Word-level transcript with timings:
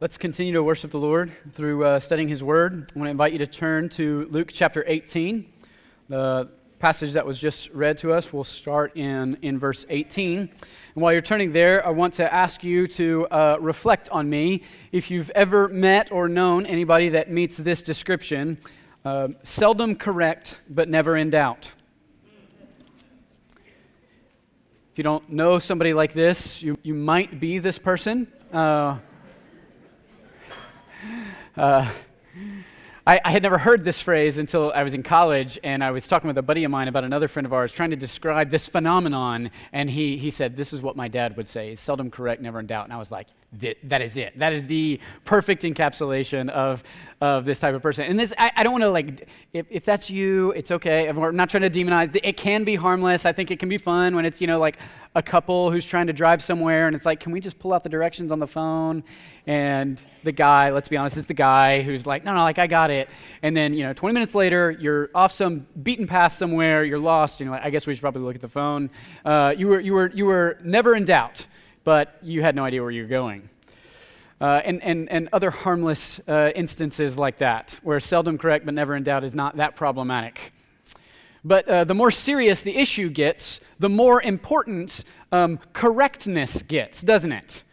Let's 0.00 0.16
continue 0.16 0.52
to 0.52 0.62
worship 0.62 0.92
the 0.92 0.98
Lord 1.00 1.32
through 1.54 1.84
uh, 1.84 1.98
studying 1.98 2.28
His 2.28 2.44
Word. 2.44 2.92
I 2.94 2.98
want 3.00 3.08
to 3.08 3.10
invite 3.10 3.32
you 3.32 3.38
to 3.40 3.48
turn 3.48 3.88
to 3.88 4.28
Luke 4.30 4.50
chapter 4.52 4.84
18. 4.86 5.44
The 6.08 6.48
passage 6.78 7.14
that 7.14 7.26
was 7.26 7.36
just 7.36 7.68
read 7.70 7.98
to 7.98 8.12
us 8.12 8.32
will 8.32 8.44
start 8.44 8.96
in, 8.96 9.36
in 9.42 9.58
verse 9.58 9.84
18. 9.88 10.38
And 10.38 10.50
while 10.94 11.12
you're 11.12 11.20
turning 11.20 11.50
there, 11.50 11.84
I 11.84 11.90
want 11.90 12.14
to 12.14 12.32
ask 12.32 12.62
you 12.62 12.86
to 12.86 13.26
uh, 13.32 13.56
reflect 13.60 14.08
on 14.10 14.30
me. 14.30 14.62
If 14.92 15.10
you've 15.10 15.30
ever 15.30 15.66
met 15.66 16.12
or 16.12 16.28
known 16.28 16.64
anybody 16.64 17.08
that 17.08 17.28
meets 17.28 17.56
this 17.56 17.82
description, 17.82 18.58
uh, 19.04 19.30
seldom 19.42 19.96
correct, 19.96 20.60
but 20.70 20.88
never 20.88 21.16
in 21.16 21.30
doubt. 21.30 21.72
If 24.92 24.98
you 24.98 25.02
don't 25.02 25.28
know 25.28 25.58
somebody 25.58 25.92
like 25.92 26.12
this, 26.12 26.62
you, 26.62 26.78
you 26.84 26.94
might 26.94 27.40
be 27.40 27.58
this 27.58 27.80
person. 27.80 28.28
Uh, 28.52 28.98
uh, 31.58 31.90
I, 33.06 33.20
I, 33.24 33.30
had 33.30 33.42
never 33.42 33.56
heard 33.56 33.84
this 33.84 34.02
phrase 34.02 34.36
until 34.36 34.70
I 34.74 34.82
was 34.82 34.92
in 34.92 35.02
college, 35.02 35.58
and 35.64 35.82
I 35.82 35.90
was 35.92 36.06
talking 36.06 36.28
with 36.28 36.36
a 36.36 36.42
buddy 36.42 36.64
of 36.64 36.70
mine 36.70 36.88
about 36.88 37.04
another 37.04 37.26
friend 37.26 37.46
of 37.46 37.54
ours 37.54 37.72
trying 37.72 37.88
to 37.90 37.96
describe 37.96 38.50
this 38.50 38.68
phenomenon. 38.68 39.50
And 39.72 39.88
he, 39.88 40.18
he 40.18 40.30
said, 40.30 40.56
This 40.56 40.74
is 40.74 40.82
what 40.82 40.94
my 40.94 41.08
dad 41.08 41.36
would 41.36 41.48
say 41.48 41.70
He's 41.70 41.80
seldom 41.80 42.10
correct, 42.10 42.42
never 42.42 42.60
in 42.60 42.66
doubt. 42.66 42.84
And 42.84 42.92
I 42.92 42.98
was 42.98 43.10
like, 43.10 43.28
that 43.50 44.02
is 44.02 44.18
it. 44.18 44.38
That 44.38 44.52
is 44.52 44.66
the 44.66 45.00
perfect 45.24 45.62
encapsulation 45.62 46.50
of, 46.50 46.82
of 47.22 47.46
this 47.46 47.58
type 47.60 47.74
of 47.74 47.80
person. 47.80 48.04
And 48.04 48.20
this, 48.20 48.34
I, 48.36 48.52
I 48.56 48.62
don't 48.62 48.72
want 48.72 48.82
to 48.82 48.90
like, 48.90 49.26
if, 49.54 49.66
if 49.70 49.84
that's 49.86 50.10
you, 50.10 50.50
it's 50.50 50.70
okay. 50.70 51.10
We're 51.10 51.32
not 51.32 51.48
trying 51.48 51.62
to 51.62 51.70
demonize. 51.70 52.14
It 52.22 52.36
can 52.36 52.64
be 52.64 52.74
harmless. 52.74 53.24
I 53.24 53.32
think 53.32 53.50
it 53.50 53.58
can 53.58 53.70
be 53.70 53.78
fun 53.78 54.14
when 54.14 54.26
it's, 54.26 54.42
you 54.42 54.46
know, 54.46 54.58
like 54.58 54.76
a 55.14 55.22
couple 55.22 55.70
who's 55.70 55.86
trying 55.86 56.08
to 56.08 56.12
drive 56.12 56.42
somewhere 56.42 56.88
and 56.88 56.94
it's 56.94 57.06
like, 57.06 57.20
can 57.20 57.32
we 57.32 57.40
just 57.40 57.58
pull 57.58 57.72
out 57.72 57.82
the 57.82 57.88
directions 57.88 58.32
on 58.32 58.38
the 58.38 58.46
phone? 58.46 59.02
And 59.46 59.98
the 60.24 60.32
guy, 60.32 60.70
let's 60.70 60.88
be 60.88 60.98
honest, 60.98 61.16
is 61.16 61.24
the 61.24 61.32
guy 61.32 61.80
who's 61.80 62.06
like, 62.06 62.26
no, 62.26 62.34
no, 62.34 62.40
like 62.40 62.58
I 62.58 62.66
got 62.66 62.90
it. 62.90 63.08
And 63.42 63.56
then, 63.56 63.72
you 63.72 63.82
know, 63.82 63.94
20 63.94 64.12
minutes 64.12 64.34
later, 64.34 64.70
you're 64.72 65.08
off 65.14 65.32
some 65.32 65.66
beaten 65.82 66.06
path 66.06 66.34
somewhere, 66.34 66.84
you're 66.84 66.98
lost, 66.98 67.40
and 67.40 67.46
you're 67.46 67.56
like, 67.56 67.64
I 67.64 67.70
guess 67.70 67.86
we 67.86 67.94
should 67.94 68.02
probably 68.02 68.22
look 68.22 68.34
at 68.34 68.42
the 68.42 68.48
phone. 68.48 68.90
Uh, 69.24 69.54
you, 69.56 69.68
were, 69.68 69.80
you, 69.80 69.94
were, 69.94 70.10
you 70.14 70.26
were 70.26 70.58
never 70.62 70.94
in 70.94 71.06
doubt 71.06 71.46
but 71.88 72.18
you 72.20 72.42
had 72.42 72.54
no 72.54 72.66
idea 72.66 72.82
where 72.82 72.90
you 72.90 73.00
were 73.00 73.08
going. 73.08 73.48
Uh, 74.42 74.60
and, 74.62 74.82
and, 74.82 75.08
and 75.08 75.26
other 75.32 75.50
harmless 75.50 76.20
uh, 76.28 76.50
instances 76.54 77.16
like 77.16 77.38
that, 77.38 77.80
where 77.82 77.98
seldom 77.98 78.36
correct 78.36 78.66
but 78.66 78.74
never 78.74 78.94
in 78.94 79.02
doubt 79.02 79.24
is 79.24 79.34
not 79.34 79.56
that 79.56 79.74
problematic. 79.74 80.52
But 81.46 81.66
uh, 81.66 81.84
the 81.84 81.94
more 81.94 82.10
serious 82.10 82.60
the 82.60 82.76
issue 82.76 83.08
gets, 83.08 83.60
the 83.78 83.88
more 83.88 84.20
important 84.20 85.04
um, 85.32 85.58
correctness 85.72 86.62
gets, 86.62 87.00
doesn't 87.00 87.32
it? 87.32 87.64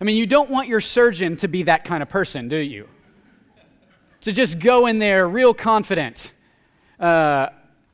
I 0.00 0.04
mean, 0.04 0.16
you 0.16 0.26
don't 0.26 0.48
want 0.48 0.66
your 0.66 0.80
surgeon 0.80 1.36
to 1.36 1.46
be 1.46 1.64
that 1.64 1.84
kind 1.84 2.02
of 2.02 2.08
person, 2.08 2.48
do 2.48 2.56
you? 2.56 2.88
To 4.22 4.32
just 4.32 4.60
go 4.60 4.86
in 4.86 4.98
there 4.98 5.28
real 5.28 5.52
confident. 5.52 6.32
Uh, 6.98 7.48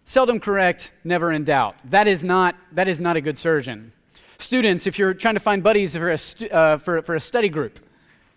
seldom 0.05 0.39
correct, 0.39 0.93
never 1.03 1.33
in 1.33 1.43
doubt. 1.43 1.75
That 1.91 2.07
is 2.07 2.23
not, 2.23 2.55
that 2.71 2.87
is 2.87 3.01
not 3.01 3.17
a 3.17 3.21
good 3.21 3.37
surgeon. 3.37 3.91
Students, 4.39 4.87
if 4.87 4.99
you're 4.99 5.15
trying 5.15 5.35
to 5.35 5.41
find 5.41 5.63
buddies 5.63 5.97
for 5.97 6.11
a, 6.11 6.19
stu- 6.19 6.49
uh, 6.49 6.79
for, 6.79 7.03
for 7.03 7.15
a 7.15 7.21
study 7.21 7.49
group, 7.49 7.81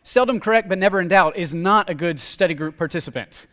seldom 0.04 0.40
correct 0.40 0.70
but 0.70 0.78
never 0.78 1.02
in 1.02 1.08
doubt 1.08 1.36
is 1.36 1.54
not 1.54 1.90
a 1.90 1.94
good 1.94 2.20
study 2.20 2.54
group 2.54 2.78
participant. 2.78 3.48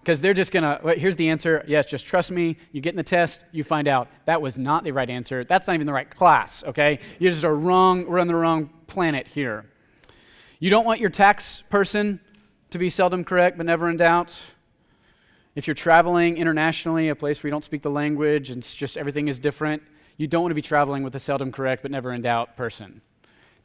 Because 0.00 0.20
they're 0.20 0.34
just 0.34 0.52
gonna 0.52 0.80
well, 0.82 0.96
here's 0.96 1.16
the 1.16 1.28
answer. 1.28 1.64
Yes 1.66 1.86
just 1.86 2.06
trust 2.06 2.30
me. 2.30 2.56
You 2.72 2.80
get 2.80 2.90
in 2.90 2.96
the 2.96 3.02
test 3.02 3.44
you 3.52 3.64
find 3.64 3.88
out. 3.88 4.08
That 4.24 4.40
was 4.40 4.58
not 4.58 4.84
the 4.84 4.92
right 4.92 5.10
answer. 5.10 5.44
That's 5.44 5.66
not 5.66 5.74
even 5.74 5.86
the 5.86 5.92
right 5.92 6.08
class 6.08 6.64
okay? 6.64 7.00
You're 7.18 7.32
just 7.32 7.44
a 7.44 7.52
wrong 7.52 8.06
we're 8.06 8.20
on 8.20 8.26
the 8.26 8.34
wrong 8.34 8.70
planet 8.86 9.28
here. 9.28 9.66
You 10.60 10.70
don't 10.70 10.86
want 10.86 11.00
your 11.00 11.10
tax 11.10 11.62
person 11.68 12.20
to 12.70 12.78
be 12.78 12.88
seldom 12.88 13.24
correct 13.24 13.58
but 13.58 13.66
never 13.66 13.90
in 13.90 13.96
doubt. 13.96 14.38
If 15.56 15.66
you're 15.66 15.74
traveling 15.74 16.38
internationally 16.38 17.08
a 17.08 17.16
place 17.16 17.42
where 17.42 17.48
you 17.48 17.52
don't 17.52 17.64
speak 17.64 17.82
the 17.82 17.90
language 17.90 18.50
and 18.50 18.62
just 18.62 18.96
everything 18.96 19.28
is 19.28 19.38
different 19.38 19.82
you 20.18 20.26
don't 20.26 20.42
want 20.42 20.50
to 20.50 20.56
be 20.56 20.62
traveling 20.62 21.02
with 21.02 21.14
a 21.14 21.18
seldom 21.18 21.50
correct 21.50 21.80
but 21.82 21.90
never 21.90 22.12
in 22.12 22.20
doubt 22.20 22.56
person. 22.56 23.00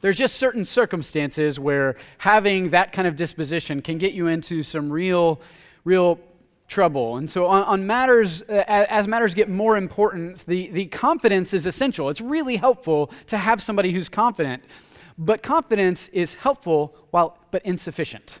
There's 0.00 0.16
just 0.16 0.36
certain 0.36 0.64
circumstances 0.64 1.58
where 1.58 1.96
having 2.18 2.70
that 2.70 2.92
kind 2.92 3.06
of 3.08 3.16
disposition 3.16 3.82
can 3.82 3.98
get 3.98 4.12
you 4.12 4.28
into 4.28 4.62
some 4.62 4.90
real, 4.90 5.40
real 5.84 6.20
trouble. 6.68 7.16
And 7.16 7.28
so, 7.28 7.46
on, 7.46 7.62
on 7.64 7.86
matters, 7.86 8.42
uh, 8.42 8.64
as 8.66 9.08
matters 9.08 9.34
get 9.34 9.48
more 9.48 9.76
important, 9.76 10.44
the, 10.46 10.68
the 10.68 10.86
confidence 10.86 11.54
is 11.54 11.66
essential. 11.66 12.08
It's 12.08 12.20
really 12.20 12.56
helpful 12.56 13.10
to 13.26 13.38
have 13.38 13.62
somebody 13.62 13.92
who's 13.92 14.08
confident, 14.08 14.64
but 15.18 15.42
confidence 15.42 16.08
is 16.08 16.34
helpful 16.34 16.94
while, 17.10 17.38
but 17.50 17.64
insufficient. 17.64 18.40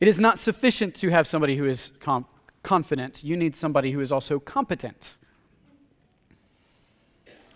It 0.00 0.08
is 0.08 0.20
not 0.20 0.38
sufficient 0.38 0.94
to 0.96 1.08
have 1.08 1.26
somebody 1.26 1.56
who 1.56 1.66
is 1.66 1.92
com- 2.00 2.26
confident. 2.62 3.24
You 3.24 3.36
need 3.36 3.56
somebody 3.56 3.92
who 3.92 4.00
is 4.00 4.12
also 4.12 4.38
competent. 4.38 5.16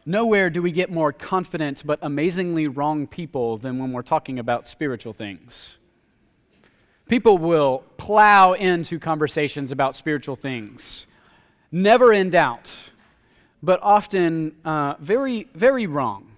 Nowhere 0.08 0.48
do 0.48 0.62
we 0.62 0.72
get 0.72 0.90
more 0.90 1.12
confident 1.12 1.82
but 1.84 1.98
amazingly 2.00 2.66
wrong 2.66 3.06
people 3.06 3.58
than 3.58 3.78
when 3.78 3.92
we're 3.92 4.00
talking 4.00 4.38
about 4.38 4.66
spiritual 4.66 5.12
things. 5.12 5.76
People 7.10 7.36
will 7.36 7.84
plow 7.98 8.54
into 8.54 8.98
conversations 8.98 9.70
about 9.70 9.94
spiritual 9.94 10.34
things, 10.34 11.06
never 11.70 12.10
in 12.10 12.30
doubt, 12.30 12.72
but 13.62 13.80
often 13.82 14.56
uh, 14.64 14.94
very, 14.98 15.46
very 15.54 15.86
wrong. 15.86 16.32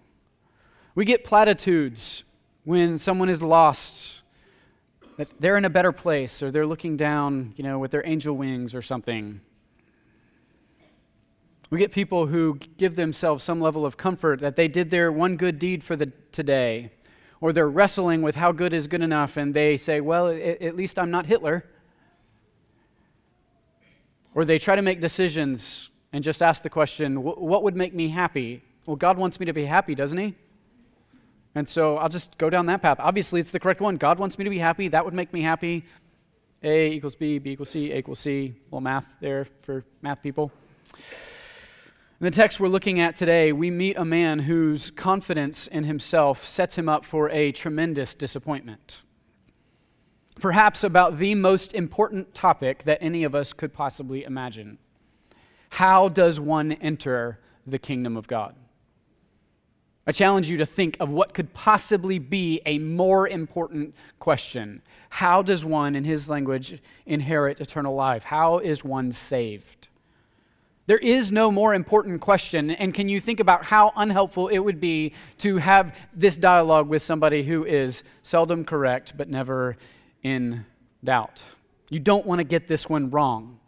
We 0.97 1.04
get 1.04 1.22
platitudes 1.22 2.25
when 2.64 2.98
someone 2.98 3.28
is 3.28 3.41
lost, 3.41 4.22
that 5.16 5.28
they're 5.38 5.56
in 5.56 5.64
a 5.64 5.70
better 5.70 5.92
place, 5.92 6.42
or 6.42 6.50
they're 6.50 6.66
looking 6.66 6.97
down, 6.97 7.54
you 7.56 7.62
know, 7.62 7.78
with 7.78 7.92
their 7.92 8.04
angel 8.04 8.36
wings 8.36 8.75
or 8.75 8.82
something. 8.82 9.41
We 11.70 11.78
get 11.78 11.92
people 11.92 12.26
who 12.26 12.58
give 12.76 12.97
themselves 12.97 13.44
some 13.44 13.60
level 13.60 13.86
of 13.86 13.97
comfort 13.97 14.41
that 14.41 14.56
they 14.56 14.66
did 14.66 14.91
their 14.91 15.12
one 15.12 15.36
good 15.36 15.60
deed 15.60 15.84
for 15.84 15.94
the 15.94 16.12
today, 16.32 16.91
or 17.41 17.53
they're 17.53 17.69
wrestling 17.69 18.22
with 18.22 18.34
how 18.34 18.50
good 18.50 18.75
is 18.75 18.88
good 18.88 19.03
enough, 19.03 19.36
and 19.36 19.54
they 19.54 19.76
say, 19.76 20.00
Well, 20.00 20.28
at 20.28 20.75
least 20.75 20.98
I'm 20.98 21.12
not 21.12 21.26
Hitler. 21.26 21.64
Or 24.34 24.44
they 24.44 24.59
try 24.59 24.76
to 24.76 24.82
make 24.82 25.00
decisions 25.00 25.91
and 26.12 26.25
just 26.25 26.42
ask 26.42 26.62
the 26.64 26.70
question, 26.70 27.22
What 27.22 27.62
would 27.62 27.76
make 27.76 27.94
me 27.94 28.09
happy? 28.09 28.62
Well, 28.84 28.97
God 28.97 29.16
wants 29.16 29.38
me 29.38 29.47
to 29.47 29.53
be 29.53 29.64
happy, 29.64 29.94
doesn't 29.94 30.19
He? 30.19 30.34
And 31.54 31.69
so 31.69 31.98
I'll 31.98 32.09
just 32.09 32.36
go 32.36 32.50
down 32.50 32.66
that 32.66 32.82
path. 32.82 32.98
Obviously, 32.98 33.38
it's 33.38 33.53
the 33.53 33.60
correct 33.60 33.80
one. 33.80 33.97
God 33.97 34.19
wants 34.19 34.38
me 34.38 34.44
to 34.44 34.50
be 34.50 34.59
happy. 34.59 34.88
That 34.88 35.04
would 35.04 35.14
make 35.14 35.32
me 35.32 35.42
happy. 35.42 35.84
A 36.62 36.92
equals 36.92 37.14
B, 37.14 37.38
B 37.38 37.53
equals 37.53 37.70
C, 37.70 37.92
A 37.92 37.98
equals 37.98 38.19
C. 38.19 38.54
Little 38.66 38.80
math 38.80 39.14
there 39.20 39.47
for 39.62 39.84
math 40.03 40.20
people. 40.22 40.53
In 42.20 42.26
the 42.26 42.31
text 42.31 42.60
we're 42.60 42.69
looking 42.69 43.00
at 43.00 43.16
today, 43.16 43.50
we 43.50 43.70
meet 43.70 43.97
a 43.97 44.04
man 44.04 44.41
whose 44.41 44.91
confidence 44.91 45.66
in 45.69 45.84
himself 45.84 46.47
sets 46.47 46.76
him 46.76 46.86
up 46.86 47.06
for 47.06 47.31
a 47.31 47.50
tremendous 47.50 48.14
disappointment. 48.14 49.00
Perhaps 50.38 50.84
about 50.84 51.16
the 51.16 51.34
most 51.34 51.72
important 51.72 52.34
topic 52.34 52.82
that 52.82 52.98
any 53.00 53.25
of 53.25 53.34
us 53.34 53.54
could 53.54 53.72
possibly 53.72 54.25
imagine. 54.25 54.76
How 55.70 56.10
does 56.10 56.38
one 56.38 56.72
enter 56.72 57.38
the 57.66 57.78
kingdom 57.78 58.19
of 58.19 58.28
God? 58.28 58.54
I 60.06 60.12
challenge 60.12 60.50
you 60.50 60.59
to 60.59 60.66
think 60.66 60.98
of 61.00 61.09
what 61.09 61.32
could 61.32 61.54
possibly 61.54 62.19
be 62.19 62.60
a 62.66 62.78
more 62.80 63.28
important 63.28 63.94
question. 64.19 64.82
How 65.09 65.41
does 65.41 65.64
one, 65.64 65.97
in 65.97 66.04
his 66.04 66.28
language, 66.28 66.82
inherit 67.06 67.62
eternal 67.62 67.94
life? 67.94 68.25
How 68.25 68.59
is 68.59 68.84
one 68.84 69.10
saved? 69.10 69.79
There 70.90 70.98
is 70.98 71.30
no 71.30 71.52
more 71.52 71.72
important 71.72 72.20
question. 72.20 72.72
And 72.72 72.92
can 72.92 73.08
you 73.08 73.20
think 73.20 73.38
about 73.38 73.62
how 73.64 73.92
unhelpful 73.94 74.48
it 74.48 74.58
would 74.58 74.80
be 74.80 75.12
to 75.38 75.58
have 75.58 75.96
this 76.12 76.36
dialogue 76.36 76.88
with 76.88 77.00
somebody 77.00 77.44
who 77.44 77.64
is 77.64 78.02
seldom 78.24 78.64
correct 78.64 79.16
but 79.16 79.28
never 79.28 79.76
in 80.24 80.66
doubt? 81.04 81.44
You 81.91 82.00
don't 82.00 82.26
want 82.26 82.41
to 82.41 82.44
get 82.44 82.66
this 82.66 82.88
one 82.88 83.09
wrong. 83.09 83.59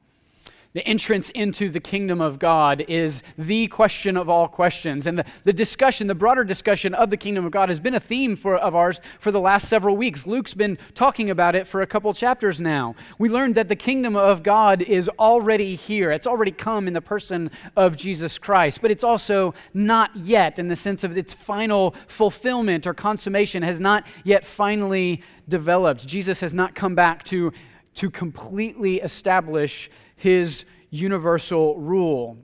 The 0.75 0.87
entrance 0.87 1.29
into 1.31 1.69
the 1.69 1.81
kingdom 1.81 2.23
of 2.23 2.39
God 2.39 2.83
is 2.89 3.23
the 3.37 3.67
question 3.69 4.17
of 4.17 4.31
all 4.31 4.49
questions. 4.49 5.07
And 5.07 5.19
the, 5.19 5.25
the 5.45 5.53
discussion, 5.53 6.07
the 6.07 6.15
broader 6.15 6.45
discussion 6.45 6.95
of 6.95 7.11
the 7.11 7.19
kingdom 7.19 7.45
of 7.45 7.53
God, 7.53 7.69
has 7.69 7.79
been 7.79 7.95
a 7.95 8.01
theme 8.01 8.37
for, 8.37 8.57
of 8.57 8.75
ours 8.75 8.99
for 9.19 9.31
the 9.31 9.41
last 9.41 9.69
several 9.69 9.99
weeks. 9.99 10.27
Luke's 10.27 10.55
been 10.55 10.79
talking 10.95 11.29
about 11.29 11.55
it 11.55 11.67
for 11.67 11.83
a 11.83 11.87
couple 11.87 12.13
chapters 12.15 12.59
now. 12.59 12.95
We 13.19 13.29
learned 13.29 13.55
that 13.57 13.69
the 13.69 13.77
kingdom 13.77 14.17
of 14.17 14.43
God 14.43 14.81
is 14.81 15.11
already 15.19 15.75
here, 15.75 16.11
it's 16.11 16.27
already 16.27 16.53
come 16.53 16.89
in 16.89 16.95
the 16.95 17.03
person 17.03 17.51
of 17.77 17.95
Jesus 17.95 18.39
Christ, 18.39 18.81
but 18.81 18.91
it's 18.91 19.05
also 19.05 19.53
not 19.75 20.17
yet 20.17 20.59
in 20.59 20.69
the 20.69 20.77
sense 20.77 21.05
of 21.05 21.19
its 21.19 21.35
final 21.35 21.95
fulfillment 22.07 22.87
or 22.87 22.95
consummation 22.95 23.63
has 23.63 23.79
not 23.79 24.07
yet 24.25 24.43
finally 24.43 25.23
developed. 25.49 26.07
Jesus 26.07 26.41
has 26.41 26.55
not 26.55 26.75
come 26.75 26.95
back 26.95 27.25
to, 27.25 27.53
to 27.97 28.11
completely 28.11 29.01
establish 29.01 29.91
his 30.23 30.65
universal 30.91 31.77
rule. 31.79 32.39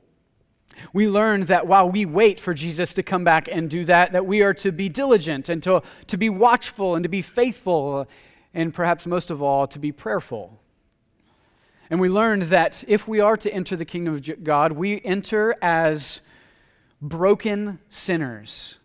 We 0.93 1.09
learn 1.09 1.45
that 1.45 1.69
while 1.69 1.89
we 1.89 2.07
wait 2.07 2.41
for 2.41 2.53
Jesus 2.55 2.93
to 2.95 3.05
come 3.05 3.23
back 3.23 3.49
and 3.51 3.71
do 3.71 3.85
that, 3.85 4.13
that 4.13 4.27
we 4.27 4.43
are 4.43 4.55
to 4.55 4.73
be 4.73 4.89
diligent 4.89 5.49
and 5.49 5.63
to, 5.63 5.83
to 6.09 6.17
be 6.17 6.29
watchful 6.29 6.97
and 6.97 7.05
to 7.05 7.09
be 7.09 7.23
faithful, 7.23 8.09
and 8.53 8.75
perhaps 8.75 9.07
most 9.07 9.31
of 9.31 9.43
all, 9.43 9.69
to 9.69 9.79
be 9.79 9.93
prayerful. 9.93 10.59
And 11.89 12.01
we 12.01 12.09
learned 12.09 12.45
that 12.45 12.83
if 12.89 13.07
we 13.07 13.21
are 13.21 13.37
to 13.37 13.53
enter 13.53 13.77
the 13.77 13.85
kingdom 13.85 14.15
of 14.15 14.45
God, 14.45 14.73
we 14.73 15.01
enter 15.05 15.55
as 15.63 16.21
broken 17.01 17.79
sinners, 17.89 18.79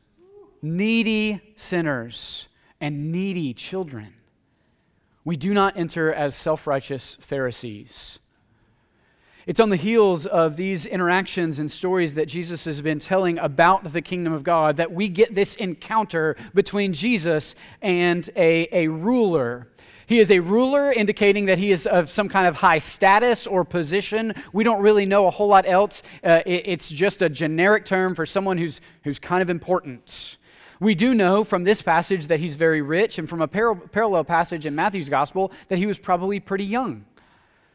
needy 0.62 1.42
sinners, 1.56 2.48
and 2.80 3.12
needy 3.12 3.56
children. 3.56 4.14
We 5.26 5.36
do 5.36 5.54
not 5.54 5.78
enter 5.78 6.14
as 6.14 6.36
self 6.36 6.68
righteous 6.68 7.18
Pharisees. 7.22 8.20
It's 9.46 9.60
on 9.60 9.68
the 9.68 9.76
heels 9.76 10.26
of 10.26 10.56
these 10.56 10.86
interactions 10.86 11.60
and 11.60 11.70
stories 11.70 12.14
that 12.14 12.28
Jesus 12.28 12.64
has 12.64 12.82
been 12.82 13.00
telling 13.00 13.38
about 13.40 13.92
the 13.92 14.02
kingdom 14.02 14.32
of 14.32 14.44
God 14.44 14.78
that 14.78 14.94
we 14.94 15.10
get 15.10 15.36
this 15.36 15.56
encounter 15.56 16.38
between 16.54 16.94
Jesus 16.94 17.54
and 17.82 18.30
a, 18.38 18.70
a 18.72 18.88
ruler. 18.88 19.68
He 20.06 20.20
is 20.20 20.32
a 20.32 20.40
ruler, 20.40 20.94
indicating 20.94 21.48
that 21.48 21.58
he 21.58 21.72
is 21.72 21.86
of 21.86 22.10
some 22.10 22.30
kind 22.30 22.48
of 22.48 22.56
high 22.56 22.80
status 22.80 23.46
or 23.46 23.66
position. 23.66 24.34
We 24.54 24.64
don't 24.64 24.82
really 24.82 25.06
know 25.06 25.28
a 25.28 25.30
whole 25.30 25.48
lot 25.48 25.68
else. 25.68 26.04
Uh, 26.24 26.42
it, 26.46 26.64
it's 26.66 26.90
just 26.90 27.22
a 27.22 27.28
generic 27.28 27.84
term 27.84 28.16
for 28.16 28.26
someone 28.26 28.58
who's, 28.58 28.80
who's 29.04 29.20
kind 29.20 29.42
of 29.42 29.50
important. 29.50 30.38
We 30.80 30.96
do 30.96 31.14
know 31.14 31.44
from 31.44 31.66
this 31.66 31.82
passage 31.82 32.28
that 32.28 32.40
he's 32.40 32.56
very 32.56 32.82
rich, 32.82 33.20
and 33.20 33.28
from 33.28 33.42
a 33.42 33.48
par- 33.48 33.76
parallel 33.76 34.24
passage 34.24 34.66
in 34.66 34.74
Matthew's 34.74 35.10
gospel 35.10 35.52
that 35.68 35.80
he 35.80 35.86
was 35.86 36.00
probably 36.00 36.40
pretty 36.40 36.66
young. 36.66 37.06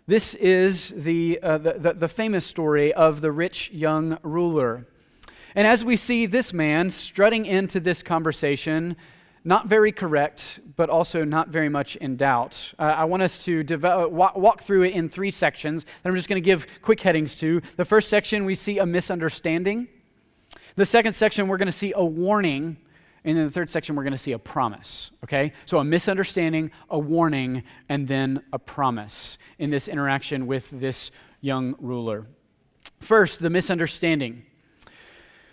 This 0.09 0.33
is 0.37 0.95
the, 0.97 1.39
uh, 1.43 1.59
the, 1.59 1.73
the, 1.75 1.93
the 1.93 2.09
famous 2.09 2.47
story 2.47 2.95
of 2.95 3.21
the 3.21 3.31
rich 3.31 3.71
young 3.73 4.17
ruler. 4.23 4.87
And 5.55 5.67
as 5.67 5.85
we 5.85 5.97
see 5.97 6.25
this 6.25 6.55
man 6.55 6.89
strutting 6.89 7.45
into 7.45 7.79
this 7.79 8.03
conversation, 8.03 8.97
not 9.45 9.67
very 9.67 9.93
correct, 9.93 10.61
but 10.77 10.89
also 10.89 11.25
not 11.25 11.51
very 11.51 11.69
much 11.69 11.97
in 11.97 12.17
doubt. 12.17 12.73
Uh, 12.79 12.85
I 12.85 13.05
want 13.05 13.23
us 13.23 13.45
to 13.45 13.63
develop, 13.63 14.11
walk, 14.11 14.35
walk, 14.35 14.63
through 14.63 14.85
it 14.85 14.95
in 14.95 15.11
three 15.11 15.29
sections 15.29 15.85
that 15.85 16.09
I'm 16.09 16.17
just 16.17 16.31
going 16.31 16.43
to 16.43 16.47
give 16.47 16.67
quick 16.81 17.01
headings 17.01 17.39
to. 17.41 17.61
The 17.77 17.85
first 17.85 18.09
section, 18.09 18.47
we 18.47 18.55
see 18.55 18.79
a 18.79 18.87
misunderstanding. 18.87 19.89
The 20.77 20.87
second 20.87 21.13
section, 21.13 21.49
we're 21.49 21.59
going 21.59 21.67
to 21.67 21.73
see 21.73 21.93
a 21.95 22.03
warning. 22.03 22.79
And 23.29 23.37
in 23.37 23.45
the 23.45 23.51
third 23.51 23.69
section, 23.69 23.95
we're 23.95 24.05
going 24.05 24.13
to 24.13 24.19
see 24.19 24.33
a 24.33 24.39
promise. 24.39 25.11
Okay? 25.23 25.53
So 25.67 25.79
a 25.79 25.85
misunderstanding, 25.85 26.71
a 26.89 26.99
warning, 26.99 27.63
and 27.91 28.09
then 28.09 28.43
a 28.55 28.59
promise 28.59 29.37
in 29.59 29.69
this 29.69 29.87
interaction 29.87 30.47
with 30.47 30.71
this 30.71 31.11
young 31.43 31.75
ruler. 31.79 32.27
First, 33.01 33.41
the 33.41 33.51
misunderstanding. 33.51 34.47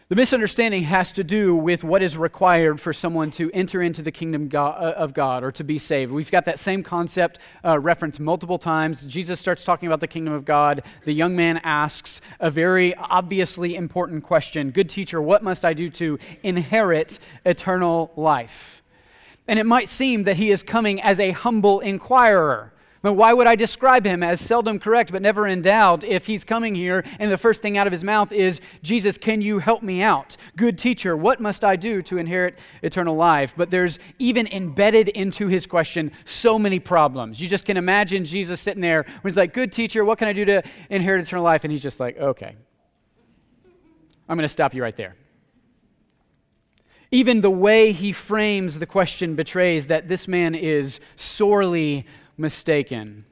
The 0.08 0.16
misunderstanding 0.16 0.84
has 0.84 1.12
to 1.14 1.24
do 1.24 1.56
with 1.56 1.84
what 1.84 2.04
is 2.04 2.16
required 2.16 2.80
for 2.80 2.94
someone 2.94 3.32
to 3.32 3.50
enter 3.54 3.82
into 3.82 4.04
the 4.04 4.12
kingdom 4.12 4.52
uh, 4.54 4.94
of 4.96 5.16
God 5.16 5.44
or 5.44 5.52
to 5.54 5.64
be 5.64 5.80
saved. 5.80 6.12
We've 6.12 6.30
got 6.30 6.46
that 6.46 6.60
same 6.60 6.84
concept 6.84 7.40
uh, 7.64 7.80
referenced 7.80 8.20
multiple 8.20 8.60
times. 8.60 9.04
Jesus 9.08 9.40
starts 9.40 9.64
talking 9.64 9.88
about 9.88 10.02
the 10.02 10.08
kingdom 10.08 10.32
of 10.36 10.46
God. 10.46 10.84
The 11.06 11.12
young 11.12 11.36
man 11.36 11.60
asks 11.64 12.22
a 12.40 12.52
very 12.52 12.94
obviously 12.94 13.76
important 13.76 14.24
question 14.24 14.70
Good 14.70 14.90
teacher, 14.90 15.20
what 15.20 15.42
must 15.42 15.66
I 15.66 15.74
do 15.74 15.90
to 15.90 16.20
inherit 16.44 17.18
eternal 17.44 18.12
life? 18.16 18.84
And 19.48 19.58
it 19.58 19.66
might 19.66 19.90
seem 19.90 20.22
that 20.26 20.38
he 20.38 20.52
is 20.52 20.62
coming 20.62 21.02
as 21.02 21.20
a 21.20 21.32
humble 21.32 21.80
inquirer. 21.80 22.75
But 23.06 23.14
why 23.14 23.34
would 23.34 23.46
I 23.46 23.54
describe 23.54 24.04
him 24.04 24.24
as 24.24 24.42
seldom 24.42 24.80
correct 24.80 25.12
but 25.12 25.22
never 25.22 25.46
in 25.46 25.62
doubt 25.62 26.04
if 26.04 26.26
he's 26.26 26.44
coming 26.44 26.74
here 26.74 27.04
and 27.20 27.32
the 27.32 27.38
first 27.38 27.62
thing 27.62 27.78
out 27.78 27.86
of 27.86 27.92
his 27.92 28.04
mouth 28.04 28.32
is, 28.32 28.62
Jesus, 28.82 29.16
can 29.16 29.44
you 29.44 29.60
help 29.60 29.84
me 29.84 30.02
out? 30.02 30.36
Good 30.56 30.76
teacher, 30.76 31.16
what 31.16 31.40
must 31.40 31.64
I 31.64 31.76
do 31.76 32.02
to 32.02 32.18
inherit 32.18 32.58
eternal 32.82 33.16
life? 33.16 33.54
But 33.56 33.70
there's 33.70 34.00
even 34.18 34.48
embedded 34.48 35.10
into 35.10 35.46
his 35.46 35.68
question 35.68 36.14
so 36.24 36.58
many 36.58 36.80
problems. 36.80 37.40
You 37.40 37.48
just 37.48 37.64
can 37.64 37.78
imagine 37.78 38.26
Jesus 38.26 38.60
sitting 38.60 38.82
there 38.82 39.04
when 39.04 39.30
he's 39.30 39.38
like, 39.38 39.54
Good 39.54 39.72
teacher, 39.72 40.04
what 40.04 40.18
can 40.18 40.28
I 40.28 40.34
do 40.34 40.44
to 40.46 40.64
inherit 40.90 41.28
eternal 41.28 41.46
life? 41.46 41.64
And 41.64 41.72
he's 41.72 41.84
just 41.84 42.00
like, 42.00 42.18
Okay, 42.18 42.56
I'm 44.28 44.36
going 44.36 44.46
to 44.46 44.48
stop 44.48 44.74
you 44.74 44.82
right 44.82 44.98
there. 44.98 45.16
Even 47.12 47.42
the 47.42 47.52
way 47.52 47.92
he 47.92 48.12
frames 48.12 48.80
the 48.80 48.88
question 48.88 49.36
betrays 49.36 49.86
that 49.88 50.08
this 50.08 50.28
man 50.28 50.56
is 50.56 51.00
sorely 51.16 52.08
mistaken. 52.38 53.26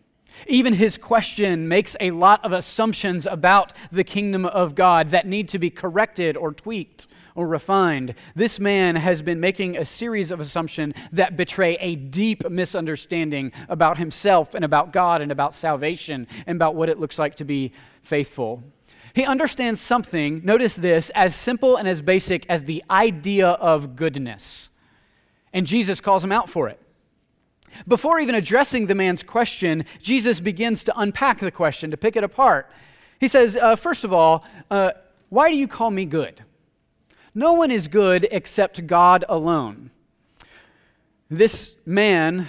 Even 0.48 0.74
his 0.74 0.98
question 0.98 1.68
makes 1.68 1.96
a 2.00 2.12
lot 2.12 2.44
of 2.44 2.52
assumptions 2.52 3.26
about 3.26 3.74
the 3.92 4.04
kingdom 4.04 4.46
of 4.46 4.76
God 4.76 5.10
that 5.10 5.28
need 5.28 5.48
to 5.50 5.60
be 5.60 5.70
corrected 5.70 6.36
or 6.36 6.54
tweaked 6.54 7.08
or 7.36 7.48
refined. 7.48 8.16
This 8.36 8.60
man 8.60 8.96
has 8.96 9.22
been 9.22 9.40
making 9.40 9.78
a 9.78 9.86
series 9.86 10.32
of 10.32 10.40
assumptions 10.40 10.94
that 11.12 11.38
betray 11.38 11.76
a 11.80 11.96
deep 11.96 12.48
misunderstanding 12.50 13.52
about 13.70 13.98
himself 13.98 14.54
and 14.54 14.64
about 14.64 14.94
God 14.94 15.22
and 15.22 15.32
about 15.32 15.54
salvation 15.54 16.28
and 16.46 16.56
about 16.58 16.76
what 16.76 16.90
it 16.90 17.00
looks 17.00 17.18
like 17.18 17.36
to 17.36 17.46
be 17.46 17.72
faithful. 18.02 18.64
He 19.16 19.26
understands 19.26 19.80
something, 19.80 20.42
notice 20.44 20.76
this, 20.76 21.12
as 21.12 21.36
simple 21.36 21.78
and 21.78 21.88
as 21.88 22.02
basic 22.02 22.46
as 22.50 22.64
the 22.64 22.84
idea 22.90 23.48
of 23.48 23.96
goodness. 23.96 24.70
And 25.54 25.68
Jesus 25.68 26.02
calls 26.02 26.24
him 26.24 26.32
out 26.32 26.50
for 26.50 26.68
it. 26.68 26.80
Before 27.88 28.20
even 28.20 28.36
addressing 28.36 28.88
the 28.88 28.96
man's 28.96 29.24
question, 29.24 29.86
Jesus 30.02 30.40
begins 30.40 30.84
to 30.86 31.00
unpack 31.00 31.40
the 31.40 31.52
question, 31.52 31.92
to 31.92 31.98
pick 31.98 32.16
it 32.16 32.24
apart. 32.24 32.70
He 33.20 33.28
says, 33.28 33.56
uh, 33.56 33.76
First 33.76 34.04
of 34.04 34.14
all, 34.14 34.46
uh, 34.70 34.92
why 35.30 35.50
do 35.50 35.58
you 35.58 35.68
call 35.68 35.92
me 35.92 36.06
good? 36.06 36.44
No 37.36 37.54
one 37.54 37.72
is 37.72 37.88
good 37.88 38.28
except 38.32 38.86
God 38.86 39.26
alone. 39.28 39.90
This 41.30 41.76
man 41.86 42.48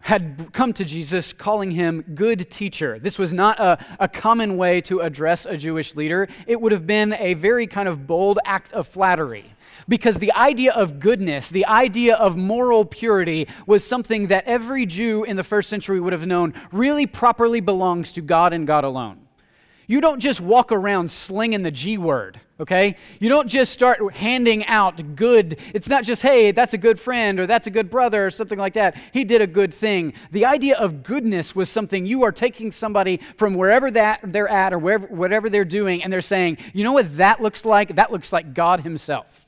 had 0.00 0.52
come 0.52 0.72
to 0.72 0.84
Jesus 0.84 1.32
calling 1.32 1.70
him 1.70 2.02
good 2.14 2.50
teacher. 2.50 2.98
This 2.98 3.18
was 3.18 3.32
not 3.32 3.60
a, 3.60 3.78
a 4.00 4.08
common 4.08 4.56
way 4.56 4.80
to 4.82 5.00
address 5.00 5.46
a 5.46 5.56
Jewish 5.56 5.94
leader. 5.94 6.26
It 6.46 6.60
would 6.60 6.72
have 6.72 6.86
been 6.86 7.12
a 7.12 7.34
very 7.34 7.66
kind 7.66 7.88
of 7.88 8.06
bold 8.06 8.38
act 8.44 8.72
of 8.72 8.88
flattery 8.88 9.44
because 9.88 10.16
the 10.16 10.32
idea 10.34 10.72
of 10.72 10.98
goodness, 11.00 11.48
the 11.48 11.66
idea 11.66 12.16
of 12.16 12.36
moral 12.36 12.84
purity, 12.84 13.48
was 13.66 13.84
something 13.84 14.28
that 14.28 14.44
every 14.46 14.86
Jew 14.86 15.24
in 15.24 15.36
the 15.36 15.44
first 15.44 15.68
century 15.68 16.00
would 16.00 16.12
have 16.12 16.26
known 16.26 16.54
really 16.72 17.06
properly 17.06 17.60
belongs 17.60 18.12
to 18.12 18.20
God 18.20 18.52
and 18.52 18.66
God 18.66 18.84
alone. 18.84 19.26
You 19.90 20.00
don't 20.00 20.20
just 20.20 20.40
walk 20.40 20.70
around 20.70 21.10
slinging 21.10 21.64
the 21.64 21.72
G 21.72 21.98
word, 21.98 22.38
okay? 22.60 22.94
You 23.18 23.28
don't 23.28 23.48
just 23.48 23.72
start 23.72 24.14
handing 24.14 24.64
out 24.66 25.16
good. 25.16 25.58
It's 25.74 25.88
not 25.88 26.04
just, 26.04 26.22
hey, 26.22 26.52
that's 26.52 26.74
a 26.74 26.78
good 26.78 26.96
friend 26.96 27.40
or 27.40 27.48
that's 27.48 27.66
a 27.66 27.72
good 27.72 27.90
brother 27.90 28.24
or 28.24 28.30
something 28.30 28.56
like 28.56 28.74
that. 28.74 28.96
He 29.12 29.24
did 29.24 29.42
a 29.42 29.48
good 29.48 29.74
thing. 29.74 30.12
The 30.30 30.44
idea 30.44 30.76
of 30.78 31.02
goodness 31.02 31.56
was 31.56 31.68
something 31.68 32.06
you 32.06 32.22
are 32.22 32.30
taking 32.30 32.70
somebody 32.70 33.18
from 33.36 33.54
wherever 33.54 33.90
that 33.90 34.20
they're 34.22 34.46
at 34.46 34.72
or 34.72 34.78
wherever, 34.78 35.08
whatever 35.08 35.50
they're 35.50 35.64
doing, 35.64 36.04
and 36.04 36.12
they're 36.12 36.20
saying, 36.20 36.58
you 36.72 36.84
know 36.84 36.92
what 36.92 37.16
that 37.16 37.42
looks 37.42 37.64
like? 37.64 37.96
That 37.96 38.12
looks 38.12 38.32
like 38.32 38.54
God 38.54 38.82
Himself. 38.82 39.39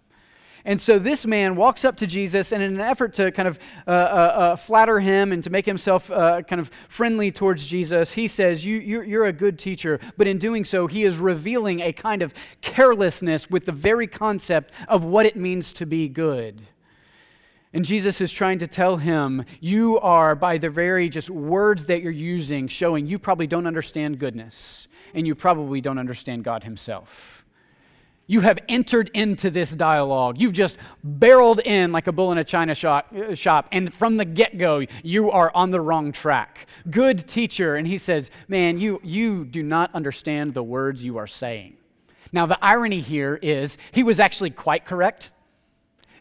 And 0.64 0.80
so 0.80 0.98
this 0.98 1.26
man 1.26 1.56
walks 1.56 1.84
up 1.84 1.96
to 1.96 2.06
Jesus, 2.06 2.52
and 2.52 2.62
in 2.62 2.74
an 2.74 2.80
effort 2.80 3.14
to 3.14 3.32
kind 3.32 3.48
of 3.48 3.58
uh, 3.86 3.90
uh, 3.90 3.94
uh, 3.94 4.56
flatter 4.56 5.00
him 5.00 5.32
and 5.32 5.42
to 5.42 5.50
make 5.50 5.66
himself 5.66 6.10
uh, 6.10 6.42
kind 6.42 6.60
of 6.60 6.70
friendly 6.88 7.30
towards 7.30 7.66
Jesus, 7.66 8.12
he 8.12 8.28
says, 8.28 8.64
you, 8.64 8.78
you're, 8.78 9.04
you're 9.04 9.24
a 9.24 9.32
good 9.32 9.58
teacher. 9.58 9.98
But 10.16 10.26
in 10.28 10.38
doing 10.38 10.64
so, 10.64 10.86
he 10.86 11.02
is 11.04 11.18
revealing 11.18 11.80
a 11.80 11.92
kind 11.92 12.22
of 12.22 12.32
carelessness 12.60 13.50
with 13.50 13.64
the 13.64 13.72
very 13.72 14.06
concept 14.06 14.72
of 14.88 15.04
what 15.04 15.26
it 15.26 15.36
means 15.36 15.72
to 15.74 15.86
be 15.86 16.08
good. 16.08 16.62
And 17.74 17.84
Jesus 17.84 18.20
is 18.20 18.30
trying 18.30 18.58
to 18.58 18.66
tell 18.66 18.96
him, 18.96 19.44
you 19.60 19.98
are, 20.00 20.34
by 20.34 20.58
the 20.58 20.68
very 20.68 21.08
just 21.08 21.30
words 21.30 21.86
that 21.86 22.02
you're 22.02 22.12
using, 22.12 22.68
showing 22.68 23.06
you 23.06 23.18
probably 23.18 23.46
don't 23.46 23.66
understand 23.66 24.18
goodness, 24.18 24.88
and 25.14 25.26
you 25.26 25.34
probably 25.34 25.80
don't 25.80 25.98
understand 25.98 26.44
God 26.44 26.64
Himself. 26.64 27.41
You 28.26 28.40
have 28.40 28.58
entered 28.68 29.10
into 29.14 29.50
this 29.50 29.72
dialogue. 29.72 30.40
You've 30.40 30.52
just 30.52 30.78
barreled 31.02 31.60
in 31.60 31.92
like 31.92 32.06
a 32.06 32.12
bull 32.12 32.32
in 32.32 32.38
a 32.38 32.44
china 32.44 32.74
shop, 32.74 33.68
and 33.72 33.92
from 33.92 34.16
the 34.16 34.24
get 34.24 34.58
go, 34.58 34.84
you 35.02 35.30
are 35.30 35.50
on 35.54 35.70
the 35.70 35.80
wrong 35.80 36.12
track. 36.12 36.66
Good 36.90 37.26
teacher. 37.28 37.76
And 37.76 37.86
he 37.86 37.98
says, 37.98 38.30
Man, 38.48 38.78
you, 38.78 39.00
you 39.02 39.44
do 39.44 39.62
not 39.62 39.94
understand 39.94 40.54
the 40.54 40.62
words 40.62 41.04
you 41.04 41.18
are 41.18 41.26
saying. 41.26 41.76
Now, 42.32 42.46
the 42.46 42.58
irony 42.64 43.00
here 43.00 43.38
is 43.42 43.76
he 43.90 44.02
was 44.02 44.18
actually 44.18 44.50
quite 44.50 44.86
correct. 44.86 45.30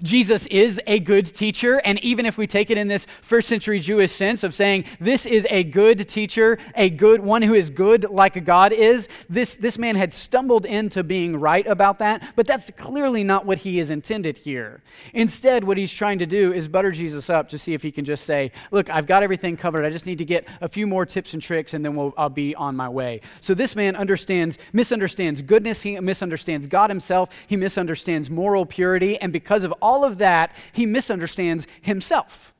Jesus 0.04 0.48
is 0.48 0.80
a 0.88 1.00
good 1.00 1.26
teacher, 1.26 1.82
and 1.84 2.00
even 2.04 2.26
if 2.26 2.38
we 2.38 2.48
take 2.48 2.70
it 2.70 2.78
in 2.78 2.88
this 2.88 3.08
first 3.22 3.48
century 3.48 3.80
Jewish 3.80 4.12
sense 4.12 4.44
of 4.44 4.54
saying 4.54 4.86
this 5.00 5.26
is 5.26 5.46
a 5.50 5.64
good 5.64 6.08
teacher, 6.08 6.58
a 6.76 6.90
good 6.90 7.22
one 7.22 7.42
who 7.42 7.54
is 7.54 7.70
good 7.70 8.06
like 8.10 8.44
God 8.46 8.74
is, 8.74 9.10
this, 9.30 9.56
this 9.56 9.78
man 9.78 9.96
had 9.96 10.14
stumbled 10.14 10.66
into 10.66 11.04
being 11.04 11.38
right 11.38 11.66
about 11.68 12.00
that, 12.00 12.34
but 12.36 12.48
that's 12.48 12.72
clearly 12.72 13.24
not 13.24 13.46
what 13.46 13.60
he 13.60 13.80
is 13.80 13.92
intended 13.92 14.38
here. 14.38 14.82
Instead, 15.14 15.64
what 15.64 15.78
he's 15.78 15.92
trying 15.92 16.20
to 16.20 16.26
do 16.26 16.54
is 16.54 16.68
butter 16.68 16.92
Jesus 16.92 17.30
up 17.30 17.50
to 17.50 17.60
see 17.60 17.74
if 17.74 17.84
he 17.84 17.92
can 17.92 18.06
just 18.06 18.24
say, 18.24 18.52
Look, 18.72 18.90
I've 18.90 19.08
got 19.08 19.24
everything 19.24 19.58
covered. 19.58 19.86
I 19.86 19.90
just 19.90 20.06
need 20.06 20.18
to 20.20 20.26
get 20.26 20.48
a 20.62 20.70
few 20.70 20.88
more 20.88 21.06
tips 21.06 21.34
and 21.34 21.42
tricks, 21.42 21.74
and 21.74 21.84
then 21.84 21.96
we'll, 21.96 22.14
I'll 22.18 22.30
be 22.30 22.56
on 22.56 22.76
my 22.76 22.90
way. 22.90 23.22
So 23.42 23.54
this 23.54 23.76
man 23.76 23.96
understands, 23.96 24.58
misunderstands 24.74 25.42
goodness, 25.42 25.82
he 25.82 26.00
misunderstands 26.00 26.68
God 26.68 26.90
himself, 26.90 27.30
he 27.48 27.56
misunderstands 27.56 28.30
moral 28.30 28.66
purity, 28.66 29.20
and 29.20 29.34
because 29.34 29.64
of 29.64 29.74
all 29.82 29.91
all 29.92 30.06
of 30.06 30.20
that, 30.20 30.56
he 30.72 30.86
misunderstands 30.86 31.68
himself. 31.82 32.54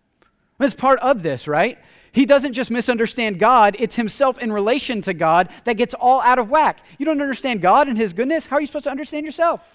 That's 0.58 0.76
part 0.76 1.00
of 1.00 1.24
this, 1.24 1.48
right? 1.48 1.78
He 2.12 2.26
doesn't 2.26 2.52
just 2.52 2.70
misunderstand 2.70 3.40
God, 3.40 3.78
it's 3.80 3.96
himself 3.96 4.38
in 4.38 4.52
relation 4.52 5.00
to 5.04 5.14
God 5.14 5.48
that 5.64 5.78
gets 5.78 5.94
all 5.94 6.20
out 6.22 6.40
of 6.40 6.50
whack. 6.50 6.84
You 6.98 7.06
don't 7.06 7.22
understand 7.22 7.62
God 7.62 7.88
and 7.88 7.98
his 7.98 8.12
goodness, 8.12 8.48
how 8.48 8.58
are 8.58 8.62
you 8.62 8.68
supposed 8.68 8.84
to 8.84 8.92
understand 8.92 9.26
yourself? 9.26 9.66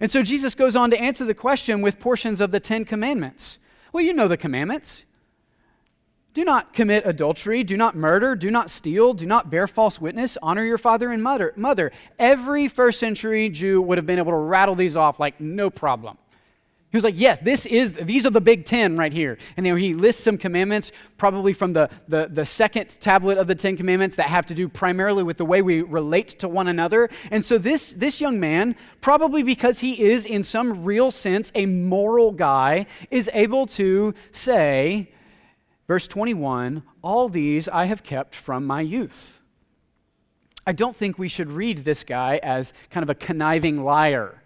And 0.00 0.10
so 0.10 0.22
Jesus 0.22 0.54
goes 0.54 0.76
on 0.76 0.90
to 0.90 1.00
answer 1.00 1.24
the 1.24 1.34
question 1.34 1.80
with 1.80 1.98
portions 1.98 2.42
of 2.42 2.50
the 2.50 2.60
Ten 2.60 2.84
Commandments. 2.84 3.58
Well, 3.92 4.04
you 4.04 4.12
know 4.12 4.28
the 4.28 4.36
commandments. 4.36 5.04
Do 6.32 6.44
not 6.44 6.72
commit 6.72 7.06
adultery, 7.06 7.64
do 7.64 7.76
not 7.76 7.96
murder, 7.96 8.36
do 8.36 8.50
not 8.50 8.70
steal, 8.70 9.14
do 9.14 9.26
not 9.26 9.50
bear 9.50 9.66
false 9.66 10.00
witness, 10.00 10.38
honor 10.40 10.64
your 10.64 10.78
father 10.78 11.10
and 11.10 11.22
mother. 11.22 11.52
mother. 11.56 11.90
Every 12.20 12.68
first 12.68 13.00
century 13.00 13.48
Jew 13.48 13.82
would 13.82 13.98
have 13.98 14.06
been 14.06 14.18
able 14.18 14.32
to 14.32 14.36
rattle 14.36 14.76
these 14.76 14.96
off 14.96 15.18
like 15.18 15.40
no 15.40 15.70
problem. 15.70 16.18
He 16.90 16.96
was 16.96 17.04
like, 17.04 17.14
yes, 17.16 17.38
this 17.38 17.66
is, 17.66 17.92
these 17.92 18.26
are 18.26 18.30
the 18.30 18.40
big 18.40 18.64
10 18.64 18.96
right 18.96 19.12
here. 19.12 19.38
And 19.56 19.64
then 19.64 19.76
he 19.76 19.94
lists 19.94 20.24
some 20.24 20.36
commandments, 20.36 20.90
probably 21.18 21.52
from 21.52 21.72
the, 21.72 21.88
the, 22.08 22.28
the 22.28 22.44
second 22.44 22.88
tablet 23.00 23.38
of 23.38 23.46
the 23.46 23.54
Ten 23.54 23.76
Commandments, 23.76 24.16
that 24.16 24.26
have 24.26 24.44
to 24.46 24.54
do 24.54 24.68
primarily 24.68 25.22
with 25.22 25.36
the 25.36 25.44
way 25.44 25.62
we 25.62 25.82
relate 25.82 26.28
to 26.40 26.48
one 26.48 26.66
another. 26.66 27.08
And 27.30 27.44
so 27.44 27.58
this, 27.58 27.92
this 27.92 28.20
young 28.20 28.40
man, 28.40 28.74
probably 29.00 29.44
because 29.44 29.78
he 29.78 30.02
is 30.02 30.26
in 30.26 30.42
some 30.42 30.82
real 30.82 31.12
sense 31.12 31.52
a 31.54 31.64
moral 31.64 32.32
guy, 32.32 32.86
is 33.08 33.30
able 33.32 33.66
to 33.66 34.12
say, 34.32 35.12
verse 35.86 36.08
21, 36.08 36.82
all 37.02 37.28
these 37.28 37.68
I 37.68 37.84
have 37.84 38.02
kept 38.02 38.34
from 38.34 38.66
my 38.66 38.80
youth. 38.80 39.40
I 40.66 40.72
don't 40.72 40.96
think 40.96 41.20
we 41.20 41.28
should 41.28 41.52
read 41.52 41.78
this 41.78 42.02
guy 42.02 42.40
as 42.42 42.72
kind 42.90 43.04
of 43.04 43.10
a 43.10 43.14
conniving 43.14 43.84
liar 43.84 44.39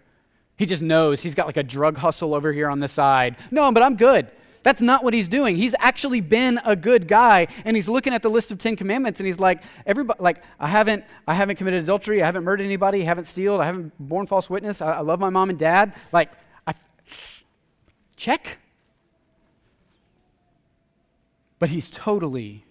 he 0.57 0.65
just 0.65 0.81
knows 0.81 1.21
he's 1.21 1.35
got 1.35 1.47
like 1.47 1.57
a 1.57 1.63
drug 1.63 1.97
hustle 1.97 2.33
over 2.33 2.51
here 2.51 2.69
on 2.69 2.79
the 2.79 2.87
side. 2.87 3.35
No, 3.51 3.71
but 3.71 3.83
I'm 3.83 3.95
good. 3.95 4.31
That's 4.65 4.81
not 4.81 5.03
what 5.03 5.13
he's 5.13 5.27
doing. 5.27 5.55
He's 5.55 5.75
actually 5.77 6.21
been 6.21 6.59
a 6.65 6.75
good 6.75 7.07
guy, 7.07 7.47
and 7.65 7.77
he's 7.77 7.87
looking 7.87 8.15
at 8.15 8.23
the 8.23 8.31
list 8.31 8.51
of 8.51 8.57
Ten 8.57 8.75
Commandments, 8.75 9.19
and 9.19 9.27
he's 9.27 9.39
like, 9.39 9.61
everybody, 9.85 10.19
like, 10.19 10.41
I 10.59 10.67
haven't, 10.67 11.03
I 11.27 11.35
haven't 11.35 11.57
committed 11.57 11.83
adultery, 11.83 12.23
I 12.23 12.25
haven't 12.25 12.43
murdered 12.43 12.65
anybody, 12.65 13.03
I 13.03 13.05
haven't 13.05 13.25
stealed, 13.25 13.61
I 13.61 13.65
haven't 13.65 13.93
borne 13.99 14.25
false 14.25 14.49
witness, 14.49 14.81
I, 14.81 14.93
I 14.93 14.99
love 15.01 15.19
my 15.19 15.29
mom 15.29 15.51
and 15.51 15.59
dad. 15.59 15.93
Like, 16.11 16.31
I, 16.65 16.73
check. 18.15 18.57
But 21.59 21.69
he's 21.69 21.91
totally 21.91 22.65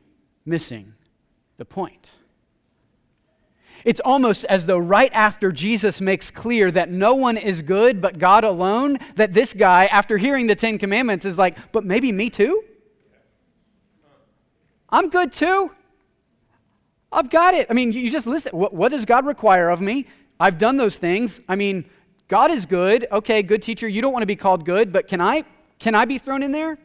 missing 0.45 0.95
the 1.59 1.65
point. 1.65 2.11
It's 3.85 4.01
almost 4.01 4.45
as 4.47 4.67
though 4.67 4.79
right 4.79 5.13
after 5.13 5.53
Jesus 5.53 6.01
makes 6.01 6.31
clear 6.31 6.71
that 6.71 6.91
no 6.91 7.15
one 7.15 7.37
is 7.37 7.63
good 7.63 8.01
but 8.01 8.19
God 8.19 8.45
alone, 8.45 8.99
that 9.17 9.33
this 9.35 9.53
guy, 9.53 9.87
after 9.87 10.17
hearing 10.17 10.47
the 10.47 10.55
Ten 10.55 10.79
Commandments, 10.79 11.25
is 11.25 11.37
like, 11.37 11.57
but 11.73 11.85
maybe 11.85 12.11
me 12.11 12.31
too? 12.31 12.65
I'm 14.89 15.11
good 15.11 15.33
too. 15.33 15.71
I've 17.13 17.31
got 17.31 17.55
it. 17.55 17.67
I 17.71 17.75
mean, 17.75 17.93
you 17.93 18.11
just 18.11 18.27
listen. 18.27 18.57
What, 18.57 18.73
what, 18.75 18.91
does 18.91 19.05
God 19.05 19.27
require 19.27 19.71
of 19.71 19.81
me? 19.81 20.07
I've 20.41 20.59
done 20.59 20.77
those 20.77 20.99
things. 20.99 21.41
I 21.49 21.57
mean, 21.57 21.85
God 22.29 22.51
is 22.51 22.67
good. 22.67 23.07
Okay, 23.13 23.43
good 23.43 23.63
teacher. 23.63 23.87
You 23.87 24.03
don't 24.03 24.13
want 24.13 24.23
to 24.23 24.27
be 24.27 24.37
called 24.37 24.65
good, 24.65 24.93
but 24.93 25.07
can 25.07 25.21
I 25.21 25.45
can 25.79 25.95
I 25.95 26.05
be 26.05 26.19
thrown 26.19 26.43
in 26.43 26.53
there? 26.53 26.79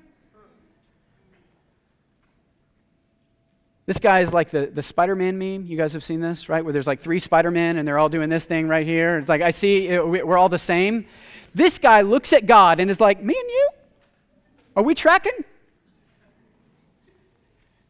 This 3.89 3.97
guy 3.97 4.19
is 4.19 4.31
like 4.31 4.51
the, 4.51 4.67
the 4.67 4.83
Spider 4.83 5.15
Man 5.15 5.39
meme. 5.39 5.65
You 5.65 5.75
guys 5.75 5.93
have 5.93 6.03
seen 6.03 6.21
this, 6.21 6.47
right? 6.47 6.63
Where 6.63 6.71
there's 6.71 6.85
like 6.85 6.99
three 6.99 7.17
Spider 7.17 7.49
Men 7.49 7.77
and 7.77 7.87
they're 7.87 7.97
all 7.97 8.07
doing 8.07 8.29
this 8.29 8.45
thing 8.45 8.67
right 8.67 8.85
here. 8.85 9.17
It's 9.17 9.27
like, 9.27 9.41
I 9.41 9.49
see, 9.49 9.97
we're 9.97 10.37
all 10.37 10.47
the 10.47 10.59
same. 10.59 11.07
This 11.55 11.79
guy 11.79 12.01
looks 12.01 12.31
at 12.31 12.45
God 12.45 12.79
and 12.79 12.91
is 12.91 13.01
like, 13.01 13.23
Me 13.23 13.33
and 13.35 13.49
you? 13.49 13.69
Are 14.75 14.83
we 14.83 14.93
tracking? 14.93 15.43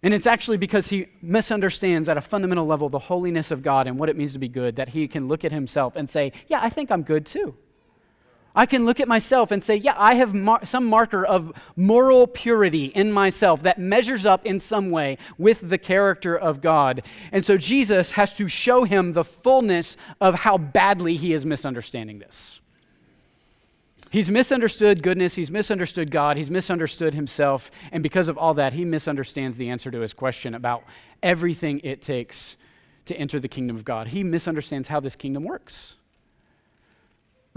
And 0.02 0.14
it's 0.14 0.26
actually 0.26 0.56
because 0.56 0.88
he 0.88 1.08
misunderstands 1.22 2.08
at 2.08 2.16
a 2.16 2.22
fundamental 2.22 2.66
level 2.66 2.88
the 2.88 2.98
holiness 2.98 3.52
of 3.52 3.62
God 3.62 3.86
and 3.86 4.00
what 4.00 4.08
it 4.08 4.16
means 4.16 4.32
to 4.32 4.40
be 4.40 4.48
good 4.48 4.78
that 4.78 4.88
he 4.88 5.06
can 5.06 5.28
look 5.28 5.44
at 5.44 5.52
himself 5.52 5.98
and 5.98 6.08
say, 6.08 6.32
Yeah, 6.48 6.62
I 6.62 6.70
think 6.70 6.92
I'm 6.92 7.04
good 7.04 7.26
too. 7.26 7.58
I 8.56 8.66
can 8.66 8.86
look 8.86 9.00
at 9.00 9.08
myself 9.08 9.52
and 9.52 9.64
say, 9.64 9.76
yeah, 9.76 9.96
I 9.98 10.16
have 10.16 10.34
mar- 10.34 10.66
some 10.66 10.86
marker 10.86 11.26
of 11.26 11.54
moral 11.76 12.28
purity 12.28 12.86
in 12.86 13.12
myself 13.12 13.64
that 13.64 13.78
measures 13.80 14.26
up 14.26 14.46
in 14.46 14.60
some 14.60 14.90
way 14.90 15.18
with 15.38 15.70
the 15.70 15.78
character 15.78 16.36
of 16.36 16.62
God. 16.62 17.04
And 17.32 17.46
so 17.46 17.58
Jesus 17.58 18.12
has 18.14 18.34
to 18.36 18.48
show 18.48 18.84
him 18.84 19.14
the 19.14 19.24
fullness 19.24 19.98
of 20.20 20.36
how 20.36 20.58
badly 20.58 21.16
he 21.16 21.34
is 21.34 21.46
misunderstanding 21.46 22.20
this. 22.20 22.60
He's 24.12 24.32
misunderstood 24.32 25.04
goodness, 25.04 25.36
he's 25.36 25.52
misunderstood 25.52 26.10
God, 26.10 26.36
he's 26.36 26.50
misunderstood 26.50 27.14
himself, 27.14 27.70
and 27.92 28.02
because 28.02 28.28
of 28.28 28.40
all 28.40 28.56
that, 28.56 28.74
he 28.74 28.84
misunderstands 28.84 29.56
the 29.56 29.70
answer 29.70 29.92
to 29.92 30.00
his 30.00 30.14
question 30.14 30.56
about 30.56 30.84
everything 31.22 31.80
it 31.84 32.02
takes 32.02 32.58
to 33.06 33.16
enter 33.16 33.40
the 33.40 33.48
kingdom 33.48 33.76
of 33.76 33.86
God. 33.86 34.08
He 34.08 34.24
misunderstands 34.24 34.88
how 34.88 35.00
this 35.00 35.16
kingdom 35.16 35.44
works. 35.44 35.96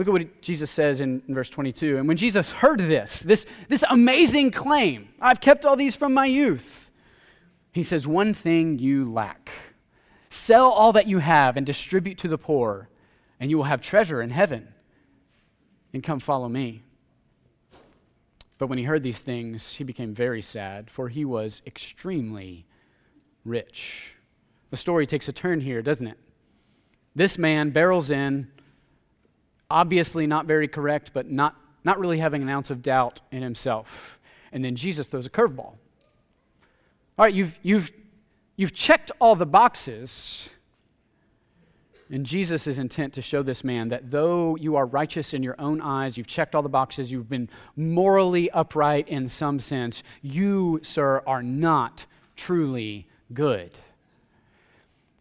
Look 0.02 0.08
at 0.08 0.24
what 0.24 0.42
Jesus 0.42 0.68
says 0.68 1.00
in, 1.00 1.22
in, 1.28 1.34
verse 1.36 1.48
22. 1.48 1.98
And 1.98 2.08
when 2.08 2.16
Jesus 2.16 2.50
heard 2.50 2.80
this, 2.80 3.20
this, 3.20 3.46
this 3.68 3.84
amazing 3.88 4.50
claim, 4.50 5.10
I've 5.20 5.40
kept 5.40 5.64
all 5.64 5.76
these 5.76 5.94
from 5.94 6.12
my 6.12 6.26
youth, 6.26 6.90
he 7.70 7.84
says, 7.84 8.04
One 8.04 8.34
thing 8.34 8.80
you 8.80 9.04
lack. 9.04 9.48
Sell 10.28 10.68
all 10.70 10.92
that 10.94 11.06
you 11.06 11.18
have 11.18 11.56
and 11.56 11.64
distribute 11.64 12.18
to 12.18 12.26
the 12.26 12.36
poor, 12.36 12.88
and 13.38 13.48
you 13.48 13.56
will 13.56 13.64
have 13.64 13.80
treasure 13.80 14.20
in 14.20 14.30
heaven. 14.30 14.66
And 15.92 16.02
come 16.02 16.18
follow 16.18 16.48
me. 16.48 16.82
But 18.58 18.66
when 18.66 18.78
he 18.78 18.84
heard 18.84 19.04
these 19.04 19.20
things, 19.20 19.74
he 19.74 19.84
became 19.84 20.12
very 20.12 20.42
sad, 20.42 20.90
for 20.90 21.10
he 21.10 21.24
was 21.24 21.62
extremely 21.64 22.66
rich. 23.44 24.16
The 24.70 24.76
story 24.76 25.06
takes 25.06 25.28
a 25.28 25.32
turn 25.32 25.60
here, 25.60 25.80
doesn't 25.80 26.08
it? 26.08 26.18
This 27.14 27.38
man 27.38 27.70
barrels 27.70 28.10
in 28.10 28.48
obviously 29.72 30.26
not 30.26 30.46
very 30.46 30.68
correct, 30.68 31.12
but 31.12 31.30
not, 31.30 31.56
not 31.82 31.98
really 31.98 32.18
having 32.18 32.42
an 32.42 32.48
ounce 32.48 32.70
of 32.70 32.82
doubt 32.82 33.20
in 33.30 33.42
himself. 33.42 34.20
And 34.52 34.64
then 34.64 34.76
Jesus 34.76 35.06
throws 35.06 35.26
a 35.26 35.30
curveball. 35.30 35.74
All 37.18 37.26
right, 37.26 37.34
you've, 37.34 37.58
you've, 37.62 37.90
you've 38.56 38.74
checked 38.74 39.10
all 39.18 39.34
the 39.34 39.46
boxes. 39.46 40.50
And 42.10 42.26
Jesus 42.26 42.66
is 42.66 42.78
intent 42.78 43.14
to 43.14 43.22
show 43.22 43.42
this 43.42 43.64
man 43.64 43.88
that 43.88 44.10
though 44.10 44.54
you 44.56 44.76
are 44.76 44.84
righteous 44.84 45.32
in 45.32 45.42
your 45.42 45.58
own 45.58 45.80
eyes, 45.80 46.18
you've 46.18 46.26
checked 46.26 46.54
all 46.54 46.62
the 46.62 46.68
boxes, 46.68 47.10
you've 47.10 47.30
been 47.30 47.48
morally 47.74 48.50
upright 48.50 49.08
in 49.08 49.28
some 49.28 49.58
sense, 49.58 50.02
you, 50.20 50.80
sir, 50.82 51.22
are 51.26 51.42
not 51.42 52.04
truly 52.36 53.06
good. 53.32 53.78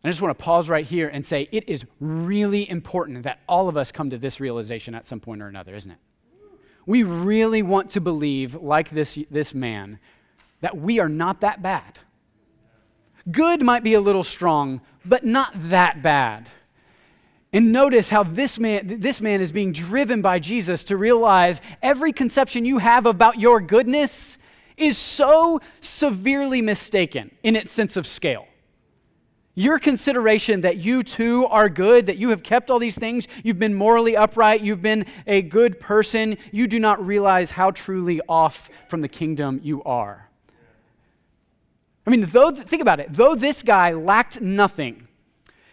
I 0.03 0.09
just 0.09 0.21
want 0.21 0.37
to 0.37 0.43
pause 0.43 0.67
right 0.67 0.85
here 0.85 1.09
and 1.09 1.23
say 1.23 1.47
it 1.51 1.69
is 1.69 1.85
really 1.99 2.67
important 2.67 3.23
that 3.23 3.41
all 3.47 3.69
of 3.69 3.77
us 3.77 3.91
come 3.91 4.09
to 4.09 4.17
this 4.17 4.39
realization 4.39 4.95
at 4.95 5.05
some 5.05 5.19
point 5.19 5.41
or 5.41 5.47
another, 5.47 5.75
isn't 5.75 5.91
it? 5.91 5.99
We 6.87 7.03
really 7.03 7.61
want 7.61 7.91
to 7.91 8.01
believe, 8.01 8.55
like 8.55 8.89
this, 8.89 9.19
this 9.29 9.53
man, 9.53 9.99
that 10.61 10.75
we 10.75 10.99
are 10.99 11.09
not 11.09 11.41
that 11.41 11.61
bad. 11.61 11.99
Good 13.29 13.61
might 13.61 13.83
be 13.83 13.93
a 13.93 14.01
little 14.01 14.23
strong, 14.23 14.81
but 15.05 15.23
not 15.23 15.53
that 15.69 16.01
bad. 16.01 16.49
And 17.53 17.71
notice 17.71 18.09
how 18.09 18.23
this 18.23 18.57
man, 18.57 18.99
this 18.99 19.21
man 19.21 19.41
is 19.41 19.51
being 19.51 19.73
driven 19.73 20.21
by 20.23 20.39
Jesus 20.39 20.83
to 20.85 20.97
realize 20.97 21.61
every 21.83 22.13
conception 22.13 22.65
you 22.65 22.79
have 22.79 23.05
about 23.05 23.39
your 23.39 23.61
goodness 23.61 24.39
is 24.77 24.97
so 24.97 25.59
severely 25.81 26.61
mistaken 26.61 27.29
in 27.43 27.55
its 27.55 27.71
sense 27.71 27.97
of 27.97 28.07
scale. 28.07 28.47
Your 29.53 29.79
consideration 29.79 30.61
that 30.61 30.77
you 30.77 31.03
too 31.03 31.45
are 31.47 31.67
good, 31.67 32.05
that 32.05 32.17
you 32.17 32.29
have 32.29 32.41
kept 32.41 32.71
all 32.71 32.79
these 32.79 32.97
things, 32.97 33.27
you've 33.43 33.59
been 33.59 33.73
morally 33.73 34.15
upright, 34.15 34.61
you've 34.61 34.81
been 34.81 35.05
a 35.27 35.41
good 35.41 35.79
person, 35.79 36.37
you 36.53 36.67
do 36.67 36.79
not 36.79 37.05
realize 37.05 37.51
how 37.51 37.71
truly 37.71 38.21
off 38.29 38.69
from 38.87 39.01
the 39.01 39.09
kingdom 39.09 39.59
you 39.61 39.83
are. 39.83 40.29
I 42.07 42.09
mean, 42.09 42.21
though, 42.21 42.51
think 42.51 42.81
about 42.81 42.99
it, 43.01 43.07
though 43.11 43.35
this 43.35 43.61
guy 43.61 43.91
lacked 43.91 44.39
nothing, 44.41 45.07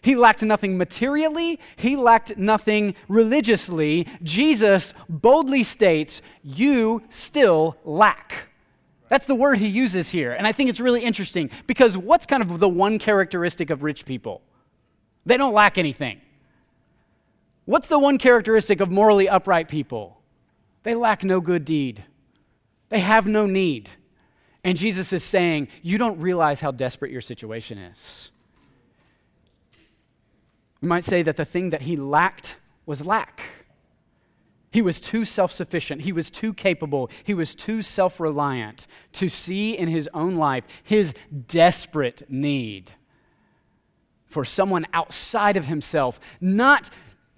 He 0.02 0.16
lacked 0.16 0.42
nothing 0.42 0.76
materially, 0.76 1.58
he 1.76 1.96
lacked 1.96 2.36
nothing 2.36 2.94
religiously. 3.08 4.06
Jesus 4.22 4.94
boldly 5.08 5.62
states, 5.62 6.22
You 6.42 7.02
still 7.08 7.76
lack. 7.84 8.48
That's 9.08 9.26
the 9.26 9.34
word 9.34 9.58
he 9.58 9.68
uses 9.68 10.10
here. 10.10 10.32
And 10.32 10.46
I 10.46 10.52
think 10.52 10.70
it's 10.70 10.80
really 10.80 11.02
interesting 11.02 11.50
because 11.66 11.96
what's 11.96 12.26
kind 12.26 12.42
of 12.42 12.58
the 12.58 12.68
one 12.68 12.98
characteristic 12.98 13.70
of 13.70 13.82
rich 13.82 14.04
people? 14.04 14.42
They 15.24 15.36
don't 15.36 15.54
lack 15.54 15.78
anything. 15.78 16.20
What's 17.64 17.88
the 17.88 17.98
one 17.98 18.18
characteristic 18.18 18.80
of 18.80 18.90
morally 18.90 19.28
upright 19.28 19.68
people? 19.68 20.20
They 20.82 20.94
lack 20.94 21.22
no 21.24 21.40
good 21.40 21.64
deed, 21.64 22.04
they 22.88 23.00
have 23.00 23.26
no 23.26 23.46
need. 23.46 23.90
And 24.64 24.76
Jesus 24.76 25.12
is 25.12 25.22
saying, 25.22 25.68
You 25.82 25.98
don't 25.98 26.18
realize 26.18 26.60
how 26.60 26.70
desperate 26.70 27.10
your 27.10 27.20
situation 27.20 27.78
is. 27.78 28.30
We 30.80 30.88
might 30.88 31.04
say 31.04 31.22
that 31.22 31.36
the 31.36 31.44
thing 31.44 31.70
that 31.70 31.82
he 31.82 31.96
lacked 31.96 32.56
was 32.86 33.04
lack. 33.04 33.42
He 34.70 34.82
was 34.82 35.00
too 35.00 35.24
self 35.24 35.50
sufficient. 35.50 36.02
He 36.02 36.12
was 36.12 36.30
too 36.30 36.52
capable. 36.52 37.10
He 37.24 37.34
was 37.34 37.54
too 37.54 37.82
self 37.82 38.20
reliant 38.20 38.86
to 39.12 39.28
see 39.28 39.76
in 39.76 39.88
his 39.88 40.08
own 40.12 40.36
life 40.36 40.64
his 40.82 41.14
desperate 41.46 42.22
need 42.28 42.92
for 44.26 44.44
someone 44.44 44.86
outside 44.92 45.56
of 45.56 45.66
himself, 45.66 46.20
not 46.40 46.90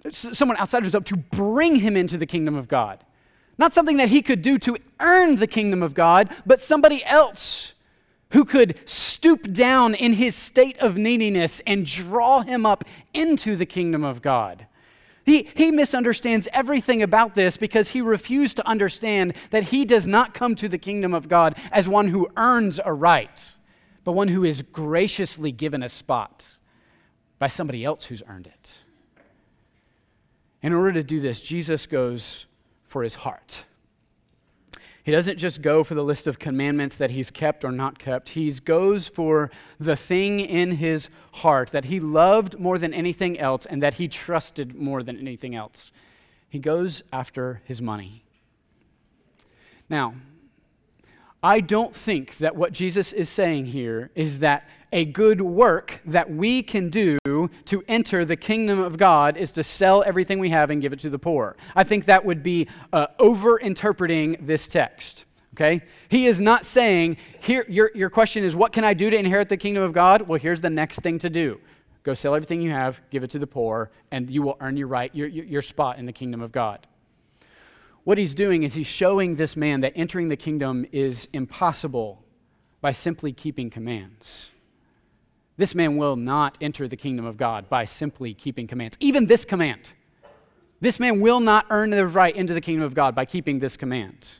someone 0.09 0.57
outside 0.57 0.79
of 0.79 0.83
himself 0.85 1.05
to 1.05 1.15
bring 1.15 1.75
him 1.75 1.95
into 1.95 2.17
the 2.17 2.25
kingdom 2.25 2.55
of 2.55 2.67
God. 2.67 3.05
Not 3.57 3.73
something 3.73 3.97
that 3.97 4.09
he 4.09 4.21
could 4.21 4.41
do 4.41 4.57
to 4.59 4.77
earn 4.99 5.37
the 5.37 5.47
kingdom 5.47 5.83
of 5.83 5.93
God, 5.93 6.29
but 6.45 6.61
somebody 6.61 7.03
else 7.05 7.73
who 8.31 8.43
could 8.43 8.77
stoop 8.89 9.51
down 9.53 9.93
in 9.93 10.13
his 10.13 10.35
state 10.35 10.77
of 10.79 10.97
neediness 10.97 11.61
and 11.67 11.85
draw 11.85 12.41
him 12.41 12.65
up 12.65 12.83
into 13.13 13.55
the 13.55 13.65
kingdom 13.65 14.03
of 14.03 14.21
God. 14.21 14.67
He, 15.25 15.49
he 15.55 15.71
misunderstands 15.71 16.47
everything 16.51 17.01
about 17.03 17.35
this 17.35 17.57
because 17.57 17.89
he 17.89 18.01
refused 18.01 18.57
to 18.57 18.67
understand 18.67 19.35
that 19.51 19.65
he 19.65 19.85
does 19.85 20.07
not 20.07 20.33
come 20.33 20.55
to 20.55 20.67
the 20.67 20.77
kingdom 20.77 21.13
of 21.13 21.27
God 21.27 21.55
as 21.71 21.87
one 21.87 22.07
who 22.07 22.29
earns 22.35 22.79
a 22.83 22.91
right, 22.91 23.53
but 24.03 24.13
one 24.13 24.29
who 24.29 24.43
is 24.43 24.61
graciously 24.61 25.51
given 25.51 25.83
a 25.83 25.89
spot 25.89 26.57
by 27.37 27.47
somebody 27.47 27.85
else 27.85 28.05
who's 28.05 28.23
earned 28.27 28.47
it. 28.47 28.81
In 30.61 30.73
order 30.73 30.93
to 30.93 31.03
do 31.03 31.19
this, 31.19 31.41
Jesus 31.41 31.87
goes 31.87 32.45
for 32.83 33.03
his 33.03 33.15
heart. 33.15 33.65
He 35.03 35.11
doesn't 35.11 35.37
just 35.37 35.61
go 35.61 35.83
for 35.83 35.95
the 35.95 36.03
list 36.03 36.27
of 36.27 36.37
commandments 36.37 36.95
that 36.97 37.11
he's 37.11 37.31
kept 37.31 37.65
or 37.65 37.71
not 37.71 37.97
kept. 37.97 38.29
He 38.29 38.51
goes 38.51 39.07
for 39.07 39.49
the 39.79 39.95
thing 39.95 40.39
in 40.39 40.71
his 40.71 41.09
heart 41.33 41.71
that 41.71 41.85
he 41.85 41.99
loved 41.99 42.59
more 42.59 42.77
than 42.77 42.93
anything 42.93 43.39
else 43.39 43.65
and 43.65 43.81
that 43.81 43.95
he 43.95 44.07
trusted 44.07 44.75
more 44.75 45.01
than 45.01 45.17
anything 45.17 45.55
else. 45.55 45.91
He 46.47 46.59
goes 46.59 47.01
after 47.11 47.61
his 47.65 47.81
money. 47.81 48.23
Now, 49.89 50.15
I 51.43 51.59
don't 51.59 51.95
think 51.95 52.37
that 52.37 52.55
what 52.55 52.71
Jesus 52.71 53.13
is 53.13 53.27
saying 53.27 53.65
here 53.65 54.11
is 54.13 54.39
that 54.39 54.67
a 54.91 55.05
good 55.05 55.41
work 55.41 55.99
that 56.05 56.29
we 56.29 56.61
can 56.61 56.89
do 56.89 57.17
to 57.23 57.83
enter 57.87 58.25
the 58.25 58.35
kingdom 58.35 58.79
of 58.79 58.97
God 58.97 59.37
is 59.37 59.51
to 59.53 59.63
sell 59.63 60.03
everything 60.05 60.37
we 60.37 60.51
have 60.51 60.69
and 60.69 60.81
give 60.81 60.93
it 60.93 60.99
to 60.99 61.09
the 61.09 61.17
poor. 61.17 61.55
I 61.75 61.83
think 61.83 62.05
that 62.05 62.23
would 62.25 62.43
be 62.43 62.67
uh, 62.93 63.07
over 63.17 63.57
interpreting 63.57 64.37
this 64.41 64.67
text. 64.67 65.25
Okay? 65.55 65.81
He 66.09 66.27
is 66.27 66.39
not 66.39 66.63
saying, 66.63 67.17
here, 67.39 67.65
your, 67.67 67.89
your 67.95 68.09
question 68.09 68.43
is, 68.43 68.55
what 68.55 68.71
can 68.71 68.83
I 68.83 68.93
do 68.93 69.09
to 69.09 69.17
inherit 69.17 69.49
the 69.49 69.57
kingdom 69.57 69.81
of 69.81 69.93
God? 69.93 70.23
Well, 70.23 70.39
here's 70.39 70.61
the 70.61 70.69
next 70.69 70.99
thing 70.99 71.17
to 71.19 71.29
do 71.29 71.59
go 72.03 72.13
sell 72.15 72.33
everything 72.33 72.61
you 72.61 72.71
have, 72.71 72.99
give 73.11 73.23
it 73.23 73.29
to 73.29 73.39
the 73.39 73.47
poor, 73.47 73.91
and 74.11 74.29
you 74.29 74.41
will 74.41 74.57
earn 74.59 74.75
your 74.75 74.87
right, 74.87 75.13
your, 75.13 75.27
your 75.27 75.61
spot 75.61 75.99
in 75.99 76.05
the 76.05 76.13
kingdom 76.13 76.41
of 76.41 76.51
God. 76.51 76.87
What 78.03 78.17
he's 78.17 78.33
doing 78.33 78.63
is 78.63 78.73
he's 78.73 78.87
showing 78.87 79.35
this 79.35 79.55
man 79.55 79.81
that 79.81 79.93
entering 79.95 80.29
the 80.29 80.35
kingdom 80.35 80.85
is 80.91 81.27
impossible 81.33 82.23
by 82.81 82.91
simply 82.91 83.31
keeping 83.31 83.69
commands. 83.69 84.49
This 85.57 85.75
man 85.75 85.97
will 85.97 86.15
not 86.15 86.57
enter 86.61 86.87
the 86.87 86.95
kingdom 86.95 87.25
of 87.25 87.37
God 87.37 87.69
by 87.69 87.85
simply 87.85 88.33
keeping 88.33 88.65
commands, 88.65 88.97
even 88.99 89.27
this 89.27 89.45
command. 89.45 89.93
This 90.79 90.99
man 90.99 91.21
will 91.21 91.39
not 91.39 91.67
earn 91.69 91.91
the 91.91 92.07
right 92.07 92.35
into 92.35 92.55
the 92.55 92.61
kingdom 92.61 92.83
of 92.83 92.95
God 92.95 93.13
by 93.13 93.25
keeping 93.25 93.59
this 93.59 93.77
command. 93.77 94.39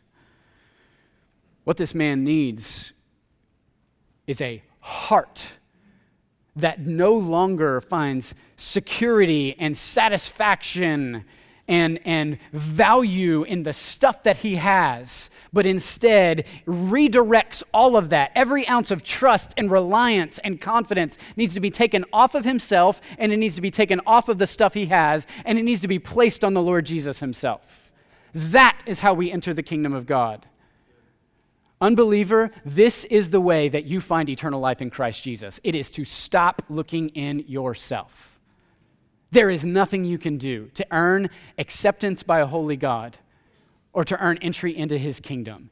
What 1.63 1.77
this 1.77 1.93
man 1.93 2.23
needs 2.23 2.93
is 4.25 4.41
a 4.41 4.63
heart 4.79 5.45
that 6.55 6.79
no 6.81 7.13
longer 7.13 7.79
finds 7.79 8.33
security 8.57 9.55
and 9.59 9.77
satisfaction 9.77 11.25
and, 11.71 12.01
and 12.03 12.37
value 12.51 13.43
in 13.43 13.63
the 13.63 13.71
stuff 13.71 14.23
that 14.23 14.35
he 14.35 14.57
has, 14.57 15.29
but 15.53 15.65
instead 15.65 16.45
redirects 16.67 17.63
all 17.73 17.95
of 17.95 18.09
that. 18.09 18.29
Every 18.35 18.67
ounce 18.67 18.91
of 18.91 19.03
trust 19.03 19.53
and 19.55 19.71
reliance 19.71 20.37
and 20.39 20.59
confidence 20.59 21.17
needs 21.37 21.53
to 21.53 21.61
be 21.61 21.71
taken 21.71 22.03
off 22.11 22.35
of 22.35 22.43
himself, 22.43 22.99
and 23.17 23.31
it 23.31 23.37
needs 23.37 23.55
to 23.55 23.61
be 23.61 23.71
taken 23.71 24.01
off 24.05 24.27
of 24.27 24.37
the 24.37 24.47
stuff 24.47 24.73
he 24.73 24.87
has, 24.87 25.25
and 25.45 25.57
it 25.57 25.63
needs 25.63 25.79
to 25.79 25.87
be 25.87 25.97
placed 25.97 26.43
on 26.43 26.53
the 26.53 26.61
Lord 26.61 26.85
Jesus 26.85 27.21
himself. 27.21 27.93
That 28.35 28.77
is 28.85 28.99
how 28.99 29.13
we 29.13 29.31
enter 29.31 29.53
the 29.53 29.63
kingdom 29.63 29.93
of 29.93 30.05
God. 30.05 30.47
Unbeliever, 31.79 32.51
this 32.65 33.05
is 33.05 33.29
the 33.29 33.41
way 33.41 33.69
that 33.69 33.85
you 33.85 34.01
find 34.01 34.27
eternal 34.29 34.59
life 34.59 34.81
in 34.81 34.89
Christ 34.89 35.23
Jesus. 35.23 35.61
It 35.63 35.73
is 35.73 35.89
to 35.91 36.03
stop 36.03 36.63
looking 36.67 37.09
in 37.09 37.45
yourself. 37.47 38.30
There 39.31 39.49
is 39.49 39.65
nothing 39.65 40.03
you 40.03 40.17
can 40.17 40.37
do 40.37 40.69
to 40.73 40.85
earn 40.91 41.29
acceptance 41.57 42.21
by 42.21 42.41
a 42.41 42.45
holy 42.45 42.75
God 42.75 43.17
or 43.93 44.03
to 44.03 44.19
earn 44.19 44.37
entry 44.39 44.75
into 44.75 44.97
his 44.97 45.19
kingdom. 45.19 45.69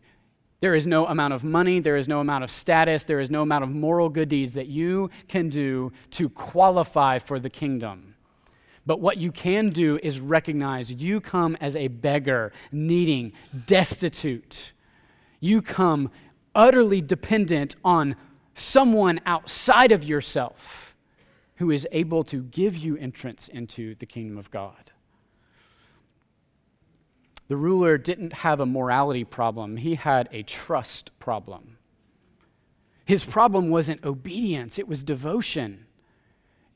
There 0.62 0.76
is 0.76 0.88
no 0.88 1.06
amount 1.08 1.34
of 1.34 1.44
money, 1.44 1.80
there 1.80 1.96
is 1.96 2.08
no 2.08 2.20
amount 2.20 2.44
of 2.44 2.52
status, 2.52 3.04
there 3.04 3.20
is 3.20 3.30
no 3.30 3.42
amount 3.42 3.64
of 3.64 3.70
moral 3.70 4.10
good 4.10 4.30
deeds 4.30 4.54
that 4.54 4.68
you 4.68 5.10
can 5.28 5.50
do 5.50 5.92
to 6.12 6.30
qualify 6.30 7.20
for 7.20 7.40
the 7.40 7.50
kingdom. 7.50 8.16
But 8.86 9.00
what 9.00 9.18
you 9.18 9.32
can 9.32 9.70
do 9.70 10.00
is 10.02 10.20
recognize 10.20 10.92
you 10.92 11.22
come 11.22 11.56
as 11.62 11.76
a 11.76 11.88
beggar, 11.90 12.52
needing, 12.72 13.34
destitute. 13.68 14.74
You 15.40 15.62
come 15.62 16.12
utterly 16.56 17.02
dependent 17.02 17.76
on 17.84 18.16
someone 18.54 19.22
outside 19.26 19.92
of 19.92 20.04
yourself 20.04 20.89
who 21.60 21.72
is 21.72 21.86
able 21.92 22.24
to 22.24 22.42
give 22.42 22.78
you 22.78 22.96
entrance 22.98 23.50
into 23.50 23.94
the 23.96 24.06
kingdom 24.06 24.38
of 24.38 24.50
God. 24.50 24.92
The 27.50 27.58
ruler 27.58 27.98
didn't 27.98 28.32
have 28.32 28.62
a 28.62 28.66
morality 28.66 29.26
problem, 29.26 29.76
he 29.76 29.96
had 29.96 30.30
a 30.32 30.44
trust 30.44 31.12
problem. 31.20 31.78
His 33.04 33.26
problem 33.26 33.70
wasn't 33.70 34.06
obedience, 34.06 34.80
it 34.80 34.88
was 34.88 35.04
devotion. 35.04 35.86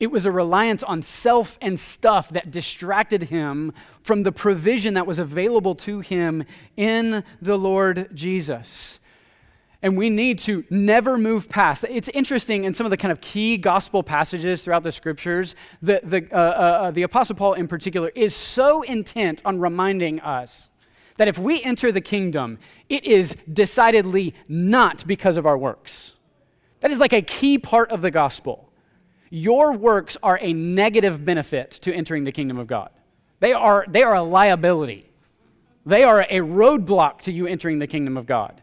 It 0.00 0.10
was 0.10 0.26
a 0.26 0.32
reliance 0.32 0.82
on 0.82 1.00
self 1.00 1.56
and 1.62 1.80
stuff 1.80 2.28
that 2.30 2.50
distracted 2.50 3.24
him 3.24 3.72
from 4.02 4.22
the 4.22 4.32
provision 4.32 4.94
that 4.94 5.06
was 5.06 5.18
available 5.18 5.74
to 5.76 6.00
him 6.00 6.44
in 6.76 7.24
the 7.40 7.56
Lord 7.56 8.10
Jesus 8.12 8.98
and 9.84 9.98
we 9.98 10.08
need 10.08 10.38
to 10.38 10.64
never 10.70 11.18
move 11.18 11.46
past. 11.46 11.84
It's 11.90 12.08
interesting 12.08 12.64
in 12.64 12.72
some 12.72 12.86
of 12.86 12.90
the 12.90 12.96
kind 12.96 13.12
of 13.12 13.20
key 13.20 13.58
gospel 13.58 14.02
passages 14.02 14.64
throughout 14.64 14.82
the 14.82 14.90
scriptures, 14.90 15.56
the, 15.82 16.00
the, 16.02 16.26
uh, 16.32 16.36
uh, 16.36 16.38
uh, 16.38 16.90
the 16.90 17.02
Apostle 17.02 17.36
Paul 17.36 17.52
in 17.52 17.68
particular 17.68 18.10
is 18.14 18.34
so 18.34 18.80
intent 18.80 19.42
on 19.44 19.60
reminding 19.60 20.20
us 20.20 20.70
that 21.16 21.28
if 21.28 21.38
we 21.38 21.62
enter 21.62 21.92
the 21.92 22.00
kingdom, 22.00 22.58
it 22.88 23.04
is 23.04 23.36
decidedly 23.52 24.34
not 24.48 25.06
because 25.06 25.36
of 25.36 25.44
our 25.44 25.58
works. 25.58 26.14
That 26.80 26.90
is 26.90 26.98
like 26.98 27.12
a 27.12 27.22
key 27.22 27.58
part 27.58 27.90
of 27.90 28.00
the 28.00 28.10
gospel. 28.10 28.72
Your 29.28 29.74
works 29.74 30.16
are 30.22 30.38
a 30.40 30.54
negative 30.54 31.26
benefit 31.26 31.72
to 31.82 31.92
entering 31.92 32.24
the 32.24 32.32
kingdom 32.32 32.58
of 32.58 32.66
God, 32.66 32.88
they 33.40 33.52
are, 33.52 33.84
they 33.86 34.02
are 34.02 34.14
a 34.14 34.22
liability, 34.22 35.10
they 35.84 36.04
are 36.04 36.22
a 36.22 36.38
roadblock 36.38 37.18
to 37.22 37.32
you 37.32 37.46
entering 37.46 37.80
the 37.80 37.86
kingdom 37.86 38.16
of 38.16 38.24
God. 38.24 38.62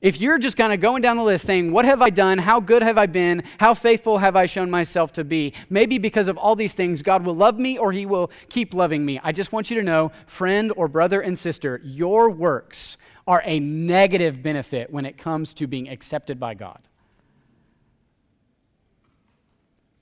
If 0.00 0.20
you're 0.20 0.38
just 0.38 0.58
kind 0.58 0.72
of 0.72 0.80
going 0.80 1.00
down 1.00 1.16
the 1.16 1.22
list 1.22 1.46
saying, 1.46 1.72
What 1.72 1.84
have 1.84 2.02
I 2.02 2.10
done? 2.10 2.38
How 2.38 2.60
good 2.60 2.82
have 2.82 2.98
I 2.98 3.06
been? 3.06 3.42
How 3.58 3.72
faithful 3.74 4.18
have 4.18 4.36
I 4.36 4.46
shown 4.46 4.70
myself 4.70 5.12
to 5.12 5.24
be? 5.24 5.54
Maybe 5.70 5.98
because 5.98 6.28
of 6.28 6.36
all 6.36 6.54
these 6.54 6.74
things, 6.74 7.02
God 7.02 7.24
will 7.24 7.34
love 7.34 7.58
me 7.58 7.78
or 7.78 7.92
he 7.92 8.04
will 8.04 8.30
keep 8.48 8.74
loving 8.74 9.04
me. 9.04 9.18
I 9.22 9.32
just 9.32 9.52
want 9.52 9.70
you 9.70 9.76
to 9.76 9.82
know, 9.82 10.12
friend 10.26 10.72
or 10.76 10.86
brother 10.88 11.20
and 11.22 11.38
sister, 11.38 11.80
your 11.82 12.28
works 12.30 12.98
are 13.26 13.42
a 13.44 13.58
negative 13.58 14.42
benefit 14.42 14.90
when 14.90 15.06
it 15.06 15.16
comes 15.16 15.54
to 15.54 15.66
being 15.66 15.88
accepted 15.88 16.38
by 16.38 16.54
God. 16.54 16.80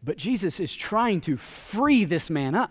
But 0.03 0.19
Jesus 0.19 0.61
is 0.61 0.75
trying 0.75 1.23
to 1.23 1.37
free 1.37 2.05
this 2.05 2.29
man 2.29 2.55
up. 2.55 2.71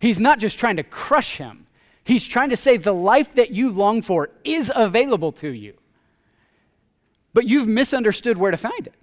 He's 0.00 0.20
not 0.20 0.38
just 0.38 0.58
trying 0.58 0.76
to 0.76 0.82
crush 0.82 1.36
him, 1.36 1.63
He's 2.04 2.26
trying 2.26 2.50
to 2.50 2.56
say 2.56 2.76
the 2.76 2.92
life 2.92 3.34
that 3.34 3.50
you 3.50 3.70
long 3.70 4.02
for 4.02 4.30
is 4.44 4.70
available 4.74 5.32
to 5.32 5.48
you, 5.48 5.74
but 7.32 7.46
you've 7.46 7.66
misunderstood 7.66 8.36
where 8.36 8.50
to 8.50 8.56
find 8.56 8.86
it. 8.86 8.94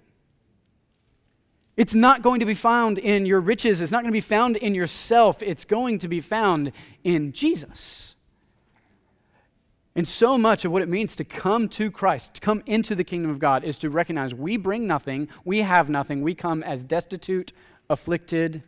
It's 1.76 1.94
not 1.94 2.22
going 2.22 2.40
to 2.40 2.46
be 2.46 2.54
found 2.54 2.98
in 2.98 3.26
your 3.26 3.40
riches. 3.40 3.80
It's 3.80 3.92
not 3.92 4.02
going 4.02 4.12
to 4.12 4.16
be 4.16 4.20
found 4.20 4.56
in 4.56 4.74
yourself. 4.74 5.42
It's 5.42 5.64
going 5.64 5.98
to 6.00 6.08
be 6.08 6.20
found 6.20 6.72
in 7.02 7.32
Jesus. 7.32 8.14
And 9.94 10.06
so 10.06 10.38
much 10.38 10.64
of 10.64 10.72
what 10.72 10.82
it 10.82 10.88
means 10.88 11.16
to 11.16 11.24
come 11.24 11.68
to 11.70 11.90
Christ, 11.90 12.34
to 12.34 12.40
come 12.40 12.62
into 12.66 12.94
the 12.94 13.04
kingdom 13.04 13.30
of 13.30 13.38
God, 13.38 13.64
is 13.64 13.78
to 13.78 13.90
recognize 13.90 14.34
we 14.34 14.56
bring 14.56 14.86
nothing, 14.86 15.28
we 15.44 15.62
have 15.62 15.90
nothing, 15.90 16.22
we 16.22 16.34
come 16.34 16.62
as 16.62 16.84
destitute, 16.84 17.52
afflicted, 17.90 18.62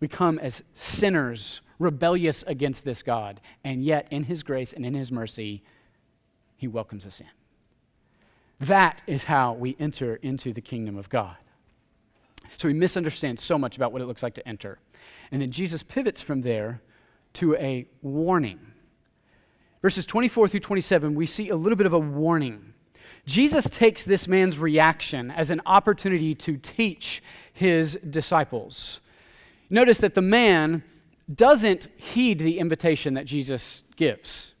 we 0.00 0.08
come 0.08 0.38
as 0.40 0.62
sinners, 0.74 1.60
rebellious 1.84 2.42
against 2.46 2.84
this 2.84 3.02
God. 3.02 3.40
And 3.62 3.82
yet, 3.82 4.08
in 4.10 4.24
His 4.24 4.42
grace 4.42 4.72
and 4.72 4.84
in 4.84 4.94
His 4.94 5.12
mercy, 5.12 5.62
He 6.56 6.66
welcomes 6.66 7.06
us 7.06 7.20
in. 7.20 7.26
That 8.60 9.02
is 9.06 9.24
how 9.24 9.52
we 9.52 9.76
enter 9.78 10.16
into 10.16 10.52
the 10.52 10.60
kingdom 10.60 10.96
of 10.96 11.08
God. 11.08 11.36
So 12.56 12.68
we 12.68 12.74
misunderstand 12.74 13.38
so 13.38 13.58
much 13.58 13.76
about 13.76 13.92
what 13.92 14.02
it 14.02 14.06
looks 14.06 14.22
like 14.22 14.34
to 14.34 14.48
enter. 14.48 14.78
And 15.30 15.40
then 15.40 15.50
Jesus 15.50 15.82
pivots 15.82 16.20
from 16.20 16.42
there 16.42 16.80
to 17.34 17.54
a 17.56 17.86
warning. 18.02 18.60
Verses 19.82 20.06
24 20.06 20.48
through 20.48 20.60
27, 20.60 21.14
we 21.14 21.26
see 21.26 21.48
a 21.48 21.56
little 21.56 21.76
bit 21.76 21.86
of 21.86 21.92
a 21.92 21.98
warning. 21.98 22.72
Jesus 23.26 23.68
takes 23.68 24.04
this 24.04 24.28
man's 24.28 24.58
reaction 24.58 25.30
as 25.30 25.50
an 25.50 25.60
opportunity 25.66 26.34
to 26.36 26.56
teach 26.56 27.22
his 27.52 27.98
disciples. 28.08 29.00
Notice 29.70 29.98
that 29.98 30.14
the 30.14 30.22
man 30.22 30.82
doesn't 31.32 31.88
heed 31.96 32.38
the 32.38 32.58
invitation 32.58 33.14
that 33.14 33.24
Jesus 33.24 33.84
gives. 33.96 34.54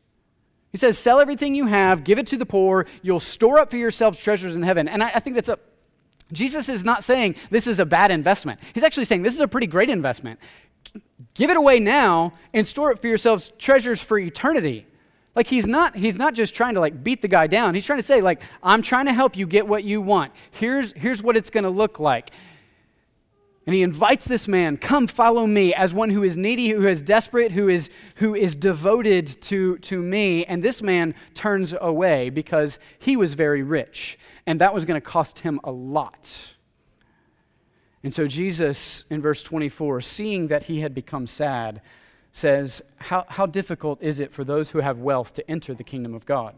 He 0.70 0.78
says, 0.78 0.98
Sell 0.98 1.20
everything 1.20 1.54
you 1.54 1.66
have, 1.66 2.04
give 2.04 2.18
it 2.18 2.26
to 2.28 2.36
the 2.36 2.46
poor, 2.46 2.86
you'll 3.02 3.20
store 3.20 3.60
up 3.60 3.70
for 3.70 3.76
yourselves 3.76 4.18
treasures 4.18 4.56
in 4.56 4.62
heaven. 4.62 4.88
And 4.88 5.02
I, 5.02 5.06
I 5.14 5.20
think 5.20 5.36
that's 5.36 5.48
a, 5.48 5.58
Jesus 6.32 6.68
is 6.68 6.84
not 6.84 7.04
saying 7.04 7.36
this 7.50 7.66
is 7.66 7.78
a 7.78 7.86
bad 7.86 8.10
investment. 8.10 8.58
He's 8.72 8.82
actually 8.82 9.04
saying 9.04 9.22
this 9.22 9.34
is 9.34 9.40
a 9.40 9.48
pretty 9.48 9.66
great 9.66 9.90
investment. 9.90 10.40
Give 11.34 11.50
it 11.50 11.56
away 11.56 11.80
now 11.80 12.32
and 12.52 12.66
store 12.66 12.90
it 12.92 13.00
for 13.00 13.08
yourselves 13.08 13.52
treasures 13.58 14.02
for 14.02 14.18
eternity. 14.18 14.86
Like 15.34 15.46
he's 15.46 15.66
not 15.66 15.96
he's 15.96 16.16
not 16.16 16.34
just 16.34 16.54
trying 16.54 16.74
to 16.74 16.80
like 16.80 17.02
beat 17.02 17.20
the 17.20 17.28
guy 17.28 17.46
down. 17.46 17.74
He's 17.74 17.84
trying 17.84 17.98
to 17.98 18.04
say 18.04 18.20
like 18.20 18.40
I'm 18.62 18.82
trying 18.82 19.06
to 19.06 19.12
help 19.12 19.36
you 19.36 19.46
get 19.46 19.66
what 19.66 19.84
you 19.84 20.00
want. 20.00 20.32
Here's 20.52 20.92
here's 20.92 21.22
what 21.22 21.36
it's 21.36 21.50
going 21.50 21.64
to 21.64 21.70
look 21.70 21.98
like. 21.98 22.30
And 23.66 23.74
he 23.74 23.82
invites 23.82 24.26
this 24.26 24.46
man, 24.46 24.76
come 24.76 25.06
follow 25.06 25.46
me 25.46 25.72
as 25.72 25.94
one 25.94 26.10
who 26.10 26.22
is 26.22 26.36
needy, 26.36 26.68
who 26.68 26.86
is 26.86 27.00
desperate, 27.00 27.52
who 27.52 27.68
is, 27.68 27.88
who 28.16 28.34
is 28.34 28.54
devoted 28.54 29.26
to, 29.42 29.78
to 29.78 30.02
me. 30.02 30.44
And 30.44 30.62
this 30.62 30.82
man 30.82 31.14
turns 31.32 31.74
away 31.80 32.28
because 32.28 32.78
he 32.98 33.16
was 33.16 33.32
very 33.32 33.62
rich, 33.62 34.18
and 34.46 34.60
that 34.60 34.74
was 34.74 34.84
going 34.84 35.00
to 35.00 35.06
cost 35.06 35.38
him 35.38 35.60
a 35.64 35.72
lot. 35.72 36.54
And 38.02 38.12
so 38.12 38.26
Jesus, 38.26 39.06
in 39.08 39.22
verse 39.22 39.42
24, 39.42 40.02
seeing 40.02 40.48
that 40.48 40.64
he 40.64 40.80
had 40.80 40.94
become 40.94 41.26
sad, 41.26 41.80
says, 42.32 42.82
How, 42.98 43.24
how 43.28 43.46
difficult 43.46 44.02
is 44.02 44.20
it 44.20 44.30
for 44.30 44.44
those 44.44 44.70
who 44.70 44.80
have 44.80 44.98
wealth 44.98 45.32
to 45.34 45.50
enter 45.50 45.72
the 45.72 45.84
kingdom 45.84 46.12
of 46.12 46.26
God? 46.26 46.54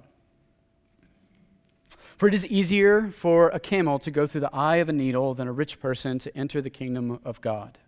For 2.17 2.29
it 2.29 2.35
is 2.35 2.47
easier 2.47 3.11
for 3.11 3.49
a 3.51 3.61
camel 3.61 3.99
to 3.99 4.11
go 4.11 4.27
through 4.27 4.41
the 4.41 4.55
eye 4.55 4.77
of 4.77 4.89
a 4.89 4.93
needle 4.93 5.35
than 5.35 5.49
a 5.49 5.53
rich 5.53 5.79
person 5.81 6.19
to 6.21 6.35
enter 6.37 6.63
the 6.63 6.71
kingdom 6.71 7.21
of 7.25 7.41
God. 7.43 7.79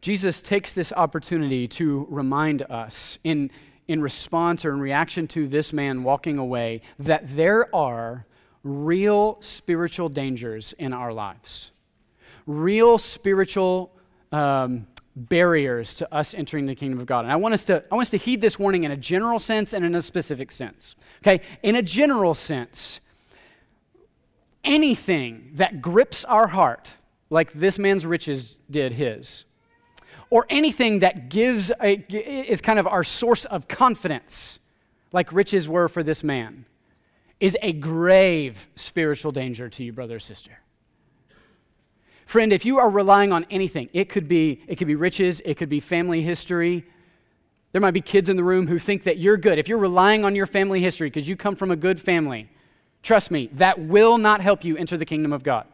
Jesus 0.00 0.40
takes 0.40 0.74
this 0.74 0.92
opportunity 0.92 1.66
to 1.66 2.06
remind 2.08 2.62
us, 2.62 3.18
in, 3.24 3.50
in 3.88 4.00
response 4.00 4.64
or 4.64 4.72
in 4.72 4.78
reaction 4.78 5.26
to 5.28 5.48
this 5.48 5.72
man 5.72 6.04
walking 6.04 6.38
away, 6.38 6.82
that 6.98 7.34
there 7.34 7.74
are 7.74 8.26
real 8.62 9.38
spiritual 9.40 10.08
dangers 10.08 10.72
in 10.74 10.92
our 10.92 11.12
lives, 11.12 11.72
real 12.46 12.96
spiritual 12.98 13.90
um, 14.30 14.86
barriers 15.16 15.94
to 15.94 16.14
us 16.14 16.34
entering 16.34 16.66
the 16.66 16.74
kingdom 16.74 16.98
of 16.98 17.06
God. 17.06 17.24
And 17.24 17.32
I 17.32 17.36
want 17.36 17.54
us 17.54 17.64
to 17.66 17.84
I 17.90 17.94
want 17.94 18.06
us 18.06 18.10
to 18.10 18.16
heed 18.16 18.40
this 18.40 18.58
warning 18.58 18.84
in 18.84 18.90
a 18.90 18.96
general 18.96 19.38
sense 19.38 19.72
and 19.72 19.84
in 19.84 19.94
a 19.94 20.02
specific 20.02 20.50
sense. 20.50 20.96
Okay? 21.22 21.40
In 21.62 21.76
a 21.76 21.82
general 21.82 22.34
sense, 22.34 23.00
anything 24.64 25.52
that 25.54 25.80
grips 25.80 26.24
our 26.24 26.48
heart 26.48 26.90
like 27.30 27.52
this 27.52 27.78
man's 27.78 28.04
riches 28.04 28.56
did 28.70 28.92
his 28.92 29.44
or 30.30 30.46
anything 30.48 31.00
that 31.00 31.28
gives 31.28 31.70
a, 31.80 31.94
is 31.94 32.60
kind 32.60 32.78
of 32.78 32.86
our 32.86 33.04
source 33.04 33.44
of 33.44 33.68
confidence 33.68 34.58
like 35.12 35.32
riches 35.32 35.68
were 35.68 35.88
for 35.88 36.02
this 36.02 36.24
man 36.24 36.64
is 37.40 37.56
a 37.62 37.72
grave 37.72 38.68
spiritual 38.74 39.32
danger 39.32 39.68
to 39.68 39.84
you 39.84 39.92
brother 39.92 40.16
or 40.16 40.20
sister 40.20 40.58
Friend, 42.34 42.52
if 42.52 42.64
you 42.64 42.80
are 42.80 42.90
relying 42.90 43.32
on 43.32 43.46
anything, 43.48 43.88
it 43.92 44.08
could 44.08 44.26
be 44.26 44.60
it 44.66 44.74
could 44.74 44.88
be 44.88 44.96
riches, 44.96 45.40
it 45.44 45.54
could 45.54 45.68
be 45.68 45.78
family 45.78 46.20
history. 46.20 46.84
There 47.70 47.80
might 47.80 47.92
be 47.92 48.00
kids 48.00 48.28
in 48.28 48.36
the 48.36 48.42
room 48.42 48.66
who 48.66 48.76
think 48.76 49.04
that 49.04 49.18
you're 49.18 49.36
good. 49.36 49.56
If 49.56 49.68
you're 49.68 49.78
relying 49.78 50.24
on 50.24 50.34
your 50.34 50.46
family 50.46 50.80
history 50.80 51.10
because 51.10 51.28
you 51.28 51.36
come 51.36 51.54
from 51.54 51.70
a 51.70 51.76
good 51.76 51.96
family, 51.96 52.50
trust 53.04 53.30
me, 53.30 53.50
that 53.52 53.78
will 53.78 54.18
not 54.18 54.40
help 54.40 54.64
you 54.64 54.76
enter 54.76 54.96
the 54.96 55.04
kingdom 55.04 55.32
of 55.32 55.44
God. 55.44 55.64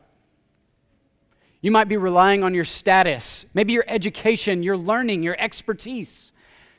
You 1.62 1.70
might 1.70 1.88
be 1.88 1.96
relying 1.96 2.44
on 2.44 2.52
your 2.52 2.66
status, 2.66 3.46
maybe 3.54 3.72
your 3.72 3.86
education, 3.88 4.62
your 4.62 4.76
learning, 4.76 5.22
your 5.22 5.40
expertise. 5.40 6.30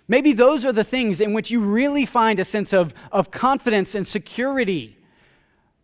Maybe 0.07 0.31
those 0.31 0.63
are 0.63 0.73
the 0.73 0.83
things 0.83 1.21
in 1.21 1.33
which 1.33 1.49
you 1.49 1.59
really 1.59 2.05
find 2.05 2.39
a 2.39 2.45
sense 2.45 2.71
of, 2.71 2.93
of 3.11 3.31
confidence 3.31 3.95
and 3.95 4.05
security, 4.05 4.95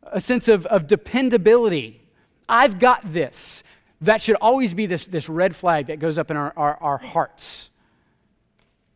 a 0.03 0.19
sense 0.19 0.47
of, 0.47 0.67
of 0.67 0.85
dependability. 0.85 2.03
I've 2.47 2.77
got 2.77 3.11
this 3.11 3.63
that 4.01 4.21
should 4.21 4.35
always 4.35 4.73
be 4.73 4.85
this, 4.85 5.07
this 5.07 5.27
red 5.27 5.55
flag 5.55 5.87
that 5.87 5.99
goes 5.99 6.17
up 6.17 6.29
in 6.29 6.37
our, 6.37 6.53
our, 6.55 6.77
our 6.77 6.97
hearts. 6.97 7.69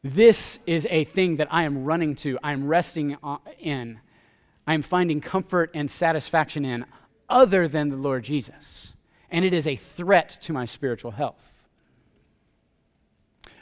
This 0.04 0.60
is 0.66 0.88
a 0.90 1.04
thing 1.04 1.38
that 1.38 1.48
I 1.52 1.64
am 1.64 1.86
running 1.86 2.16
to, 2.18 2.38
I 2.44 2.54
am 2.54 2.68
resting 2.68 3.18
uh, 3.24 3.38
in, 3.60 4.00
I 4.66 4.74
am 4.74 4.82
finding 4.82 5.22
comfort 5.22 5.72
and 5.74 5.90
satisfaction 5.90 6.66
in 6.66 6.86
other 7.30 7.68
than 7.68 7.90
the 7.90 7.96
Lord 7.96 8.24
Jesus. 8.24 8.94
And 9.30 9.46
it 9.46 9.54
is 9.54 9.68
a 9.68 9.76
threat 9.76 10.38
to 10.42 10.54
my 10.54 10.66
spiritual 10.66 11.12
health. 11.12 11.68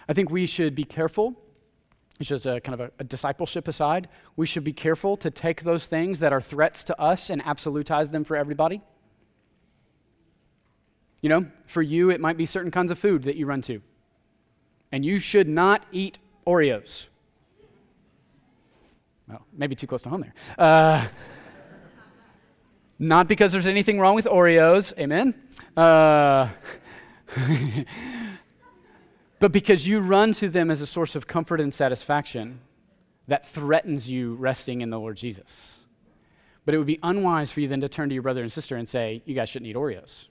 I 0.07 0.13
think 0.13 0.31
we 0.31 0.45
should 0.45 0.75
be 0.75 0.85
careful. 0.85 1.39
It's 2.19 2.29
just 2.29 2.45
a 2.45 2.59
kind 2.59 2.73
of 2.73 2.87
a, 2.87 2.91
a 2.99 3.03
discipleship 3.03 3.67
aside. 3.67 4.09
We 4.35 4.45
should 4.45 4.63
be 4.63 4.73
careful 4.73 5.15
to 5.17 5.29
take 5.29 5.63
those 5.63 5.87
things 5.87 6.19
that 6.19 6.33
are 6.33 6.41
threats 6.41 6.83
to 6.85 6.99
us 6.99 7.29
and 7.29 7.43
absolutize 7.43 8.11
them 8.11 8.23
for 8.23 8.35
everybody. 8.35 8.81
You 11.21 11.29
know, 11.29 11.45
for 11.65 11.81
you, 11.81 12.09
it 12.09 12.21
might 12.21 12.37
be 12.37 12.45
certain 12.45 12.71
kinds 12.71 12.91
of 12.91 12.99
food 12.99 13.23
that 13.23 13.35
you 13.35 13.45
run 13.45 13.61
to. 13.63 13.81
And 14.91 15.05
you 15.05 15.19
should 15.19 15.47
not 15.47 15.85
eat 15.91 16.19
Oreos. 16.47 17.07
Well, 19.27 19.45
maybe 19.53 19.75
too 19.75 19.85
close 19.85 20.01
to 20.03 20.09
home 20.09 20.21
there. 20.21 20.33
Uh, 20.57 21.05
not 22.97 23.27
because 23.27 23.51
there's 23.51 23.67
anything 23.67 23.99
wrong 23.99 24.15
with 24.15 24.25
Oreos, 24.25 24.97
amen? 24.97 25.35
Uh, 25.77 26.49
but 29.39 29.51
because 29.51 29.87
you 29.87 29.99
run 29.99 30.33
to 30.33 30.49
them 30.49 30.71
as 30.71 30.81
a 30.81 30.87
source 30.87 31.15
of 31.15 31.27
comfort 31.27 31.61
and 31.61 31.73
satisfaction 31.73 32.61
that 33.27 33.47
threatens 33.47 34.09
you 34.09 34.33
resting 34.35 34.81
in 34.81 34.89
the 34.89 34.99
Lord 34.99 35.15
Jesus. 35.15 35.79
But 36.65 36.73
it 36.73 36.77
would 36.77 36.87
be 36.87 36.99
unwise 37.03 37.51
for 37.51 37.61
you 37.61 37.67
then 37.67 37.81
to 37.81 37.89
turn 37.89 38.09
to 38.09 38.13
your 38.13 38.23
brother 38.23 38.41
and 38.41 38.51
sister 38.51 38.75
and 38.75 38.87
say, 38.87 39.21
You 39.25 39.35
guys 39.35 39.49
shouldn't 39.49 39.69
eat 39.69 39.75
Oreos. 39.75 40.27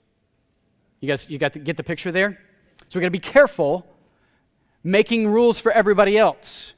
You 0.99 1.07
guys, 1.07 1.29
you 1.29 1.37
got 1.37 1.53
to 1.53 1.59
get 1.59 1.77
the 1.77 1.83
picture 1.83 2.11
there? 2.11 2.39
So 2.87 2.99
we 2.99 3.01
got 3.01 3.07
to 3.07 3.11
be 3.11 3.19
careful 3.19 3.85
making 4.83 5.27
rules 5.27 5.59
for 5.59 5.71
everybody 5.71 6.17
else. 6.17 6.73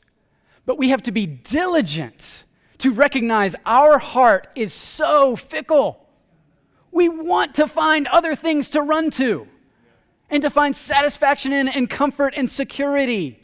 But 0.66 0.78
we 0.78 0.90
have 0.90 1.04
to 1.04 1.12
be 1.12 1.26
diligent 1.26 2.44
to 2.80 2.92
recognize 2.92 3.56
our 3.66 4.00
heart 4.00 4.48
is 4.56 4.74
so 4.74 5.36
fickle. 5.36 6.08
We 6.92 7.10
want 7.10 7.56
to 7.56 7.68
find 7.68 8.08
other 8.08 8.36
things 8.36 8.72
to 8.72 8.82
run 8.82 9.12
to 9.12 9.48
and 10.30 10.42
to 10.44 10.50
find 10.50 10.76
satisfaction 10.76 11.54
in 11.54 11.68
and 11.68 11.90
comfort 11.90 12.34
and 12.36 12.50
security. 12.50 13.44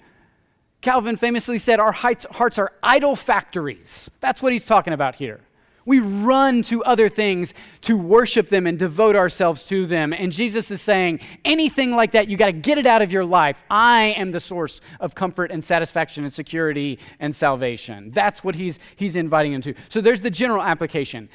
Calvin 0.82 1.18
famously 1.18 1.58
said, 1.58 1.80
Our 1.80 1.92
hearts 1.92 2.58
are 2.58 2.72
idol 2.84 3.16
factories. 3.16 4.10
That's 4.20 4.42
what 4.42 4.52
he's 4.52 4.66
talking 4.66 4.94
about 4.94 5.16
here. 5.16 5.42
We 5.88 6.00
run 6.00 6.64
to 6.64 6.84
other 6.84 7.08
things 7.08 7.54
to 7.84 7.98
worship 7.98 8.50
them 8.50 8.68
and 8.68 8.78
devote 8.78 9.16
ourselves 9.16 9.64
to 9.68 9.86
them. 9.86 10.12
And 10.12 10.34
Jesus 10.34 10.70
is 10.70 10.82
saying, 10.82 11.22
anything 11.46 11.92
like 11.92 12.12
that, 12.12 12.28
you 12.28 12.36
got 12.36 12.48
to 12.48 12.52
get 12.52 12.78
it 12.78 12.86
out 12.86 13.02
of 13.02 13.14
your 13.14 13.24
life. 13.24 13.64
I 13.72 14.14
am 14.18 14.32
the 14.32 14.42
source 14.42 14.82
of 15.00 15.16
comfort 15.16 15.50
and 15.50 15.64
satisfaction 15.64 16.26
and 16.26 16.34
security 16.34 17.00
and 17.22 17.34
salvation. 17.34 18.12
That's 18.12 18.44
what 18.44 18.56
he's, 18.56 18.80
he's 18.98 19.16
inviting 19.16 19.54
them 19.54 19.62
to. 19.62 19.76
So 19.88 20.02
there's 20.02 20.20
the 20.20 20.30
general 20.30 20.62
application. 20.62 21.30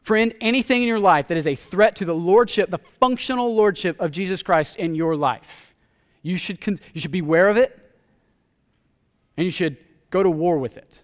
Friend, 0.00 0.34
anything 0.40 0.80
in 0.80 0.88
your 0.88 0.98
life 0.98 1.28
that 1.28 1.36
is 1.36 1.46
a 1.46 1.54
threat 1.54 1.94
to 1.96 2.06
the 2.06 2.14
lordship, 2.14 2.70
the 2.70 2.78
functional 2.78 3.54
lordship 3.54 4.00
of 4.00 4.10
Jesus 4.10 4.42
Christ 4.42 4.76
in 4.76 4.94
your 4.94 5.16
life, 5.16 5.74
you 6.22 6.38
should, 6.38 6.62
con- 6.62 6.78
you 6.94 7.00
should 7.02 7.10
beware 7.10 7.50
of 7.50 7.58
it 7.58 7.78
and 9.36 9.44
you 9.44 9.50
should 9.50 9.76
go 10.08 10.22
to 10.22 10.30
war 10.30 10.56
with 10.56 10.78
it. 10.78 11.02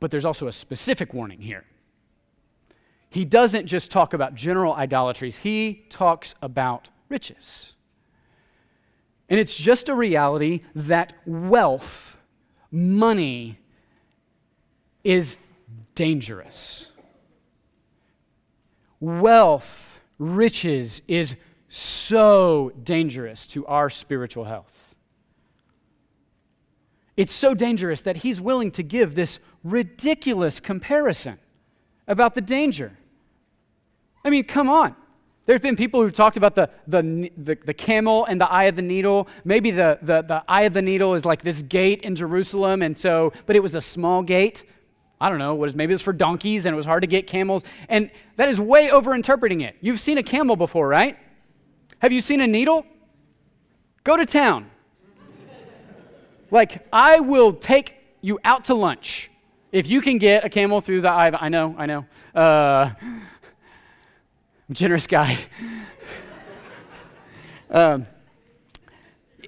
But 0.00 0.10
there's 0.10 0.24
also 0.24 0.46
a 0.46 0.52
specific 0.52 1.14
warning 1.14 1.40
here. 1.40 1.64
he 3.14 3.24
doesn't 3.24 3.66
just 3.66 3.92
talk 3.92 4.12
about 4.12 4.34
general 4.34 4.74
idolatries, 4.74 5.38
he 5.38 5.84
talks 5.88 6.34
about 6.42 6.90
riches. 7.08 7.76
And 9.28 9.38
it's 9.38 9.54
just 9.54 9.88
a 9.88 9.94
reality 9.94 10.62
that 10.74 11.12
wealth, 11.24 12.16
money, 12.72 13.58
is 15.04 15.36
dangerous. 15.94 16.90
Wealth, 18.98 20.00
riches 20.18 21.00
is 21.06 21.36
so 21.68 22.72
dangerous 22.82 23.46
to 23.46 23.64
our 23.66 23.88
spiritual 23.90 24.44
health. 24.44 24.96
It's 27.16 27.32
so 27.32 27.54
dangerous 27.54 28.00
that 28.02 28.16
he's 28.16 28.40
willing 28.40 28.72
to 28.72 28.82
give 28.82 29.14
this 29.14 29.38
ridiculous 29.64 30.60
comparison 30.60 31.38
about 32.06 32.34
the 32.34 32.40
danger. 32.40 32.92
I 34.24 34.30
mean, 34.30 34.44
come 34.44 34.68
on. 34.68 34.94
There's 35.46 35.60
been 35.60 35.76
people 35.76 36.00
who've 36.00 36.12
talked 36.12 36.36
about 36.38 36.54
the, 36.54 36.70
the, 36.86 37.30
the, 37.36 37.58
the, 37.66 37.74
camel 37.74 38.24
and 38.24 38.40
the 38.40 38.50
eye 38.50 38.64
of 38.64 38.76
the 38.76 38.82
needle. 38.82 39.28
Maybe 39.44 39.70
the, 39.70 39.98
the, 40.00 40.22
the 40.22 40.42
eye 40.48 40.62
of 40.62 40.72
the 40.72 40.80
needle 40.80 41.14
is 41.14 41.26
like 41.26 41.42
this 41.42 41.60
gate 41.62 42.00
in 42.02 42.14
Jerusalem, 42.14 42.80
and 42.80 42.96
so, 42.96 43.32
but 43.44 43.54
it 43.54 43.62
was 43.62 43.74
a 43.74 43.80
small 43.80 44.22
gate. 44.22 44.64
I 45.20 45.28
don't 45.28 45.38
know, 45.38 45.54
what 45.54 45.68
is 45.68 45.74
maybe 45.74 45.92
it 45.92 45.96
was 45.96 46.02
for 46.02 46.12
donkeys 46.14 46.66
and 46.66 46.72
it 46.72 46.76
was 46.76 46.86
hard 46.86 47.02
to 47.02 47.06
get 47.06 47.26
camels. 47.26 47.64
And 47.88 48.10
that 48.36 48.48
is 48.48 48.60
way 48.60 48.90
over 48.90 49.14
interpreting 49.14 49.60
it. 49.60 49.76
You've 49.80 50.00
seen 50.00 50.18
a 50.18 50.22
camel 50.22 50.56
before, 50.56 50.88
right? 50.88 51.18
Have 51.98 52.10
you 52.10 52.20
seen 52.20 52.40
a 52.40 52.46
needle? 52.46 52.84
Go 54.02 54.16
to 54.16 54.26
town. 54.26 54.70
like, 56.50 56.86
I 56.92 57.20
will 57.20 57.52
take 57.52 57.96
you 58.22 58.38
out 58.44 58.66
to 58.66 58.74
lunch 58.74 59.30
if 59.74 59.88
you 59.88 60.00
can 60.00 60.18
get 60.18 60.44
a 60.44 60.48
camel 60.48 60.80
through 60.80 61.00
the 61.00 61.10
eye 61.10 61.26
of, 61.26 61.34
I 61.40 61.48
know, 61.48 61.74
I 61.76 61.86
know. 61.86 62.06
Uh, 62.32 62.90
generous 64.70 65.08
guy. 65.08 65.36
um, 67.70 68.06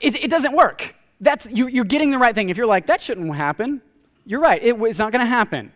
it, 0.00 0.24
it, 0.24 0.28
doesn't 0.28 0.56
work. 0.56 0.96
That's, 1.20 1.46
you, 1.46 1.68
you're 1.68 1.84
getting 1.84 2.10
the 2.10 2.18
right 2.18 2.34
thing. 2.34 2.50
If 2.50 2.56
you're 2.56 2.66
like, 2.66 2.86
that 2.86 3.00
shouldn't 3.00 3.32
happen, 3.36 3.80
you're 4.24 4.40
right. 4.40 4.60
It, 4.60 4.74
it's 4.80 4.98
not 4.98 5.12
going 5.12 5.24
to 5.24 5.30
happen. 5.30 5.72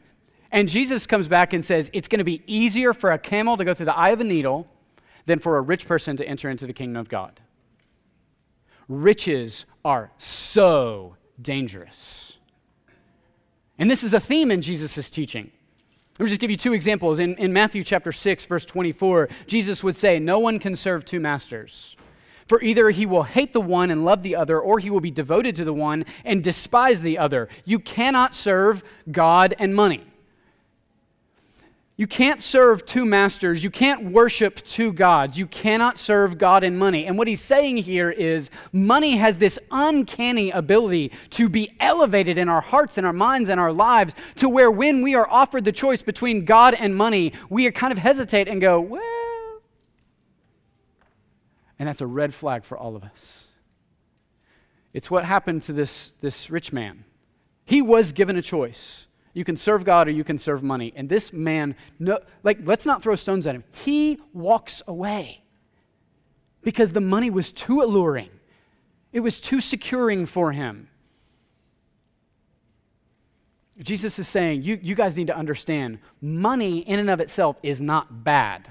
And 0.50 0.68
Jesus 0.68 1.06
comes 1.06 1.28
back 1.28 1.52
and 1.52 1.64
says, 1.64 1.88
it's 1.92 2.08
going 2.08 2.18
to 2.18 2.24
be 2.24 2.42
easier 2.48 2.92
for 2.92 3.12
a 3.12 3.18
camel 3.18 3.56
to 3.56 3.64
go 3.64 3.72
through 3.72 3.86
the 3.86 3.96
eye 3.96 4.10
of 4.10 4.20
a 4.20 4.24
needle 4.24 4.66
than 5.26 5.38
for 5.38 5.58
a 5.58 5.60
rich 5.60 5.86
person 5.86 6.16
to 6.16 6.26
enter 6.26 6.50
into 6.50 6.66
the 6.66 6.72
kingdom 6.72 7.00
of 7.00 7.08
God. 7.08 7.38
Riches 8.88 9.64
are 9.84 10.10
so 10.18 11.14
dangerous. 11.40 12.39
And 13.81 13.90
this 13.90 14.05
is 14.05 14.12
a 14.12 14.21
theme 14.21 14.51
in 14.51 14.61
Jesus' 14.61 15.09
teaching. 15.09 15.51
Let 16.19 16.25
me 16.25 16.29
just 16.29 16.40
give 16.40 16.51
you 16.51 16.57
two 16.59 16.75
examples. 16.75 17.19
In, 17.19 17.35
in 17.37 17.51
Matthew 17.51 17.83
chapter 17.83 18.12
6, 18.12 18.45
verse 18.45 18.66
24, 18.66 19.31
Jesus 19.47 19.83
would 19.83 19.97
say, 19.97 20.19
No 20.19 20.38
one 20.38 20.59
can 20.59 20.77
serve 20.77 21.07
two 21.07 21.19
masters. 21.19 21.97
For 22.47 22.61
either 22.62 22.90
he 22.90 23.07
will 23.07 23.23
hate 23.23 23.55
the 23.55 23.61
one 23.61 23.90
and 23.90 24.05
love 24.05 24.23
the 24.23 24.37
other, 24.37 24.61
or 24.61 24.79
he 24.81 24.90
will 24.90 25.01
be 25.01 25.11
devoted 25.11 25.57
to 25.57 25.64
the 25.64 25.73
one 25.73 26.05
and 26.27 26.45
despise 26.45 27.01
the 27.01 27.16
other. 27.16 27.49
You 27.64 27.79
cannot 27.79 28.35
serve 28.35 28.85
God 29.11 29.55
and 29.59 29.75
money. 29.75 30.05
You 32.00 32.06
can't 32.06 32.40
serve 32.40 32.86
two 32.86 33.04
masters. 33.04 33.62
You 33.62 33.68
can't 33.68 34.10
worship 34.10 34.62
two 34.62 34.90
gods. 34.90 35.38
You 35.38 35.46
cannot 35.46 35.98
serve 35.98 36.38
God 36.38 36.64
and 36.64 36.78
money. 36.78 37.04
And 37.04 37.18
what 37.18 37.28
he's 37.28 37.42
saying 37.42 37.76
here 37.76 38.10
is 38.10 38.50
money 38.72 39.18
has 39.18 39.36
this 39.36 39.58
uncanny 39.70 40.50
ability 40.50 41.12
to 41.28 41.50
be 41.50 41.76
elevated 41.78 42.38
in 42.38 42.48
our 42.48 42.62
hearts 42.62 42.96
and 42.96 43.06
our 43.06 43.12
minds 43.12 43.50
and 43.50 43.60
our 43.60 43.70
lives 43.70 44.14
to 44.36 44.48
where 44.48 44.70
when 44.70 45.02
we 45.02 45.14
are 45.14 45.28
offered 45.28 45.66
the 45.66 45.72
choice 45.72 46.00
between 46.00 46.46
God 46.46 46.72
and 46.72 46.96
money, 46.96 47.34
we 47.50 47.70
kind 47.70 47.92
of 47.92 47.98
hesitate 47.98 48.48
and 48.48 48.62
go, 48.62 48.80
well. 48.80 49.60
And 51.78 51.86
that's 51.86 52.00
a 52.00 52.06
red 52.06 52.32
flag 52.32 52.64
for 52.64 52.78
all 52.78 52.96
of 52.96 53.04
us. 53.04 53.48
It's 54.94 55.10
what 55.10 55.26
happened 55.26 55.60
to 55.64 55.74
this, 55.74 56.14
this 56.22 56.48
rich 56.48 56.72
man. 56.72 57.04
He 57.66 57.82
was 57.82 58.12
given 58.12 58.36
a 58.36 58.42
choice. 58.42 59.06
You 59.33 59.45
can 59.45 59.57
serve 59.57 59.85
God 59.85 60.09
or 60.09 60.11
you 60.11 60.25
can 60.25 60.38
serve 60.38 60.62
money. 60.62 60.93
And 60.97 61.09
this 61.09 61.33
man, 61.33 61.77
no, 61.99 62.19
like, 62.43 62.59
let's 62.64 62.87
not 62.87 63.03
throw 63.03 63.14
stones 63.14 63.47
at 63.47 63.55
him. 63.55 63.64
He 63.73 64.19
walks 64.33 64.83
away 64.88 65.43
because 66.62 66.93
the 66.93 67.01
money 67.01 67.31
was 67.31 67.53
too 67.53 67.83
alluring, 67.83 68.31
it 69.12 69.21
was 69.21 69.40
too 69.40 69.61
securing 69.61 70.27
for 70.27 70.53
him. 70.53 70.88
Jesus 73.83 74.19
is 74.19 74.29
saying, 74.29 74.62
you, 74.62 74.79
you 74.83 74.95
guys 74.95 75.16
need 75.16 75.29
to 75.29 75.37
understand 75.37 76.01
money 76.21 76.81
in 76.81 76.99
and 76.99 77.09
of 77.09 77.19
itself 77.19 77.57
is 77.62 77.81
not 77.81 78.25
bad. 78.25 78.71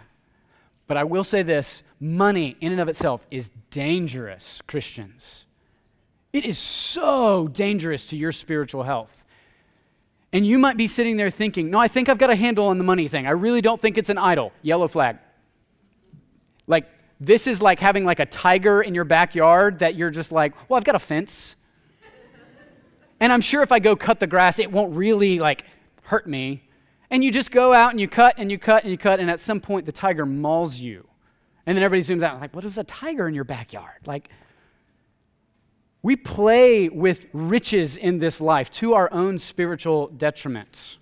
But 0.85 0.97
I 0.97 1.03
will 1.03 1.23
say 1.23 1.41
this 1.41 1.83
money 1.99 2.57
in 2.61 2.71
and 2.71 2.81
of 2.81 2.87
itself 2.89 3.25
is 3.31 3.51
dangerous, 3.71 4.61
Christians. 4.67 5.45
It 6.31 6.45
is 6.45 6.59
so 6.59 7.47
dangerous 7.47 8.07
to 8.07 8.17
your 8.17 8.31
spiritual 8.31 8.83
health. 8.83 9.18
And 10.31 10.45
you 10.45 10.59
might 10.59 10.77
be 10.77 10.87
sitting 10.87 11.17
there 11.17 11.29
thinking, 11.29 11.71
no, 11.71 11.79
I 11.79 11.87
think 11.87 12.07
I've 12.07 12.17
got 12.17 12.29
a 12.29 12.35
handle 12.35 12.67
on 12.67 12.77
the 12.77 12.83
money 12.83 13.07
thing. 13.07 13.25
I 13.25 13.31
really 13.31 13.61
don't 13.61 13.81
think 13.81 13.97
it's 13.97 14.09
an 14.09 14.17
idol. 14.17 14.51
Yellow 14.61 14.87
flag. 14.87 15.17
Like, 16.67 16.87
this 17.19 17.47
is 17.47 17.61
like 17.61 17.79
having 17.79 18.05
like 18.05 18.19
a 18.19 18.25
tiger 18.25 18.81
in 18.81 18.93
your 18.93 19.05
backyard 19.05 19.79
that 19.79 19.95
you're 19.95 20.11
just 20.11 20.31
like, 20.31 20.53
well, 20.69 20.77
I've 20.77 20.83
got 20.83 20.95
a 20.95 20.99
fence. 20.99 21.55
and 23.19 23.33
I'm 23.33 23.41
sure 23.41 23.63
if 23.63 23.71
I 23.71 23.79
go 23.79 23.95
cut 23.95 24.19
the 24.19 24.27
grass, 24.27 24.59
it 24.59 24.71
won't 24.71 24.95
really 24.95 25.39
like 25.39 25.65
hurt 26.03 26.27
me. 26.27 26.63
And 27.09 27.23
you 27.23 27.31
just 27.31 27.49
go 27.49 27.73
out 27.73 27.91
and 27.91 27.99
you 27.99 28.07
cut 28.07 28.35
and 28.37 28.51
you 28.51 28.59
cut 28.59 28.83
and 28.83 28.91
you 28.91 28.97
cut, 28.97 29.19
and 29.19 29.31
at 29.31 29.39
some 29.39 29.59
point 29.59 29.85
the 29.85 29.91
tiger 29.91 30.27
mauls 30.27 30.79
you. 30.79 31.07
And 31.65 31.75
then 31.75 31.83
everybody 31.83 32.01
zooms 32.03 32.23
out, 32.23 32.39
like, 32.39 32.55
what 32.55 32.65
is 32.65 32.77
a 32.77 32.83
tiger 32.83 33.27
in 33.27 33.33
your 33.33 33.43
backyard? 33.43 33.99
Like, 34.05 34.29
we 36.01 36.15
play 36.15 36.87
with 36.89 37.25
riches 37.33 37.97
in 37.97 38.19
this 38.19 38.39
life 38.39 38.69
to 38.71 38.93
our 38.93 39.11
own 39.11 39.37
spiritual 39.37 40.07
detriment. 40.07 40.97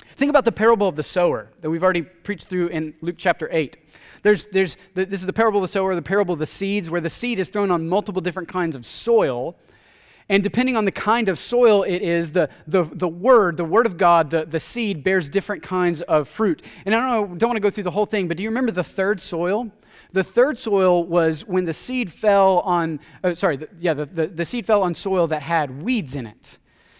Think 0.00 0.30
about 0.30 0.44
the 0.44 0.52
parable 0.52 0.88
of 0.88 0.96
the 0.96 1.02
sower 1.02 1.50
that 1.60 1.70
we've 1.70 1.82
already 1.82 2.02
preached 2.02 2.48
through 2.48 2.68
in 2.68 2.94
Luke 3.00 3.16
chapter 3.16 3.48
8. 3.50 3.76
There's, 4.22 4.44
there's, 4.46 4.76
this 4.94 5.20
is 5.20 5.26
the 5.26 5.32
parable 5.32 5.58
of 5.58 5.62
the 5.62 5.72
sower, 5.72 5.94
the 5.94 6.02
parable 6.02 6.32
of 6.32 6.38
the 6.38 6.46
seeds, 6.46 6.90
where 6.90 7.00
the 7.00 7.10
seed 7.10 7.38
is 7.38 7.48
thrown 7.48 7.70
on 7.70 7.88
multiple 7.88 8.20
different 8.20 8.48
kinds 8.48 8.76
of 8.76 8.84
soil. 8.84 9.56
And 10.28 10.42
depending 10.42 10.76
on 10.76 10.84
the 10.84 10.92
kind 10.92 11.28
of 11.28 11.38
soil 11.38 11.82
it 11.82 12.02
is, 12.02 12.32
the, 12.32 12.48
the, 12.66 12.84
the 12.84 13.08
word, 13.08 13.56
the 13.56 13.64
word 13.64 13.86
of 13.86 13.98
God, 13.98 14.30
the, 14.30 14.44
the 14.44 14.60
seed 14.60 15.02
bears 15.02 15.28
different 15.28 15.62
kinds 15.62 16.02
of 16.02 16.28
fruit. 16.28 16.62
And 16.86 16.94
I 16.94 17.00
don't, 17.00 17.30
know, 17.30 17.36
don't 17.36 17.48
want 17.50 17.56
to 17.56 17.60
go 17.60 17.70
through 17.70 17.84
the 17.84 17.90
whole 17.90 18.06
thing, 18.06 18.28
but 18.28 18.36
do 18.36 18.42
you 18.42 18.48
remember 18.48 18.70
the 18.70 18.84
third 18.84 19.20
soil? 19.20 19.70
The 20.12 20.22
third 20.22 20.58
soil 20.58 21.04
was 21.04 21.46
when 21.46 21.64
the 21.64 21.72
seed 21.72 22.12
fell 22.12 22.60
on, 22.60 23.00
uh, 23.24 23.34
sorry, 23.34 23.56
the, 23.56 23.68
yeah, 23.78 23.94
the, 23.94 24.06
the, 24.06 24.26
the 24.26 24.44
seed 24.44 24.66
fell 24.66 24.82
on 24.82 24.94
soil 24.94 25.26
that 25.28 25.42
had 25.42 25.82
weeds 25.82 26.14
in 26.14 26.26
it. 26.26 26.58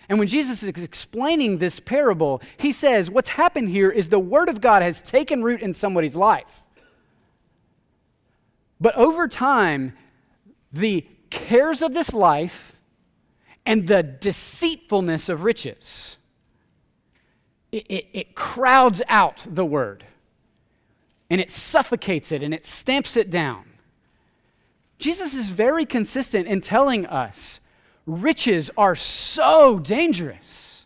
And 0.09 0.19
when 0.19 0.29
Jesus 0.29 0.63
is 0.63 0.69
explaining 0.69 1.59
this 1.59 1.79
parable, 1.79 2.43
he 2.57 2.73
says, 2.73 3.11
What's 3.11 3.31
happened 3.31 3.71
here 3.71 3.91
is 3.91 4.09
the 4.09 4.19
Word 4.19 4.49
of 4.49 4.61
God 4.61 4.83
has 4.83 5.03
taken 5.03 5.43
root 5.43 5.61
in 5.61 5.73
somebody's 5.73 6.17
life. 6.17 6.65
But 8.81 8.97
over 8.97 9.29
time, 9.29 9.95
the 10.73 11.07
cares 11.31 11.83
of 11.83 11.95
this 11.95 12.13
life 12.13 12.73
and 13.65 13.87
the 13.87 14.03
deceitfulness 14.03 15.29
of 15.29 15.45
riches, 15.45 16.17
it, 17.71 17.87
it, 17.89 18.07
it 18.13 18.35
crowds 18.35 19.03
out 19.09 19.45
the 19.47 19.65
Word 19.65 20.05
and 21.33 21.41
it 21.41 21.51
suffocates 21.51 22.31
it 22.31 22.43
and 22.43 22.53
it 22.53 22.63
stamps 22.63 23.17
it 23.17 23.31
down. 23.31 23.65
Jesus 24.99 25.33
is 25.33 25.49
very 25.49 25.87
consistent 25.87 26.47
in 26.47 26.61
telling 26.61 27.07
us 27.07 27.59
riches 28.05 28.71
are 28.77 28.95
so 28.95 29.79
dangerous. 29.79 30.85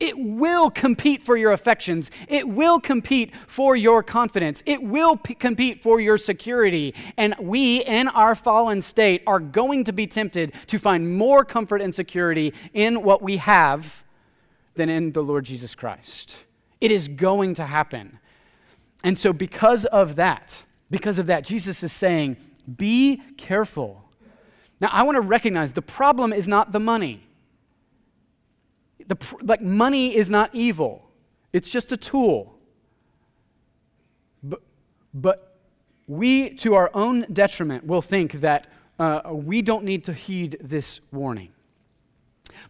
It 0.00 0.18
will 0.18 0.70
compete 0.70 1.22
for 1.22 1.36
your 1.36 1.52
affections. 1.52 2.10
It 2.26 2.48
will 2.48 2.80
compete 2.80 3.32
for 3.46 3.76
your 3.76 4.02
confidence. 4.02 4.62
It 4.64 4.82
will 4.82 5.18
p- 5.18 5.34
compete 5.34 5.82
for 5.82 6.00
your 6.00 6.16
security. 6.16 6.94
And 7.18 7.34
we, 7.38 7.84
in 7.84 8.08
our 8.08 8.34
fallen 8.34 8.80
state, 8.80 9.22
are 9.26 9.40
going 9.40 9.84
to 9.84 9.92
be 9.92 10.06
tempted 10.06 10.54
to 10.68 10.78
find 10.78 11.14
more 11.14 11.44
comfort 11.44 11.82
and 11.82 11.94
security 11.94 12.54
in 12.72 13.02
what 13.02 13.20
we 13.20 13.36
have 13.36 14.04
than 14.74 14.88
in 14.88 15.12
the 15.12 15.22
Lord 15.22 15.44
Jesus 15.44 15.74
Christ. 15.74 16.38
It 16.80 16.90
is 16.90 17.08
going 17.08 17.54
to 17.56 17.66
happen. 17.66 18.18
And 19.04 19.18
so, 19.18 19.32
because 19.32 19.84
of 19.86 20.16
that, 20.16 20.62
because 20.90 21.18
of 21.18 21.26
that, 21.26 21.44
Jesus 21.44 21.82
is 21.82 21.92
saying, 21.92 22.36
be 22.76 23.22
careful. 23.36 24.04
Now, 24.80 24.88
I 24.92 25.02
want 25.02 25.16
to 25.16 25.20
recognize 25.20 25.72
the 25.72 25.82
problem 25.82 26.32
is 26.32 26.46
not 26.48 26.72
the 26.72 26.80
money. 26.80 27.22
The, 29.06 29.16
like, 29.40 29.60
money 29.60 30.14
is 30.14 30.30
not 30.30 30.54
evil, 30.54 31.02
it's 31.52 31.70
just 31.70 31.92
a 31.92 31.96
tool. 31.96 32.54
But, 34.42 34.60
but 35.12 35.58
we, 36.06 36.50
to 36.56 36.74
our 36.74 36.90
own 36.94 37.26
detriment, 37.32 37.86
will 37.86 38.02
think 38.02 38.40
that 38.40 38.66
uh, 38.98 39.22
we 39.32 39.62
don't 39.62 39.84
need 39.84 40.04
to 40.04 40.12
heed 40.12 40.58
this 40.60 41.00
warning. 41.10 41.50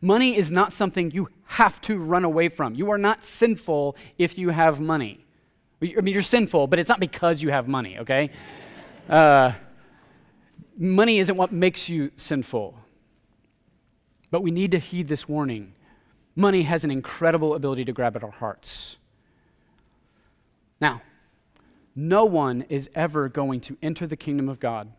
Money 0.01 0.37
is 0.37 0.51
not 0.51 0.73
something 0.73 1.11
you 1.11 1.29
have 1.45 1.81
to 1.83 1.99
run 1.99 2.25
away 2.25 2.49
from. 2.49 2.75
You 2.75 2.91
are 2.91 2.99
not 2.99 3.25
sinful 3.25 3.97
if 4.19 4.39
you 4.39 4.51
have 4.51 4.81
money. 4.81 5.25
I 5.83 6.01
mean, 6.01 6.15
you're 6.15 6.23
sinful, 6.23 6.69
but 6.69 6.79
it's 6.79 6.89
not 6.89 7.01
because 7.01 7.43
you 7.43 7.51
have 7.51 7.67
money, 7.67 7.99
okay? 7.99 8.31
Uh, 9.09 9.53
money 10.79 11.19
isn't 11.19 11.37
what 11.37 11.53
makes 11.53 11.89
you 11.89 12.13
sinful. 12.17 12.77
But 14.31 14.43
we 14.43 14.51
need 14.51 14.71
to 14.71 14.79
heed 14.79 15.09
this 15.09 15.29
warning. 15.29 15.75
Money 16.37 16.63
has 16.63 16.85
an 16.85 16.91
incredible 16.91 17.55
ability 17.55 17.85
to 17.87 17.93
grab 17.93 18.17
at 18.17 18.23
our 18.23 18.31
hearts. 18.31 18.97
Now, 20.81 21.03
no 21.95 22.25
one 22.25 22.63
is 22.69 22.89
ever 22.95 23.29
going 23.29 23.61
to 23.63 23.77
enter 23.83 24.07
the 24.07 24.17
kingdom 24.17 24.49
of 24.49 24.61
God 24.61 24.91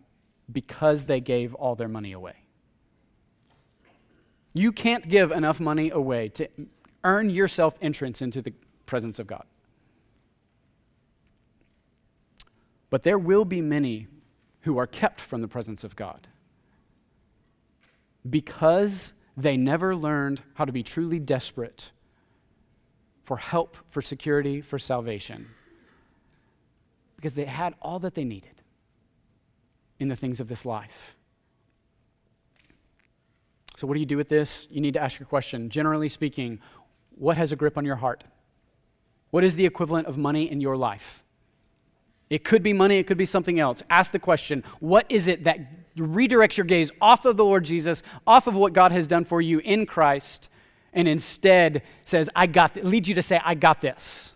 because 0.51 1.05
they 1.05 1.19
gave 1.19 1.53
all 1.55 1.75
their 1.75 1.87
money 1.87 2.11
away. 2.11 2.35
You 4.53 4.71
can't 4.71 5.07
give 5.09 5.31
enough 5.31 5.59
money 5.59 5.89
away 5.89 6.29
to 6.29 6.47
earn 7.03 7.29
yourself 7.29 7.77
entrance 7.81 8.21
into 8.21 8.41
the 8.41 8.53
presence 8.85 9.17
of 9.17 9.25
God. 9.25 9.45
But 12.93 13.01
there 13.01 13.17
will 13.17 13.43
be 13.43 13.59
many 13.59 14.05
who 14.61 14.77
are 14.77 14.85
kept 14.85 15.19
from 15.19 15.41
the 15.41 15.47
presence 15.47 15.83
of 15.83 15.95
God 15.95 16.27
because 18.29 19.13
they 19.35 19.57
never 19.57 19.95
learned 19.95 20.43
how 20.53 20.65
to 20.65 20.71
be 20.71 20.83
truly 20.83 21.17
desperate 21.17 21.91
for 23.23 23.37
help, 23.37 23.77
for 23.89 24.03
security, 24.03 24.61
for 24.61 24.77
salvation. 24.77 25.47
Because 27.15 27.33
they 27.33 27.45
had 27.45 27.73
all 27.81 27.97
that 27.97 28.13
they 28.13 28.25
needed 28.25 28.61
in 29.97 30.07
the 30.07 30.15
things 30.15 30.39
of 30.39 30.47
this 30.47 30.63
life. 30.63 31.17
So, 33.75 33.87
what 33.87 33.95
do 33.95 34.01
you 34.01 34.05
do 34.05 34.17
with 34.17 34.29
this? 34.29 34.67
You 34.69 34.81
need 34.81 34.93
to 34.93 35.01
ask 35.01 35.19
your 35.19 35.25
question. 35.25 35.71
Generally 35.71 36.09
speaking, 36.09 36.59
what 37.15 37.37
has 37.37 37.51
a 37.51 37.55
grip 37.55 37.75
on 37.75 37.85
your 37.85 37.95
heart? 37.95 38.23
What 39.31 39.43
is 39.43 39.55
the 39.55 39.65
equivalent 39.65 40.05
of 40.05 40.15
money 40.15 40.43
in 40.47 40.61
your 40.61 40.77
life? 40.77 41.22
It 42.33 42.43
could 42.43 42.63
be 42.63 42.73
money, 42.73 42.97
it 42.97 43.05
could 43.05 43.19
be 43.19 43.27
something 43.27 43.59
else. 43.59 43.83
Ask 43.91 44.11
the 44.11 44.17
question 44.17 44.63
what 44.79 45.05
is 45.07 45.27
it 45.27 45.43
that 45.43 45.59
redirects 45.95 46.57
your 46.57 46.65
gaze 46.65 46.89
off 46.99 47.25
of 47.25 47.37
the 47.37 47.45
Lord 47.45 47.63
Jesus, 47.63 48.01
off 48.25 48.47
of 48.47 48.55
what 48.55 48.73
God 48.73 48.91
has 48.91 49.05
done 49.05 49.23
for 49.23 49.39
you 49.39 49.59
in 49.59 49.85
Christ, 49.85 50.49
and 50.93 51.07
instead 51.07 51.83
says, 52.01 52.31
I 52.35 52.47
got, 52.47 52.73
th-, 52.73 52.83
leads 52.87 53.07
you 53.07 53.13
to 53.13 53.21
say, 53.21 53.39
I 53.45 53.53
got 53.53 53.81
this. 53.81 54.33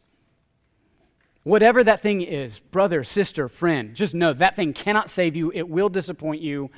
Whatever 1.42 1.84
that 1.86 2.02
thing 2.02 2.22
is, 2.22 2.60
brother, 2.60 3.04
sister, 3.04 3.50
friend, 3.50 3.96
just 3.96 4.14
know 4.14 4.32
that 4.32 4.56
thing 4.56 4.74
cannot 4.74 5.10
save 5.10 5.36
you. 5.36 5.52
It 5.52 5.68
will 5.68 5.90
disappoint 5.90 6.44
you. 6.44 6.70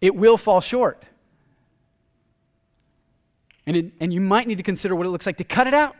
It 0.00 0.16
will 0.16 0.38
fall 0.38 0.62
short. 0.62 1.04
And, 3.66 3.76
it, 3.76 3.94
and 4.00 4.10
you 4.10 4.22
might 4.22 4.46
need 4.46 4.56
to 4.56 4.62
consider 4.62 4.96
what 4.96 5.04
it 5.04 5.10
looks 5.10 5.26
like 5.26 5.36
to 5.36 5.44
cut 5.44 5.66
it 5.66 5.74
out, 5.74 5.96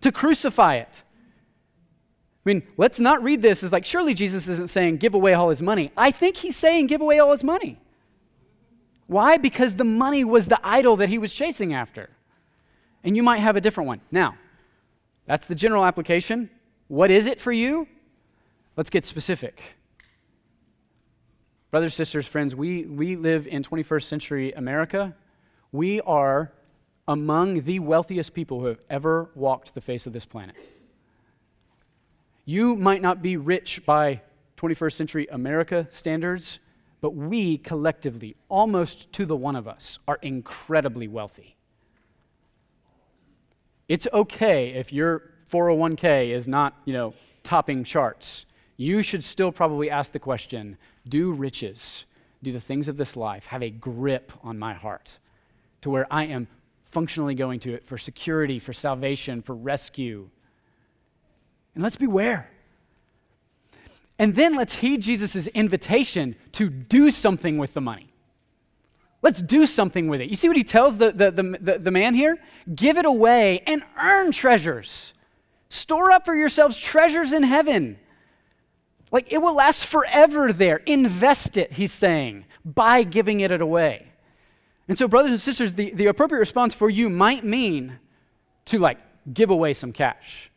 to 0.00 0.10
crucify 0.10 0.76
it. 0.76 1.02
I 2.46 2.48
mean, 2.48 2.62
let's 2.76 3.00
not 3.00 3.24
read 3.24 3.42
this 3.42 3.64
as 3.64 3.72
like, 3.72 3.84
surely 3.84 4.14
Jesus 4.14 4.46
isn't 4.46 4.70
saying 4.70 4.98
give 4.98 5.14
away 5.14 5.34
all 5.34 5.48
his 5.48 5.60
money. 5.60 5.90
I 5.96 6.12
think 6.12 6.36
he's 6.36 6.56
saying 6.56 6.86
give 6.86 7.00
away 7.00 7.18
all 7.18 7.32
his 7.32 7.42
money. 7.42 7.80
Why? 9.08 9.36
Because 9.36 9.74
the 9.74 9.84
money 9.84 10.22
was 10.22 10.46
the 10.46 10.60
idol 10.62 10.96
that 10.96 11.08
he 11.08 11.18
was 11.18 11.32
chasing 11.32 11.74
after. 11.74 12.08
And 13.02 13.16
you 13.16 13.24
might 13.24 13.38
have 13.38 13.56
a 13.56 13.60
different 13.60 13.88
one. 13.88 14.00
Now, 14.12 14.36
that's 15.26 15.46
the 15.46 15.56
general 15.56 15.84
application. 15.84 16.48
What 16.86 17.10
is 17.10 17.26
it 17.26 17.40
for 17.40 17.50
you? 17.50 17.88
Let's 18.76 18.90
get 18.90 19.04
specific. 19.04 19.76
Brothers, 21.72 21.94
sisters, 21.94 22.28
friends, 22.28 22.54
we, 22.54 22.84
we 22.84 23.16
live 23.16 23.48
in 23.48 23.64
21st 23.64 24.04
century 24.04 24.52
America. 24.52 25.16
We 25.72 26.00
are 26.02 26.52
among 27.08 27.62
the 27.62 27.80
wealthiest 27.80 28.34
people 28.34 28.60
who 28.60 28.66
have 28.66 28.80
ever 28.88 29.30
walked 29.34 29.74
the 29.74 29.80
face 29.80 30.06
of 30.06 30.12
this 30.12 30.24
planet. 30.24 30.54
You 32.46 32.76
might 32.76 33.02
not 33.02 33.22
be 33.22 33.36
rich 33.36 33.84
by 33.84 34.22
21st 34.56 34.92
century 34.92 35.28
America 35.32 35.88
standards, 35.90 36.60
but 37.00 37.10
we 37.10 37.58
collectively, 37.58 38.36
almost 38.48 39.12
to 39.14 39.26
the 39.26 39.36
one 39.36 39.56
of 39.56 39.66
us, 39.66 39.98
are 40.06 40.18
incredibly 40.22 41.08
wealthy. 41.08 41.56
It's 43.88 44.06
okay 44.12 44.70
if 44.70 44.92
your 44.92 45.30
401k 45.50 46.30
is 46.30 46.46
not, 46.46 46.74
you 46.84 46.92
know, 46.92 47.14
topping 47.42 47.82
charts. 47.82 48.46
You 48.76 49.02
should 49.02 49.24
still 49.24 49.50
probably 49.50 49.90
ask 49.90 50.12
the 50.12 50.18
question 50.20 50.78
do 51.08 51.32
riches, 51.32 52.04
do 52.44 52.52
the 52.52 52.60
things 52.60 52.86
of 52.86 52.96
this 52.96 53.16
life 53.16 53.46
have 53.46 53.62
a 53.62 53.70
grip 53.70 54.32
on 54.42 54.56
my 54.56 54.74
heart 54.74 55.18
to 55.80 55.90
where 55.90 56.06
I 56.12 56.26
am 56.26 56.46
functionally 56.92 57.34
going 57.34 57.58
to 57.60 57.74
it 57.74 57.84
for 57.84 57.98
security, 57.98 58.60
for 58.60 58.72
salvation, 58.72 59.42
for 59.42 59.54
rescue? 59.54 60.30
And 61.76 61.82
let's 61.82 61.96
beware. 61.96 62.50
And 64.18 64.34
then 64.34 64.56
let's 64.56 64.76
heed 64.76 65.02
Jesus' 65.02 65.46
invitation 65.48 66.34
to 66.52 66.70
do 66.70 67.10
something 67.10 67.58
with 67.58 67.74
the 67.74 67.82
money. 67.82 68.08
Let's 69.20 69.42
do 69.42 69.66
something 69.66 70.08
with 70.08 70.22
it. 70.22 70.30
You 70.30 70.36
see 70.36 70.48
what 70.48 70.56
he 70.56 70.64
tells 70.64 70.96
the, 70.96 71.12
the, 71.12 71.30
the, 71.30 71.78
the, 71.78 71.90
man 71.90 72.14
here? 72.14 72.38
Give 72.74 72.96
it 72.96 73.04
away 73.04 73.62
and 73.66 73.82
earn 74.02 74.32
treasures. 74.32 75.12
Store 75.68 76.12
up 76.12 76.24
for 76.24 76.34
yourselves 76.34 76.78
treasures 76.78 77.34
in 77.34 77.42
heaven. 77.42 77.98
Like 79.12 79.30
it 79.30 79.38
will 79.38 79.54
last 79.54 79.84
forever 79.84 80.54
there. 80.54 80.76
Invest 80.86 81.58
it, 81.58 81.74
he's 81.74 81.92
saying, 81.92 82.46
by 82.64 83.02
giving 83.02 83.40
it 83.40 83.52
away. 83.52 84.06
And 84.88 84.96
so, 84.96 85.08
brothers 85.08 85.32
and 85.32 85.40
sisters, 85.40 85.74
the, 85.74 85.92
the 85.92 86.06
appropriate 86.06 86.40
response 86.40 86.72
for 86.72 86.88
you 86.88 87.10
might 87.10 87.44
mean 87.44 87.98
to 88.66 88.78
like 88.78 88.98
give 89.30 89.50
away 89.50 89.74
some 89.74 89.92
cash. 89.92 90.50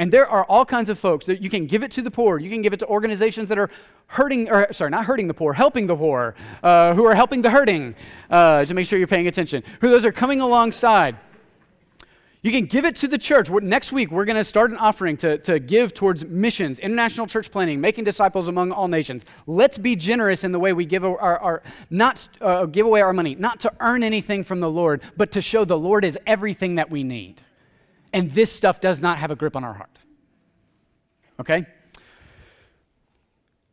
And 0.00 0.10
there 0.10 0.26
are 0.26 0.44
all 0.44 0.64
kinds 0.64 0.88
of 0.88 0.98
folks 0.98 1.26
that 1.26 1.42
you 1.42 1.50
can 1.50 1.66
give 1.66 1.82
it 1.82 1.90
to 1.90 2.00
the 2.00 2.10
poor. 2.10 2.38
You 2.38 2.48
can 2.48 2.62
give 2.62 2.72
it 2.72 2.78
to 2.78 2.86
organizations 2.86 3.50
that 3.50 3.58
are 3.58 3.68
hurting, 4.06 4.48
or 4.48 4.72
sorry, 4.72 4.90
not 4.90 5.04
hurting 5.04 5.28
the 5.28 5.34
poor, 5.34 5.52
helping 5.52 5.86
the 5.86 5.94
poor, 5.94 6.34
uh, 6.62 6.94
who 6.94 7.04
are 7.04 7.14
helping 7.14 7.42
the 7.42 7.50
hurting, 7.50 7.94
uh, 8.30 8.64
to 8.64 8.72
make 8.72 8.86
sure 8.86 8.98
you're 8.98 9.06
paying 9.06 9.26
attention. 9.26 9.62
Who 9.82 9.90
those 9.90 10.06
are 10.06 10.10
coming 10.10 10.40
alongside. 10.40 11.18
You 12.40 12.50
can 12.50 12.64
give 12.64 12.86
it 12.86 12.96
to 12.96 13.08
the 13.08 13.18
church. 13.18 13.50
Next 13.50 13.92
week, 13.92 14.10
we're 14.10 14.24
going 14.24 14.38
to 14.38 14.44
start 14.44 14.70
an 14.70 14.78
offering 14.78 15.18
to, 15.18 15.36
to 15.36 15.60
give 15.60 15.92
towards 15.92 16.24
missions, 16.24 16.78
international 16.78 17.26
church 17.26 17.50
planting, 17.50 17.78
making 17.78 18.04
disciples 18.04 18.48
among 18.48 18.72
all 18.72 18.88
nations. 18.88 19.26
Let's 19.46 19.76
be 19.76 19.96
generous 19.96 20.44
in 20.44 20.52
the 20.52 20.58
way 20.58 20.72
we 20.72 20.86
give 20.86 21.04
our, 21.04 21.18
our 21.20 21.62
not 21.90 22.26
uh, 22.40 22.64
give 22.64 22.86
away 22.86 23.02
our 23.02 23.12
money, 23.12 23.34
not 23.34 23.60
to 23.60 23.72
earn 23.80 24.02
anything 24.02 24.44
from 24.44 24.60
the 24.60 24.70
Lord, 24.70 25.02
but 25.18 25.30
to 25.32 25.42
show 25.42 25.66
the 25.66 25.76
Lord 25.76 26.06
is 26.06 26.18
everything 26.26 26.76
that 26.76 26.90
we 26.90 27.04
need. 27.04 27.42
And 28.12 28.30
this 28.30 28.52
stuff 28.52 28.80
does 28.80 29.00
not 29.00 29.18
have 29.18 29.30
a 29.30 29.36
grip 29.36 29.56
on 29.56 29.64
our 29.64 29.74
heart. 29.74 29.98
Okay? 31.38 31.66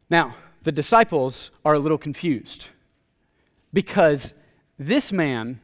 Now, 0.10 0.36
the 0.64 0.72
disciples 0.72 1.52
are 1.66 1.74
a 1.74 1.80
little 1.80 1.98
confused 1.98 2.70
because 3.74 4.34
this 4.78 5.12
man 5.12 5.60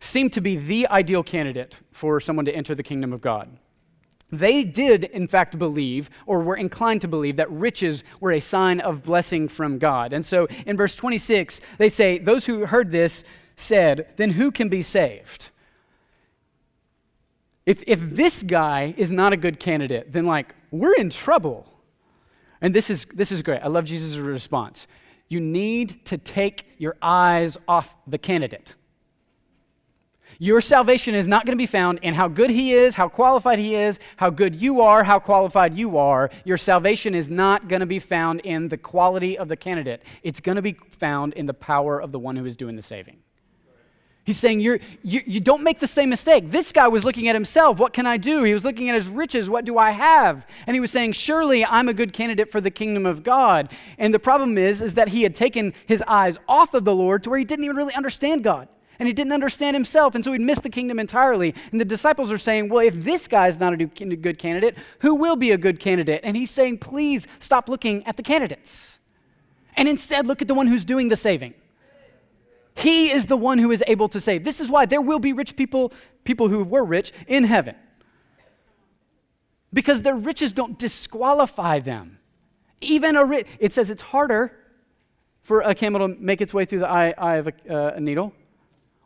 seemed 0.00 0.32
to 0.34 0.40
be 0.40 0.56
the 0.56 0.86
ideal 0.88 1.22
candidate 1.22 1.76
for 1.90 2.20
someone 2.20 2.44
to 2.44 2.54
enter 2.54 2.74
the 2.74 2.82
kingdom 2.82 3.12
of 3.12 3.20
God. 3.20 3.58
They 4.30 4.62
did, 4.62 5.04
in 5.04 5.26
fact, 5.26 5.58
believe, 5.58 6.10
or 6.26 6.40
were 6.40 6.56
inclined 6.56 7.00
to 7.00 7.08
believe, 7.08 7.36
that 7.36 7.50
riches 7.50 8.04
were 8.20 8.32
a 8.32 8.40
sign 8.40 8.80
of 8.80 9.02
blessing 9.02 9.48
from 9.48 9.78
God. 9.78 10.12
And 10.12 10.24
so 10.24 10.46
in 10.66 10.76
verse 10.76 10.94
26, 10.94 11.60
they 11.78 11.88
say, 11.88 12.18
Those 12.18 12.44
who 12.44 12.66
heard 12.66 12.90
this 12.90 13.24
said, 13.56 14.08
Then 14.16 14.30
who 14.30 14.50
can 14.50 14.68
be 14.68 14.82
saved? 14.82 15.48
If, 17.68 17.84
if 17.86 18.00
this 18.00 18.42
guy 18.42 18.94
is 18.96 19.12
not 19.12 19.34
a 19.34 19.36
good 19.36 19.60
candidate, 19.60 20.10
then 20.10 20.24
like 20.24 20.54
we're 20.70 20.94
in 20.94 21.10
trouble. 21.10 21.70
And 22.62 22.74
this 22.74 22.88
is, 22.88 23.06
this 23.12 23.30
is 23.30 23.42
great. 23.42 23.60
I 23.62 23.66
love 23.66 23.84
Jesus' 23.84 24.16
response. 24.16 24.86
You 25.28 25.38
need 25.38 26.02
to 26.06 26.16
take 26.16 26.64
your 26.78 26.96
eyes 27.02 27.58
off 27.68 27.94
the 28.06 28.16
candidate. 28.16 28.74
Your 30.38 30.62
salvation 30.62 31.14
is 31.14 31.28
not 31.28 31.44
going 31.44 31.58
to 31.58 31.60
be 31.60 31.66
found 31.66 31.98
in 31.98 32.14
how 32.14 32.26
good 32.26 32.48
he 32.48 32.72
is, 32.72 32.94
how 32.94 33.06
qualified 33.06 33.58
he 33.58 33.74
is, 33.74 34.00
how 34.16 34.30
good 34.30 34.56
you 34.56 34.80
are, 34.80 35.04
how 35.04 35.18
qualified 35.18 35.76
you 35.76 35.98
are. 35.98 36.30
Your 36.46 36.56
salvation 36.56 37.14
is 37.14 37.28
not 37.28 37.68
going 37.68 37.80
to 37.80 37.86
be 37.86 37.98
found 37.98 38.40
in 38.40 38.68
the 38.68 38.78
quality 38.78 39.36
of 39.36 39.48
the 39.48 39.56
candidate. 39.56 40.02
It's 40.22 40.40
going 40.40 40.56
to 40.56 40.62
be 40.62 40.78
found 40.88 41.34
in 41.34 41.44
the 41.44 41.52
power 41.52 42.00
of 42.00 42.12
the 42.12 42.18
one 42.18 42.34
who 42.34 42.46
is 42.46 42.56
doing 42.56 42.76
the 42.76 42.82
saving. 42.82 43.18
He's 44.28 44.36
saying, 44.36 44.60
You're, 44.60 44.78
you, 45.02 45.22
you 45.24 45.40
don't 45.40 45.62
make 45.62 45.78
the 45.78 45.86
same 45.86 46.10
mistake. 46.10 46.50
This 46.50 46.70
guy 46.70 46.86
was 46.86 47.02
looking 47.02 47.28
at 47.28 47.34
himself. 47.34 47.78
What 47.78 47.94
can 47.94 48.04
I 48.04 48.18
do? 48.18 48.42
He 48.42 48.52
was 48.52 48.62
looking 48.62 48.90
at 48.90 48.94
his 48.94 49.08
riches. 49.08 49.48
What 49.48 49.64
do 49.64 49.78
I 49.78 49.90
have? 49.90 50.46
And 50.66 50.76
he 50.76 50.80
was 50.80 50.90
saying, 50.90 51.12
Surely 51.12 51.64
I'm 51.64 51.88
a 51.88 51.94
good 51.94 52.12
candidate 52.12 52.52
for 52.52 52.60
the 52.60 52.70
kingdom 52.70 53.06
of 53.06 53.22
God. 53.22 53.72
And 53.96 54.12
the 54.12 54.18
problem 54.18 54.58
is, 54.58 54.82
is 54.82 54.92
that 54.92 55.08
he 55.08 55.22
had 55.22 55.34
taken 55.34 55.72
his 55.86 56.04
eyes 56.06 56.36
off 56.46 56.74
of 56.74 56.84
the 56.84 56.94
Lord 56.94 57.22
to 57.22 57.30
where 57.30 57.38
he 57.38 57.44
didn't 57.46 57.64
even 57.64 57.74
really 57.74 57.94
understand 57.94 58.44
God. 58.44 58.68
And 58.98 59.06
he 59.06 59.14
didn't 59.14 59.32
understand 59.32 59.74
himself. 59.74 60.14
And 60.14 60.22
so 60.22 60.32
he'd 60.32 60.42
missed 60.42 60.62
the 60.62 60.68
kingdom 60.68 60.98
entirely. 60.98 61.54
And 61.72 61.80
the 61.80 61.86
disciples 61.86 62.30
are 62.30 62.36
saying, 62.36 62.68
Well, 62.68 62.86
if 62.86 63.02
this 63.02 63.28
guy's 63.28 63.58
not 63.58 63.72
a 63.72 63.86
good 63.86 64.38
candidate, 64.38 64.76
who 64.98 65.14
will 65.14 65.36
be 65.36 65.52
a 65.52 65.56
good 65.56 65.80
candidate? 65.80 66.20
And 66.22 66.36
he's 66.36 66.50
saying, 66.50 66.80
Please 66.80 67.26
stop 67.38 67.66
looking 67.66 68.04
at 68.06 68.18
the 68.18 68.22
candidates. 68.22 68.98
And 69.74 69.88
instead, 69.88 70.26
look 70.26 70.42
at 70.42 70.48
the 70.48 70.54
one 70.54 70.66
who's 70.66 70.84
doing 70.84 71.08
the 71.08 71.16
saving. 71.16 71.54
He 72.78 73.10
is 73.10 73.26
the 73.26 73.36
one 73.36 73.58
who 73.58 73.72
is 73.72 73.82
able 73.86 74.08
to 74.08 74.20
save. 74.20 74.44
This 74.44 74.60
is 74.60 74.70
why 74.70 74.86
there 74.86 75.00
will 75.00 75.18
be 75.18 75.32
rich 75.32 75.56
people, 75.56 75.92
people 76.24 76.48
who 76.48 76.62
were 76.64 76.84
rich, 76.84 77.12
in 77.26 77.44
heaven. 77.44 77.74
because 79.72 80.02
their 80.02 80.16
riches 80.16 80.52
don't 80.52 80.78
disqualify 80.78 81.78
them. 81.78 82.18
Even 82.80 83.16
a 83.16 83.24
rich, 83.24 83.46
it 83.58 83.72
says 83.72 83.90
it's 83.90 84.02
harder 84.02 84.56
for 85.42 85.60
a 85.60 85.74
camel 85.74 86.06
to 86.06 86.14
make 86.20 86.40
its 86.40 86.54
way 86.54 86.64
through 86.64 86.80
the 86.80 86.88
eye, 86.88 87.14
eye 87.18 87.36
of 87.36 87.48
a, 87.48 87.52
uh, 87.68 87.94
a 87.96 88.00
needle. 88.00 88.32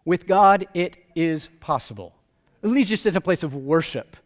With 0.05 0.27
God, 0.27 0.67
it 0.75 0.97
is 1.15 1.49
possible. 1.61 2.15
It 2.63 2.69
leads 2.69 2.91
you 2.91 2.97
to 2.97 3.17
a 3.17 3.21
place 3.21 3.43
of 3.43 3.55
worship. 3.55 4.17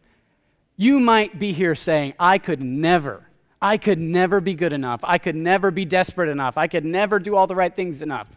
You 0.75 0.99
might 0.99 1.39
be 1.39 1.53
here 1.53 1.75
saying, 1.75 2.13
I 2.19 2.37
could 2.37 2.61
never, 2.61 3.27
I 3.61 3.77
could 3.77 3.99
never 3.99 4.39
be 4.39 4.53
good 4.53 4.73
enough. 4.73 4.99
I 5.03 5.17
could 5.17 5.35
never 5.35 5.71
be 5.71 5.85
desperate 5.85 6.29
enough. 6.29 6.57
I 6.57 6.67
could 6.67 6.85
never 6.85 7.19
do 7.19 7.35
all 7.35 7.47
the 7.47 7.55
right 7.55 7.75
things 7.75 8.01
enough. 8.01 8.27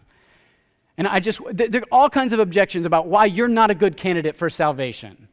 And 1.00 1.08
I 1.08 1.18
just, 1.18 1.40
there 1.50 1.80
are 1.80 1.86
all 1.90 2.10
kinds 2.10 2.34
of 2.34 2.40
objections 2.40 2.84
about 2.84 3.06
why 3.06 3.24
you're 3.24 3.48
not 3.48 3.70
a 3.70 3.74
good 3.74 3.96
candidate 3.96 4.36
for 4.36 4.50
salvation. 4.50 5.28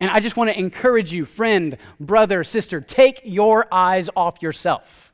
And 0.00 0.10
I 0.10 0.18
just 0.18 0.38
want 0.38 0.50
to 0.50 0.58
encourage 0.58 1.12
you, 1.12 1.26
friend, 1.26 1.76
brother, 2.00 2.42
sister, 2.42 2.80
take 2.80 3.20
your 3.22 3.66
eyes 3.70 4.08
off 4.16 4.40
yourself 4.40 5.12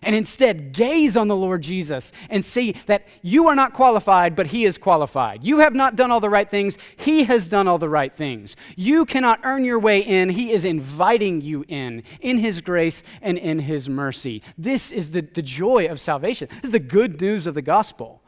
and 0.00 0.14
instead 0.14 0.70
gaze 0.72 1.16
on 1.16 1.26
the 1.26 1.34
Lord 1.34 1.62
Jesus 1.62 2.12
and 2.30 2.44
see 2.44 2.76
that 2.86 3.08
you 3.20 3.48
are 3.48 3.56
not 3.56 3.72
qualified, 3.72 4.36
but 4.36 4.46
He 4.46 4.64
is 4.64 4.78
qualified. 4.78 5.42
You 5.42 5.58
have 5.58 5.74
not 5.74 5.96
done 5.96 6.12
all 6.12 6.20
the 6.20 6.30
right 6.30 6.48
things, 6.48 6.78
He 6.96 7.24
has 7.24 7.48
done 7.48 7.66
all 7.66 7.78
the 7.78 7.88
right 7.88 8.14
things. 8.14 8.54
You 8.76 9.04
cannot 9.06 9.40
earn 9.42 9.64
your 9.64 9.80
way 9.80 10.02
in, 10.02 10.28
He 10.28 10.52
is 10.52 10.64
inviting 10.64 11.40
you 11.40 11.64
in, 11.66 12.04
in 12.20 12.38
His 12.38 12.60
grace 12.60 13.02
and 13.22 13.38
in 13.38 13.58
His 13.58 13.88
mercy. 13.88 14.44
This 14.56 14.92
is 14.92 15.10
the, 15.10 15.22
the 15.22 15.42
joy 15.42 15.86
of 15.86 15.98
salvation. 15.98 16.46
This 16.62 16.66
is 16.66 16.70
the 16.70 16.78
good 16.78 17.20
news 17.20 17.48
of 17.48 17.54
the 17.54 17.62
gospel. 17.62 18.22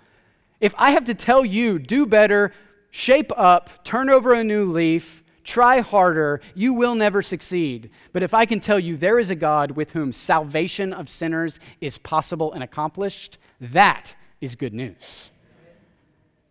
If 0.60 0.74
I 0.76 0.90
have 0.90 1.04
to 1.04 1.14
tell 1.14 1.44
you, 1.44 1.78
do 1.78 2.06
better, 2.06 2.52
shape 2.90 3.30
up, 3.36 3.84
turn 3.84 4.10
over 4.10 4.34
a 4.34 4.42
new 4.42 4.64
leaf, 4.64 5.22
try 5.44 5.80
harder, 5.80 6.40
you 6.54 6.74
will 6.74 6.94
never 6.94 7.22
succeed. 7.22 7.90
But 8.12 8.22
if 8.22 8.34
I 8.34 8.44
can 8.44 8.60
tell 8.60 8.78
you 8.78 8.96
there 8.96 9.18
is 9.18 9.30
a 9.30 9.34
God 9.34 9.72
with 9.72 9.92
whom 9.92 10.12
salvation 10.12 10.92
of 10.92 11.08
sinners 11.08 11.60
is 11.80 11.98
possible 11.98 12.52
and 12.52 12.62
accomplished, 12.62 13.38
that 13.60 14.14
is 14.40 14.54
good 14.56 14.74
news. 14.74 15.30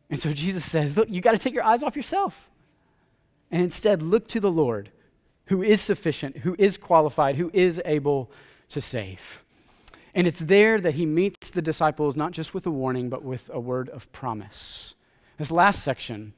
And 0.09 0.19
so 0.19 0.33
Jesus 0.33 0.63
says, 0.69 0.95
Look, 0.95 1.09
you 1.09 1.21
got 1.21 1.33
to 1.33 1.37
take 1.37 1.53
your 1.53 1.63
eyes 1.63 1.83
off 1.83 1.95
yourself 1.95 2.49
and 3.51 3.61
instead 3.61 4.01
look 4.01 4.27
to 4.29 4.39
the 4.39 4.51
Lord 4.51 4.91
who 5.47 5.61
is 5.63 5.81
sufficient, 5.81 6.37
who 6.37 6.55
is 6.57 6.77
qualified, 6.77 7.35
who 7.35 7.49
is 7.53 7.81
able 7.85 8.31
to 8.69 8.81
save. 8.81 9.43
And 10.17 10.25
it's 10.25 10.39
there 10.39 10.79
that 10.79 10.95
he 10.95 11.05
meets 11.05 11.51
the 11.51 11.61
disciples 11.61 12.17
not 12.17 12.31
just 12.31 12.55
with 12.55 12.65
a 12.65 12.71
warning, 12.71 13.07
but 13.07 13.23
with 13.23 13.51
a 13.53 13.59
word 13.59 13.87
of 13.89 14.11
promise. 14.11 14.95
This 15.37 15.51
last 15.51 15.83
section 15.83 16.33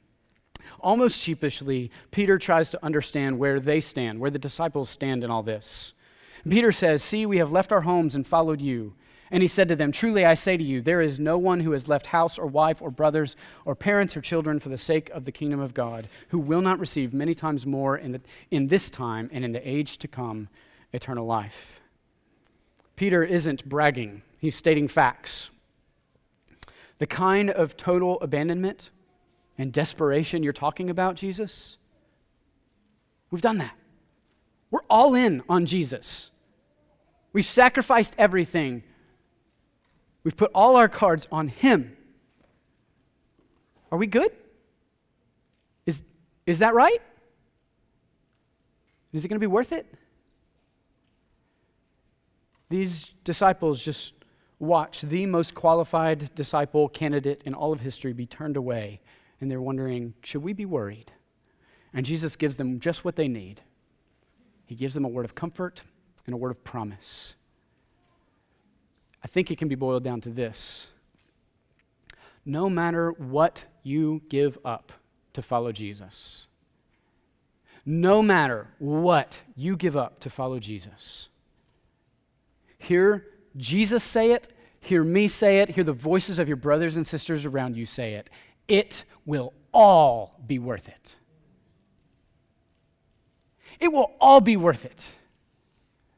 Almost 0.82 1.20
sheepishly, 1.20 1.90
Peter 2.12 2.38
tries 2.38 2.70
to 2.72 2.86
understand 2.86 3.40
where 3.40 3.60
they 3.60 3.80
stand, 3.80 4.20
where 4.20 4.30
the 4.30 4.38
disciples 4.38 4.90
stand 4.90 5.24
in 5.24 5.32
all 5.32 5.42
this. 5.42 5.94
Peter 6.48 6.72
says, 6.72 7.02
See, 7.02 7.26
we 7.26 7.38
have 7.38 7.52
left 7.52 7.72
our 7.72 7.82
homes 7.82 8.16
and 8.16 8.28
followed 8.28 8.62
you. 8.62 8.94
And 9.32 9.42
he 9.42 9.48
said 9.48 9.70
to 9.70 9.76
them, 9.76 9.92
Truly 9.92 10.26
I 10.26 10.34
say 10.34 10.58
to 10.58 10.64
you, 10.64 10.82
there 10.82 11.02
is 11.02 11.20
no 11.20 11.38
one 11.38 11.62
who 11.62 11.72
has 11.72 11.88
left 11.88 12.08
house 12.08 12.38
or 12.38 12.48
wife 12.48 12.82
or 12.82 12.92
brothers 12.92 13.36
or 13.66 13.76
parents 13.76 14.16
or 14.18 14.22
children 14.22 14.60
for 14.60 14.70
the 14.70 14.78
sake 14.78 15.10
of 15.12 15.26
the 15.26 15.32
kingdom 15.32 15.60
of 15.60 15.74
God 15.74 16.08
who 16.30 16.40
will 16.40 16.62
not 16.62 16.80
receive 16.80 17.14
many 17.14 17.34
times 17.34 17.66
more 17.66 17.98
in, 17.98 18.12
the, 18.12 18.22
in 18.52 18.68
this 18.68 18.90
time 18.90 19.30
and 19.32 19.46
in 19.46 19.54
the 19.54 19.68
age 19.68 19.98
to 20.00 20.08
come 20.08 20.50
eternal 20.94 21.26
life. 21.26 21.79
Peter 23.00 23.24
isn't 23.24 23.64
bragging, 23.64 24.24
he's 24.40 24.54
stating 24.54 24.86
facts. 24.90 25.52
The 26.98 27.08
kind 27.08 27.50
of 27.50 27.78
total 27.78 28.20
abandonment 28.20 28.90
and 29.58 29.72
desperation 29.72 30.44
you're 30.44 30.52
talking 30.52 30.90
about, 30.90 31.16
Jesus? 31.16 31.78
We've 33.32 33.42
done 33.42 33.60
that. 33.60 33.74
We're 34.70 34.84
all 34.90 35.16
in 35.16 35.44
on 35.48 35.66
Jesus. 35.66 36.30
We've 37.32 37.46
sacrificed 37.46 38.16
everything. 38.18 38.84
We've 40.26 40.36
put 40.36 40.52
all 40.54 40.76
our 40.76 40.90
cards 40.90 41.26
on 41.32 41.48
Him. 41.48 41.96
Are 43.94 43.98
we 43.98 44.08
good? 44.08 44.34
Is, 45.86 46.04
is 46.46 46.60
that 46.60 46.74
right? 46.74 47.02
Is 49.14 49.24
it 49.24 49.30
going 49.30 49.38
to 49.38 49.40
be 49.40 49.48
worth 49.48 49.72
it? 49.72 49.86
These 52.70 53.14
disciples 53.24 53.84
just 53.84 54.14
watch 54.60 55.02
the 55.02 55.26
most 55.26 55.56
qualified 55.56 56.34
disciple 56.36 56.90
candidate 56.90 57.42
in 57.46 57.54
all 57.54 57.74
of 57.74 57.80
history 57.80 58.14
be 58.14 58.26
turned 58.26 58.58
away 58.58 59.02
and 59.42 59.50
they're 59.50 59.62
wondering, 59.62 60.14
should 60.24 60.44
we 60.44 60.54
be 60.54 60.66
worried? 60.66 61.12
And 61.94 62.06
Jesus 62.06 62.36
gives 62.36 62.58
them 62.58 62.80
just 62.80 63.04
what 63.04 63.16
they 63.16 63.28
need. 63.28 63.62
He 64.66 64.76
gives 64.76 64.94
them 64.94 65.06
a 65.06 65.08
word 65.08 65.26
of 65.26 65.34
comfort 65.34 65.82
and 66.26 66.34
a 66.34 66.38
word 66.38 66.52
of 66.52 66.64
promise. 66.64 67.36
I 69.24 69.28
think 69.28 69.50
it 69.50 69.58
can 69.58 69.68
be 69.68 69.76
boiled 69.76 70.04
down 70.04 70.22
to 70.22 70.30
this 70.30 70.90
no 72.46 72.70
matter 72.70 73.12
what 73.12 73.66
you 73.84 74.22
give 74.30 74.58
up 74.66 74.92
to 75.34 75.42
follow 75.42 75.72
Jesus, 75.72 76.48
no 77.86 78.22
matter 78.22 78.68
what 78.80 79.38
you 79.56 79.76
give 79.76 79.96
up 79.96 80.20
to 80.22 80.30
follow 80.30 80.60
Jesus, 80.60 81.30
hear 82.80 83.28
Jesus 83.56 84.04
say 84.04 84.32
it, 84.32 84.48
hear 84.80 85.04
me 85.04 85.28
say 85.28 85.60
it, 85.60 85.70
hear 85.70 85.84
the 85.84 85.94
voices 85.94 86.40
of 86.40 86.48
your 86.48 86.58
brothers 86.58 86.96
and 86.96 87.06
sisters 87.06 87.46
around 87.46 87.78
you 87.78 87.86
say 87.86 88.14
it. 88.16 88.30
It 88.68 89.04
will 89.26 89.54
all 89.74 90.40
be 90.48 90.58
worth 90.58 90.88
it. 90.88 91.16
It 93.80 93.92
will 93.92 94.12
all 94.20 94.42
be 94.42 94.58
worth 94.58 94.86
it. 94.86 95.08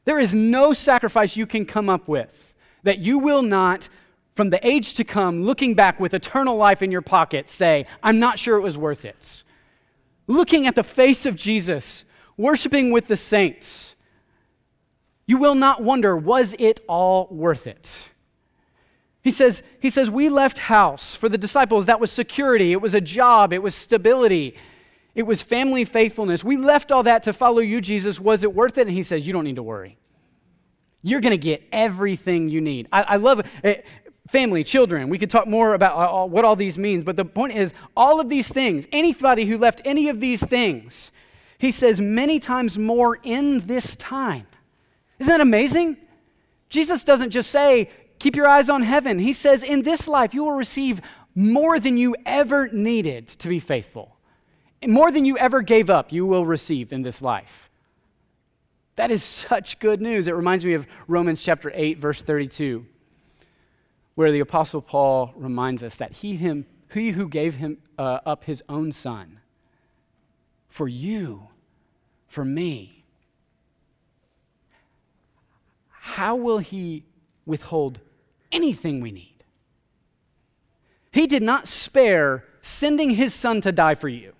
There 0.04 0.18
is 0.18 0.34
no 0.34 0.72
sacrifice 0.72 1.36
you 1.36 1.46
can 1.46 1.64
come 1.64 1.88
up 1.88 2.08
with 2.08 2.54
that 2.82 2.98
you 2.98 3.18
will 3.18 3.42
not, 3.42 3.88
from 4.34 4.50
the 4.50 4.66
age 4.66 4.94
to 4.94 5.04
come, 5.04 5.44
looking 5.44 5.74
back 5.74 6.00
with 6.00 6.14
eternal 6.14 6.56
life 6.56 6.82
in 6.82 6.90
your 6.90 7.02
pocket, 7.02 7.48
say, 7.48 7.86
I'm 8.02 8.18
not 8.18 8.38
sure 8.38 8.56
it 8.56 8.62
was 8.62 8.76
worth 8.76 9.04
it. 9.04 9.44
Looking 10.26 10.66
at 10.66 10.74
the 10.74 10.82
face 10.82 11.24
of 11.26 11.36
Jesus, 11.36 12.04
worshiping 12.36 12.90
with 12.90 13.06
the 13.06 13.16
saints, 13.16 13.91
you 15.26 15.38
will 15.38 15.54
not 15.54 15.82
wonder, 15.82 16.16
was 16.16 16.54
it 16.58 16.80
all 16.88 17.28
worth 17.30 17.66
it? 17.66 18.08
He 19.22 19.30
says, 19.30 19.62
he 19.80 19.88
says, 19.88 20.10
We 20.10 20.28
left 20.28 20.58
house. 20.58 21.14
For 21.14 21.28
the 21.28 21.38
disciples, 21.38 21.86
that 21.86 22.00
was 22.00 22.10
security, 22.10 22.72
it 22.72 22.80
was 22.80 22.94
a 22.94 23.00
job, 23.00 23.52
it 23.52 23.62
was 23.62 23.74
stability, 23.74 24.56
it 25.14 25.22
was 25.22 25.42
family 25.42 25.84
faithfulness. 25.84 26.42
We 26.42 26.56
left 26.56 26.90
all 26.90 27.04
that 27.04 27.22
to 27.24 27.32
follow 27.32 27.60
you, 27.60 27.80
Jesus. 27.80 28.18
Was 28.18 28.42
it 28.42 28.52
worth 28.52 28.78
it? 28.78 28.82
And 28.82 28.90
he 28.90 29.02
says, 29.02 29.26
You 29.26 29.32
don't 29.32 29.44
need 29.44 29.56
to 29.56 29.62
worry. 29.62 29.96
You're 31.02 31.20
going 31.20 31.32
to 31.32 31.38
get 31.38 31.62
everything 31.72 32.48
you 32.48 32.60
need. 32.60 32.88
I, 32.92 33.02
I 33.02 33.16
love 33.16 33.46
it. 33.62 33.86
Family, 34.28 34.62
children, 34.62 35.08
we 35.08 35.18
could 35.18 35.30
talk 35.30 35.48
more 35.48 35.74
about 35.74 35.94
uh, 35.94 36.08
all, 36.08 36.28
what 36.28 36.44
all 36.44 36.54
these 36.54 36.78
means, 36.78 37.02
but 37.04 37.16
the 37.16 37.24
point 37.24 37.54
is, 37.54 37.74
all 37.96 38.20
of 38.20 38.28
these 38.28 38.48
things, 38.48 38.86
anybody 38.92 39.46
who 39.46 39.58
left 39.58 39.82
any 39.84 40.08
of 40.08 40.20
these 40.20 40.42
things, 40.42 41.10
he 41.58 41.72
says 41.72 42.00
many 42.00 42.38
times 42.38 42.78
more 42.78 43.18
in 43.24 43.66
this 43.66 43.96
time. 43.96 44.46
Isn't 45.22 45.30
that 45.30 45.40
amazing? 45.40 45.98
Jesus 46.68 47.04
doesn't 47.04 47.30
just 47.30 47.52
say, 47.52 47.88
Keep 48.18 48.34
your 48.34 48.48
eyes 48.48 48.68
on 48.68 48.82
heaven. 48.82 49.20
He 49.20 49.32
says, 49.32 49.62
In 49.62 49.82
this 49.82 50.08
life, 50.08 50.34
you 50.34 50.42
will 50.42 50.56
receive 50.56 51.00
more 51.36 51.78
than 51.78 51.96
you 51.96 52.16
ever 52.26 52.66
needed 52.72 53.28
to 53.28 53.46
be 53.46 53.60
faithful. 53.60 54.16
More 54.84 55.12
than 55.12 55.24
you 55.24 55.38
ever 55.38 55.62
gave 55.62 55.90
up, 55.90 56.10
you 56.10 56.26
will 56.26 56.44
receive 56.44 56.92
in 56.92 57.02
this 57.02 57.22
life. 57.22 57.70
That 58.96 59.12
is 59.12 59.22
such 59.22 59.78
good 59.78 60.00
news. 60.00 60.26
It 60.26 60.34
reminds 60.34 60.64
me 60.64 60.74
of 60.74 60.88
Romans 61.06 61.40
chapter 61.40 61.70
8, 61.72 61.98
verse 61.98 62.20
32, 62.20 62.84
where 64.16 64.32
the 64.32 64.40
Apostle 64.40 64.82
Paul 64.82 65.32
reminds 65.36 65.84
us 65.84 65.94
that 65.94 66.14
he, 66.14 66.34
him, 66.34 66.66
he 66.92 67.10
who 67.10 67.28
gave 67.28 67.54
him 67.54 67.78
uh, 67.96 68.18
up 68.26 68.42
his 68.42 68.60
own 68.68 68.90
son 68.90 69.38
for 70.66 70.88
you, 70.88 71.46
for 72.26 72.44
me, 72.44 73.01
how 76.04 76.34
will 76.34 76.58
he 76.58 77.04
withhold 77.46 78.00
anything 78.50 79.00
we 79.00 79.12
need. 79.12 79.44
He 81.12 81.28
did 81.28 81.44
not 81.44 81.68
spare 81.68 82.44
sending 82.60 83.10
his 83.10 83.32
son 83.32 83.60
to 83.60 83.70
die 83.70 83.94
for 83.94 84.08
you. 84.08 84.32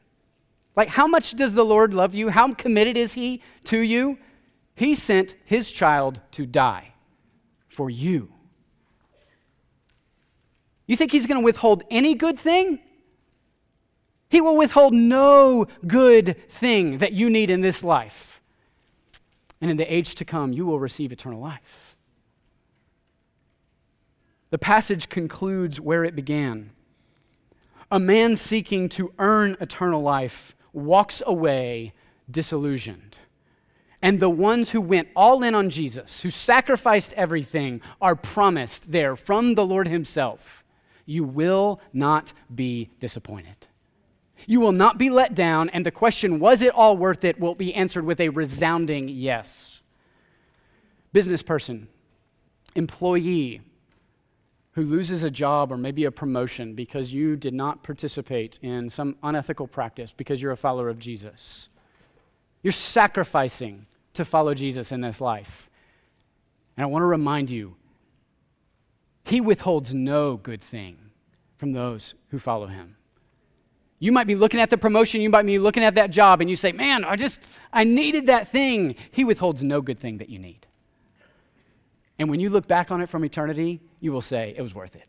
Like, 0.74 0.88
how 0.88 1.06
much 1.06 1.34
does 1.34 1.54
the 1.54 1.64
Lord 1.64 1.94
love 1.94 2.16
you? 2.16 2.30
How 2.30 2.52
committed 2.54 2.96
is 2.96 3.12
he 3.12 3.42
to 3.64 3.78
you? 3.78 4.18
He 4.74 4.96
sent 4.96 5.36
his 5.44 5.70
child 5.70 6.20
to 6.32 6.46
die 6.46 6.94
for 7.68 7.88
you. 7.88 8.32
You 10.88 10.96
think 10.96 11.12
he's 11.12 11.28
going 11.28 11.40
to 11.40 11.44
withhold 11.44 11.84
any 11.90 12.16
good 12.16 12.38
thing? 12.40 12.80
He 14.30 14.40
will 14.40 14.56
withhold 14.56 14.94
no 14.94 15.68
good 15.86 16.48
thing 16.48 16.98
that 16.98 17.12
you 17.12 17.30
need 17.30 17.50
in 17.50 17.60
this 17.60 17.84
life. 17.84 18.31
And 19.62 19.70
in 19.70 19.78
the 19.78 19.90
age 19.92 20.14
to 20.16 20.24
come, 20.26 20.52
you 20.52 20.66
will 20.66 20.78
receive 20.78 21.12
eternal 21.12 21.40
life. 21.40 21.96
The 24.50 24.58
passage 24.58 25.08
concludes 25.08 25.80
where 25.80 26.04
it 26.04 26.14
began. 26.14 26.72
A 27.90 27.98
man 27.98 28.36
seeking 28.36 28.90
to 28.90 29.14
earn 29.18 29.56
eternal 29.60 30.02
life 30.02 30.54
walks 30.74 31.22
away 31.24 31.94
disillusioned. 32.30 33.16
And 34.02 34.20
the 34.20 34.28
ones 34.28 34.70
who 34.70 34.80
went 34.80 35.08
all 35.16 35.42
in 35.42 35.54
on 35.54 35.70
Jesus, 35.70 36.20
who 36.20 36.30
sacrificed 36.30 37.14
everything, 37.14 37.80
are 38.00 38.16
promised 38.16 38.92
there 38.92 39.16
from 39.16 39.54
the 39.54 39.64
Lord 39.64 39.88
Himself 39.88 40.62
you 41.06 41.24
will 41.24 41.80
not 41.92 42.32
be 42.54 42.90
disappointed. 43.00 43.66
You 44.46 44.60
will 44.60 44.72
not 44.72 44.98
be 44.98 45.10
let 45.10 45.34
down, 45.34 45.68
and 45.70 45.86
the 45.86 45.90
question, 45.90 46.40
was 46.40 46.62
it 46.62 46.74
all 46.74 46.96
worth 46.96 47.24
it, 47.24 47.38
will 47.38 47.54
be 47.54 47.74
answered 47.74 48.04
with 48.04 48.20
a 48.20 48.28
resounding 48.28 49.08
yes. 49.08 49.80
Business 51.12 51.42
person, 51.42 51.88
employee 52.74 53.60
who 54.72 54.82
loses 54.82 55.22
a 55.22 55.30
job 55.30 55.70
or 55.70 55.76
maybe 55.76 56.04
a 56.04 56.10
promotion 56.10 56.74
because 56.74 57.12
you 57.12 57.36
did 57.36 57.52
not 57.52 57.82
participate 57.82 58.58
in 58.62 58.88
some 58.88 59.16
unethical 59.22 59.66
practice 59.66 60.14
because 60.16 60.42
you're 60.42 60.52
a 60.52 60.56
follower 60.56 60.88
of 60.88 60.98
Jesus. 60.98 61.68
You're 62.62 62.72
sacrificing 62.72 63.86
to 64.14 64.24
follow 64.24 64.54
Jesus 64.54 64.92
in 64.92 65.00
this 65.00 65.20
life. 65.20 65.68
And 66.76 66.84
I 66.84 66.86
want 66.86 67.02
to 67.02 67.06
remind 67.06 67.50
you, 67.50 67.76
He 69.24 69.40
withholds 69.40 69.92
no 69.92 70.36
good 70.36 70.62
thing 70.62 70.96
from 71.58 71.72
those 71.72 72.14
who 72.30 72.38
follow 72.38 72.66
Him. 72.66 72.96
You 74.02 74.10
might 74.10 74.26
be 74.26 74.34
looking 74.34 74.58
at 74.58 74.68
the 74.68 74.76
promotion, 74.76 75.20
you 75.20 75.30
might 75.30 75.46
be 75.46 75.60
looking 75.60 75.84
at 75.84 75.94
that 75.94 76.10
job, 76.10 76.40
and 76.40 76.50
you 76.50 76.56
say, 76.56 76.72
Man, 76.72 77.04
I 77.04 77.14
just, 77.14 77.40
I 77.72 77.84
needed 77.84 78.26
that 78.26 78.48
thing. 78.48 78.96
He 79.12 79.22
withholds 79.22 79.62
no 79.62 79.80
good 79.80 80.00
thing 80.00 80.18
that 80.18 80.28
you 80.28 80.40
need. 80.40 80.66
And 82.18 82.28
when 82.28 82.40
you 82.40 82.50
look 82.50 82.66
back 82.66 82.90
on 82.90 83.00
it 83.00 83.08
from 83.08 83.24
eternity, 83.24 83.80
you 84.00 84.10
will 84.10 84.20
say, 84.20 84.54
It 84.56 84.60
was 84.60 84.74
worth 84.74 84.96
it. 84.96 85.06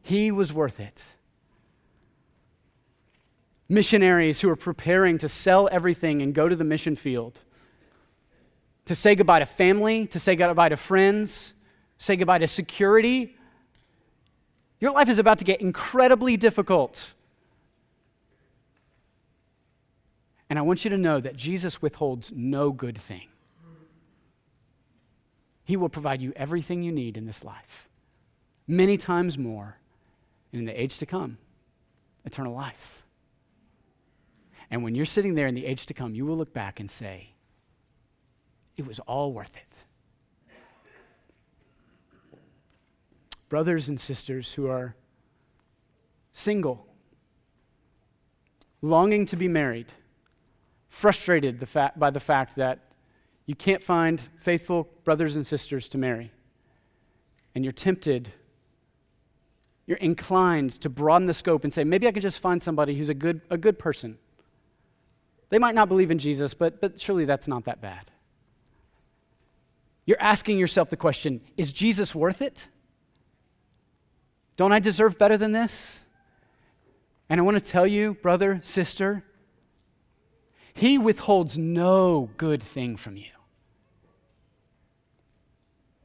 He 0.00 0.32
was 0.32 0.50
worth 0.50 0.80
it. 0.80 1.04
Missionaries 3.68 4.40
who 4.40 4.48
are 4.48 4.56
preparing 4.56 5.18
to 5.18 5.28
sell 5.28 5.68
everything 5.70 6.22
and 6.22 6.32
go 6.32 6.48
to 6.48 6.56
the 6.56 6.64
mission 6.64 6.96
field, 6.96 7.38
to 8.86 8.94
say 8.94 9.14
goodbye 9.14 9.40
to 9.40 9.46
family, 9.46 10.06
to 10.06 10.18
say 10.18 10.36
goodbye 10.36 10.70
to 10.70 10.78
friends, 10.78 11.52
say 11.98 12.16
goodbye 12.16 12.38
to 12.38 12.48
security. 12.48 13.36
Your 14.80 14.92
life 14.92 15.10
is 15.10 15.18
about 15.18 15.36
to 15.40 15.44
get 15.44 15.60
incredibly 15.60 16.38
difficult. 16.38 17.12
And 20.54 20.58
I 20.60 20.62
want 20.62 20.84
you 20.84 20.90
to 20.90 20.96
know 20.96 21.18
that 21.18 21.34
Jesus 21.34 21.82
withholds 21.82 22.30
no 22.32 22.70
good 22.70 22.96
thing. 22.96 23.26
He 25.64 25.76
will 25.76 25.88
provide 25.88 26.22
you 26.22 26.32
everything 26.36 26.84
you 26.84 26.92
need 26.92 27.16
in 27.16 27.26
this 27.26 27.42
life, 27.42 27.88
many 28.68 28.96
times 28.96 29.36
more, 29.36 29.78
and 30.52 30.60
in 30.60 30.64
the 30.64 30.80
age 30.80 30.98
to 30.98 31.06
come, 31.06 31.38
eternal 32.24 32.54
life. 32.54 33.02
And 34.70 34.84
when 34.84 34.94
you're 34.94 35.06
sitting 35.06 35.34
there 35.34 35.48
in 35.48 35.56
the 35.56 35.66
age 35.66 35.86
to 35.86 35.94
come, 35.94 36.14
you 36.14 36.24
will 36.24 36.36
look 36.36 36.54
back 36.54 36.78
and 36.78 36.88
say, 36.88 37.30
it 38.76 38.86
was 38.86 39.00
all 39.00 39.32
worth 39.32 39.56
it. 39.56 39.76
Brothers 43.48 43.88
and 43.88 43.98
sisters 43.98 44.52
who 44.54 44.68
are 44.68 44.94
single, 46.32 46.86
longing 48.82 49.26
to 49.26 49.34
be 49.34 49.48
married, 49.48 49.92
frustrated 50.94 51.58
the 51.58 51.66
fa- 51.66 51.92
by 51.96 52.08
the 52.08 52.20
fact 52.20 52.54
that 52.54 52.78
you 53.46 53.54
can't 53.54 53.82
find 53.82 54.20
faithful 54.38 54.88
brothers 55.02 55.34
and 55.34 55.44
sisters 55.44 55.88
to 55.88 55.98
marry, 55.98 56.30
and 57.54 57.64
you're 57.64 57.72
tempted, 57.72 58.32
you're 59.86 59.98
inclined 59.98 60.70
to 60.70 60.88
broaden 60.88 61.26
the 61.26 61.34
scope 61.34 61.64
and 61.64 61.72
say, 61.72 61.82
maybe 61.82 62.06
I 62.06 62.12
can 62.12 62.22
just 62.22 62.40
find 62.40 62.62
somebody 62.62 62.94
who's 62.94 63.08
a 63.08 63.14
good, 63.14 63.40
a 63.50 63.58
good 63.58 63.76
person. 63.76 64.16
They 65.50 65.58
might 65.58 65.74
not 65.74 65.88
believe 65.88 66.12
in 66.12 66.18
Jesus, 66.18 66.54
but, 66.54 66.80
but 66.80 67.00
surely 67.00 67.24
that's 67.24 67.48
not 67.48 67.64
that 67.64 67.80
bad. 67.80 68.10
You're 70.06 70.20
asking 70.20 70.58
yourself 70.58 70.90
the 70.90 70.96
question 70.96 71.40
is 71.56 71.72
Jesus 71.72 72.14
worth 72.14 72.40
it? 72.40 72.68
Don't 74.56 74.72
I 74.72 74.78
deserve 74.78 75.18
better 75.18 75.36
than 75.36 75.50
this? 75.50 76.04
And 77.28 77.40
I 77.40 77.42
want 77.42 77.58
to 77.58 77.70
tell 77.70 77.86
you, 77.86 78.14
brother, 78.14 78.60
sister, 78.62 79.24
he 80.74 80.98
withholds 80.98 81.56
no 81.56 82.30
good 82.36 82.62
thing 82.62 82.96
from 82.96 83.16
you. 83.16 83.30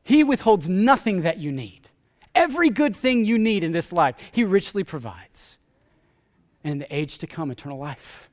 He 0.04 0.24
withholds 0.24 0.70
nothing 0.70 1.22
that 1.22 1.38
you 1.38 1.52
need. 1.52 1.90
Every 2.36 2.70
good 2.70 2.96
thing 2.96 3.26
you 3.26 3.38
need 3.38 3.64
in 3.64 3.72
this 3.72 3.92
life, 3.92 4.16
He 4.32 4.44
richly 4.44 4.84
provides. 4.84 5.58
And 6.64 6.74
in 6.74 6.78
the 6.80 6.96
age 6.96 7.18
to 7.20 7.28
come, 7.28 7.52
eternal 7.52 7.78
life. 7.78 8.30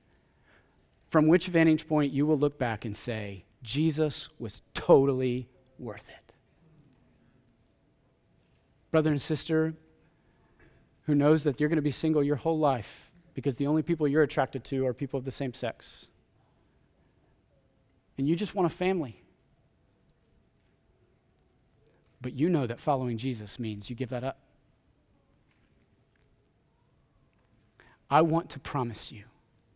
From 1.09 1.27
which 1.27 1.47
vantage 1.47 1.89
point 1.89 2.13
you 2.13 2.27
will 2.27 2.39
look 2.39 2.59
back 2.59 2.85
and 2.85 2.95
say, 2.95 3.45
Jesus 3.63 4.29
was 4.39 4.63
totally 4.75 5.49
worth 5.79 6.09
it. 6.09 6.33
Brother 8.91 9.11
and 9.11 9.21
sister, 9.21 9.75
who 11.03 11.15
knows 11.15 11.45
that 11.45 11.61
you're 11.61 11.69
going 11.69 11.77
to 11.77 11.83
be 11.83 11.91
single 11.91 12.23
your 12.23 12.37
whole 12.37 12.59
life 12.59 13.11
because 13.35 13.57
the 13.57 13.67
only 13.67 13.83
people 13.83 14.09
you're 14.09 14.23
attracted 14.23 14.65
to 14.65 14.87
are 14.87 14.95
people 14.95 15.19
of 15.19 15.25
the 15.25 15.31
same 15.31 15.53
sex 15.53 16.09
and 18.19 18.29
you 18.29 18.37
just 18.37 18.55
want 18.55 18.67
a 18.67 18.75
family. 18.75 19.23
But 22.21 22.33
you 22.33 22.49
know 22.49 22.67
that 22.67 22.81
following 22.81 23.19
Jesus 23.19 23.59
means 23.59 23.91
you 23.91 23.97
give 23.97 24.11
that 24.11 24.25
up. 24.25 24.39
I 28.11 28.23
want 28.23 28.51
to 28.51 28.59
promise 28.59 29.11
you, 29.11 29.25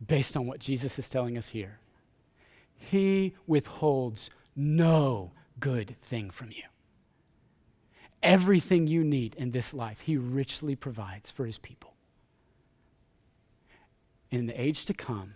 based 0.04 0.36
on 0.36 0.46
what 0.46 0.60
Jesus 0.60 0.98
is 0.98 1.08
telling 1.08 1.36
us 1.36 1.48
here, 1.48 1.78
He 2.78 3.34
withholds 3.46 4.30
no 4.56 5.32
good 5.58 5.96
thing 6.02 6.30
from 6.30 6.50
you. 6.50 6.62
Everything 8.22 8.86
you 8.86 9.02
need 9.02 9.34
in 9.34 9.50
this 9.50 9.74
life, 9.74 10.00
He 10.00 10.16
richly 10.16 10.76
provides 10.76 11.30
for 11.30 11.44
His 11.44 11.58
people. 11.58 11.94
In 14.30 14.46
the 14.46 14.60
age 14.60 14.84
to 14.84 14.94
come, 14.94 15.34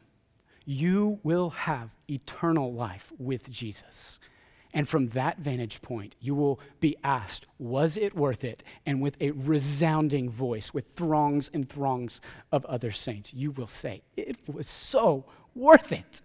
you 0.65 1.19
will 1.23 1.51
have 1.51 1.91
eternal 2.09 2.73
life 2.73 3.12
with 3.19 3.51
Jesus. 3.51 4.19
And 4.73 4.89
from 4.89 5.09
that 5.09 5.39
vantage 5.39 5.81
point, 5.83 6.17
you 6.21 6.35
will 6.35 6.59
be 6.81 6.97
asked, 7.05 7.47
Was 7.59 7.97
it 7.97 8.17
worth 8.17 8.43
it? 8.43 8.65
And 8.85 9.01
with 9.01 9.17
a 9.21 9.31
resounding 9.31 10.29
voice, 10.29 10.75
with 10.75 10.89
throngs 10.95 11.49
and 11.55 11.69
throngs 11.69 12.21
of 12.51 12.65
other 12.65 12.91
saints, 12.91 13.33
you 13.33 13.53
will 13.53 13.69
say, 13.69 14.03
It 14.17 14.37
was 14.53 14.67
so 14.67 15.25
worth 15.55 15.93
it. 15.93 16.23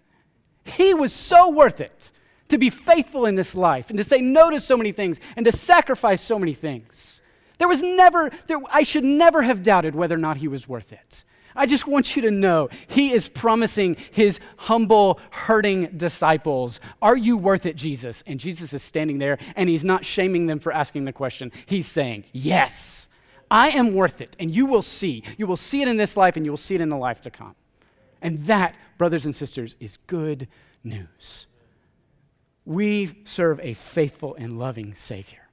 He 0.65 0.95
was 0.95 1.13
so 1.13 1.49
worth 1.49 1.79
it 1.79 2.11
to 2.49 2.57
be 2.57 2.71
faithful 2.71 3.27
in 3.27 3.35
this 3.35 3.53
life 3.53 3.89
and 3.89 3.97
to 3.97 4.03
say 4.03 4.19
no 4.19 4.49
to 4.49 4.59
so 4.59 4.75
many 4.75 4.91
things 4.91 5.19
and 5.35 5.45
to 5.45 5.51
sacrifice 5.51 6.21
so 6.21 6.39
many 6.39 6.53
things. 6.53 7.21
There 7.59 7.67
was 7.67 7.83
never, 7.83 8.31
there, 8.47 8.59
I 8.71 8.83
should 8.83 9.03
never 9.03 9.43
have 9.43 9.63
doubted 9.63 9.93
whether 9.93 10.15
or 10.15 10.19
not 10.19 10.37
he 10.37 10.47
was 10.47 10.67
worth 10.67 10.91
it. 10.91 11.23
I 11.55 11.65
just 11.65 11.87
want 11.87 12.15
you 12.15 12.21
to 12.23 12.31
know 12.31 12.69
he 12.87 13.11
is 13.11 13.27
promising 13.27 13.97
his 14.11 14.39
humble, 14.57 15.19
hurting 15.31 15.97
disciples, 15.97 16.79
Are 17.01 17.17
you 17.17 17.37
worth 17.37 17.65
it, 17.65 17.75
Jesus? 17.75 18.23
And 18.27 18.39
Jesus 18.39 18.73
is 18.73 18.83
standing 18.83 19.17
there 19.17 19.37
and 19.55 19.67
he's 19.67 19.83
not 19.83 20.05
shaming 20.05 20.45
them 20.45 20.59
for 20.59 20.71
asking 20.71 21.05
the 21.05 21.13
question. 21.13 21.51
He's 21.65 21.87
saying, 21.87 22.25
Yes, 22.31 23.09
I 23.51 23.69
am 23.69 23.93
worth 23.93 24.21
it. 24.21 24.35
And 24.39 24.53
you 24.53 24.65
will 24.65 24.81
see. 24.81 25.23
You 25.37 25.47
will 25.47 25.57
see 25.57 25.81
it 25.81 25.87
in 25.87 25.97
this 25.97 26.15
life 26.15 26.37
and 26.37 26.45
you 26.45 26.51
will 26.51 26.57
see 26.57 26.75
it 26.75 26.81
in 26.81 26.89
the 26.89 26.97
life 26.97 27.21
to 27.21 27.31
come. 27.31 27.55
And 28.21 28.45
that, 28.45 28.75
brothers 28.97 29.25
and 29.25 29.35
sisters, 29.35 29.75
is 29.79 29.97
good 30.07 30.47
news. 30.83 31.47
We 32.65 33.21
serve 33.23 33.59
a 33.61 33.73
faithful 33.73 34.35
and 34.35 34.59
loving 34.59 34.93
Savior. 34.93 35.47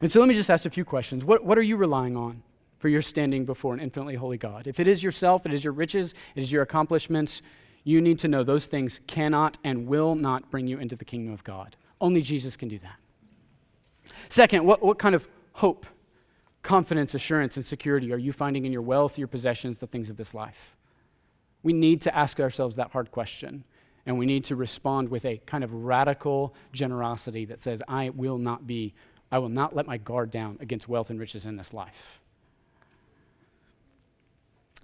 And 0.00 0.10
so 0.10 0.20
let 0.20 0.28
me 0.28 0.34
just 0.34 0.50
ask 0.50 0.64
a 0.64 0.70
few 0.70 0.84
questions. 0.84 1.24
What, 1.24 1.44
what 1.44 1.58
are 1.58 1.62
you 1.62 1.76
relying 1.76 2.16
on? 2.16 2.42
For 2.78 2.88
your 2.88 3.02
standing 3.02 3.44
before 3.44 3.74
an 3.74 3.80
infinitely 3.80 4.14
holy 4.14 4.38
God. 4.38 4.66
If 4.66 4.80
it 4.80 4.88
is 4.88 5.02
yourself, 5.02 5.46
it 5.46 5.52
is 5.52 5.64
your 5.64 5.72
riches, 5.72 6.14
it 6.34 6.42
is 6.42 6.50
your 6.52 6.62
accomplishments, 6.62 7.42
you 7.84 8.00
need 8.00 8.18
to 8.20 8.28
know 8.28 8.44
those 8.44 8.66
things 8.66 9.00
cannot 9.06 9.58
and 9.64 9.86
will 9.86 10.14
not 10.14 10.50
bring 10.50 10.66
you 10.66 10.78
into 10.78 10.96
the 10.96 11.04
kingdom 11.04 11.32
of 11.32 11.42
God. 11.44 11.76
Only 12.00 12.22
Jesus 12.22 12.56
can 12.56 12.68
do 12.68 12.78
that. 12.78 12.96
Second, 14.28 14.64
what, 14.64 14.82
what 14.82 14.98
kind 14.98 15.14
of 15.14 15.28
hope, 15.54 15.86
confidence, 16.62 17.14
assurance, 17.14 17.56
and 17.56 17.64
security 17.64 18.12
are 18.12 18.18
you 18.18 18.32
finding 18.32 18.64
in 18.64 18.72
your 18.72 18.82
wealth, 18.82 19.18
your 19.18 19.28
possessions, 19.28 19.78
the 19.78 19.86
things 19.86 20.10
of 20.10 20.16
this 20.16 20.34
life? 20.34 20.76
We 21.62 21.72
need 21.72 22.00
to 22.02 22.16
ask 22.16 22.40
ourselves 22.40 22.76
that 22.76 22.90
hard 22.92 23.10
question. 23.10 23.64
And 24.06 24.18
we 24.18 24.26
need 24.26 24.44
to 24.44 24.56
respond 24.56 25.10
with 25.10 25.26
a 25.26 25.38
kind 25.44 25.62
of 25.62 25.72
radical 25.72 26.54
generosity 26.72 27.44
that 27.46 27.60
says, 27.60 27.82
I 27.86 28.08
will 28.08 28.38
not 28.38 28.66
be, 28.66 28.94
I 29.30 29.38
will 29.38 29.50
not 29.50 29.76
let 29.76 29.86
my 29.86 29.98
guard 29.98 30.30
down 30.30 30.56
against 30.60 30.88
wealth 30.88 31.10
and 31.10 31.20
riches 31.20 31.44
in 31.44 31.56
this 31.56 31.74
life. 31.74 32.17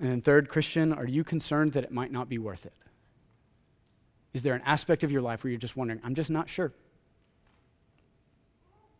And 0.00 0.10
then, 0.10 0.20
third, 0.22 0.48
Christian, 0.48 0.92
are 0.92 1.06
you 1.06 1.22
concerned 1.22 1.72
that 1.72 1.84
it 1.84 1.92
might 1.92 2.10
not 2.10 2.28
be 2.28 2.38
worth 2.38 2.66
it? 2.66 2.74
Is 4.32 4.42
there 4.42 4.54
an 4.54 4.62
aspect 4.66 5.04
of 5.04 5.12
your 5.12 5.22
life 5.22 5.44
where 5.44 5.50
you're 5.50 5.60
just 5.60 5.76
wondering, 5.76 6.00
I'm 6.02 6.14
just 6.14 6.30
not 6.30 6.48
sure? 6.48 6.72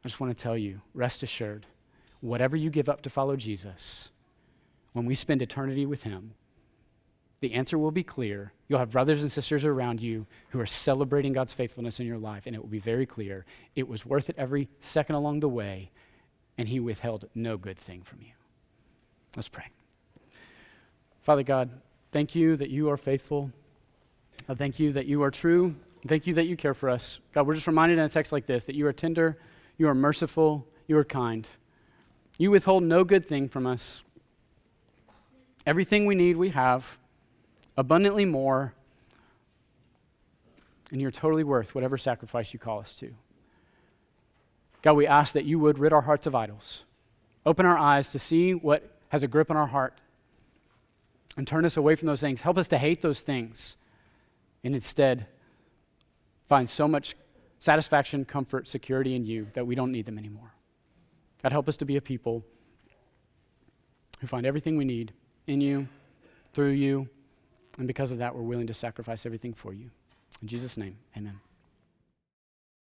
I 0.05 0.09
just 0.09 0.21
want 0.21 0.37
to 0.37 0.41
tell 0.41 0.57
you, 0.57 0.81
rest 0.93 1.23
assured, 1.23 1.67
whatever 2.21 2.57
you 2.57 2.71
give 2.71 2.89
up 2.89 3.03
to 3.03 3.11
follow 3.11 3.35
Jesus, 3.35 4.11
when 4.93 5.07
we 5.07 5.15
spend 5.17 5.43
eternity 5.43 5.87
with 5.87 6.05
Him, 6.05 6.35
the 7.41 7.55
answer 7.55 7.77
will 7.77 7.91
be 7.91 8.05
clear. 8.05 8.53
You'll 8.69 8.79
have 8.79 8.91
brothers 8.91 9.23
and 9.23 9.33
sisters 9.33 9.65
around 9.65 10.01
you 10.01 10.27
who 10.51 10.61
are 10.61 10.67
celebrating 10.67 11.33
God's 11.33 11.53
faithfulness 11.53 11.99
in 11.99 12.07
your 12.07 12.19
life, 12.19 12.47
and 12.47 12.55
it 12.55 12.63
will 12.63 12.69
be 12.69 12.79
very 12.79 13.05
clear. 13.05 13.45
It 13.75 13.89
was 13.89 14.07
worth 14.07 14.31
it 14.31 14.37
every 14.39 14.69
second 14.79 15.17
along 15.17 15.41
the 15.41 15.49
way, 15.49 15.91
and 16.57 16.69
He 16.69 16.79
withheld 16.79 17.29
no 17.35 17.57
good 17.57 17.79
thing 17.79 18.03
from 18.03 18.21
you. 18.23 18.33
Let's 19.37 19.49
pray. 19.49 19.65
Father 21.25 21.43
God, 21.43 21.71
thank 22.13 22.35
you 22.35 22.55
that 22.57 22.69
you 22.69 22.91
are 22.91 22.99
faithful. 22.99 23.51
I 24.47 24.53
thank 24.53 24.79
you 24.79 24.93
that 24.93 25.07
you 25.07 25.23
are 25.23 25.31
true. 25.31 25.75
Thank 26.07 26.27
you 26.27 26.35
that 26.35 26.45
you 26.45 26.55
care 26.55 26.75
for 26.75 26.91
us. 26.91 27.19
God, 27.33 27.47
we're 27.47 27.55
just 27.55 27.67
reminded 27.67 27.99
in 27.99 28.05
a 28.05 28.09
text 28.11 28.31
like 28.31 28.45
this 28.45 28.65
that 28.65 28.75
you 28.75 28.87
are 28.87 28.93
tender, 28.93 29.39
you 29.79 29.89
are 29.89 29.95
merciful, 29.95 30.67
you 30.87 30.99
are 30.99 31.05
kind. 31.05 31.49
You 32.37 32.51
withhold 32.51 32.83
no 32.83 33.05
good 33.05 33.27
thing 33.27 33.49
from 33.49 33.67
us. 33.67 34.05
Everything 35.67 36.05
we 36.05 36.15
need, 36.15 36.37
we 36.37 36.51
have 36.51 36.99
abundantly 37.75 38.27
more, 38.27 38.75
and 40.93 41.01
you're 41.01 41.11
totally 41.11 41.43
worth 41.43 41.75
whatever 41.75 41.97
sacrifice 41.97 42.53
you 42.53 42.59
call 42.59 42.81
us 42.81 42.95
to. 42.97 43.15
God, 44.83 44.93
we 44.93 45.07
ask 45.07 45.33
that 45.33 45.47
you 45.47 45.59
would 45.59 45.79
rid 45.79 45.95
our 45.95 46.03
hearts 46.03 46.27
of 46.27 46.35
idols, 46.35 46.85
open 47.47 47.65
our 47.65 47.79
eyes 47.79 48.13
to 48.13 48.19
see 48.19 48.53
what 48.53 48.91
has 49.09 49.23
a 49.23 49.29
grip 49.29 49.51
on 49.51 49.57
our 49.57 49.69
heart, 49.69 49.95
and 51.37 51.47
turn 51.47 51.65
us 51.65 51.77
away 51.77 51.97
from 51.97 52.07
those 52.07 52.21
things. 52.21 52.41
Help 52.41 52.59
us 52.59 52.69
to 52.69 52.79
hate 52.79 53.03
those 53.03 53.21
things, 53.23 53.77
and 54.63 54.75
instead 54.75 55.27
find 56.49 56.69
so 56.69 56.87
much 56.87 57.17
satisfaction, 57.59 58.25
comfort, 58.25 58.69
security 58.69 59.15
in 59.15 59.25
you 59.25 59.49
that 59.55 59.67
we 59.67 59.75
don't 59.75 59.91
need 59.91 60.07
them 60.07 60.19
anymore. 60.19 60.53
God, 61.43 61.53
help 61.53 61.69
us 61.69 61.77
to 61.79 61.85
be 61.85 61.97
a 61.97 62.01
people 62.01 62.45
who 64.21 64.27
find 64.27 64.47
everything 64.47 64.77
we 64.77 64.85
need 64.85 65.13
in 65.47 65.61
you, 65.61 65.89
through 66.53 66.71
you, 66.71 67.09
and 67.79 67.87
because 67.87 68.13
of 68.13 68.19
that, 68.19 68.35
we're 68.35 68.43
willing 68.43 68.67
to 68.67 68.75
sacrifice 68.75 69.27
everything 69.27 69.53
for 69.53 69.73
you. 69.73 69.91
In 70.41 70.49
Jesus' 70.49 70.77
name, 70.77 70.97
amen. 71.17 71.41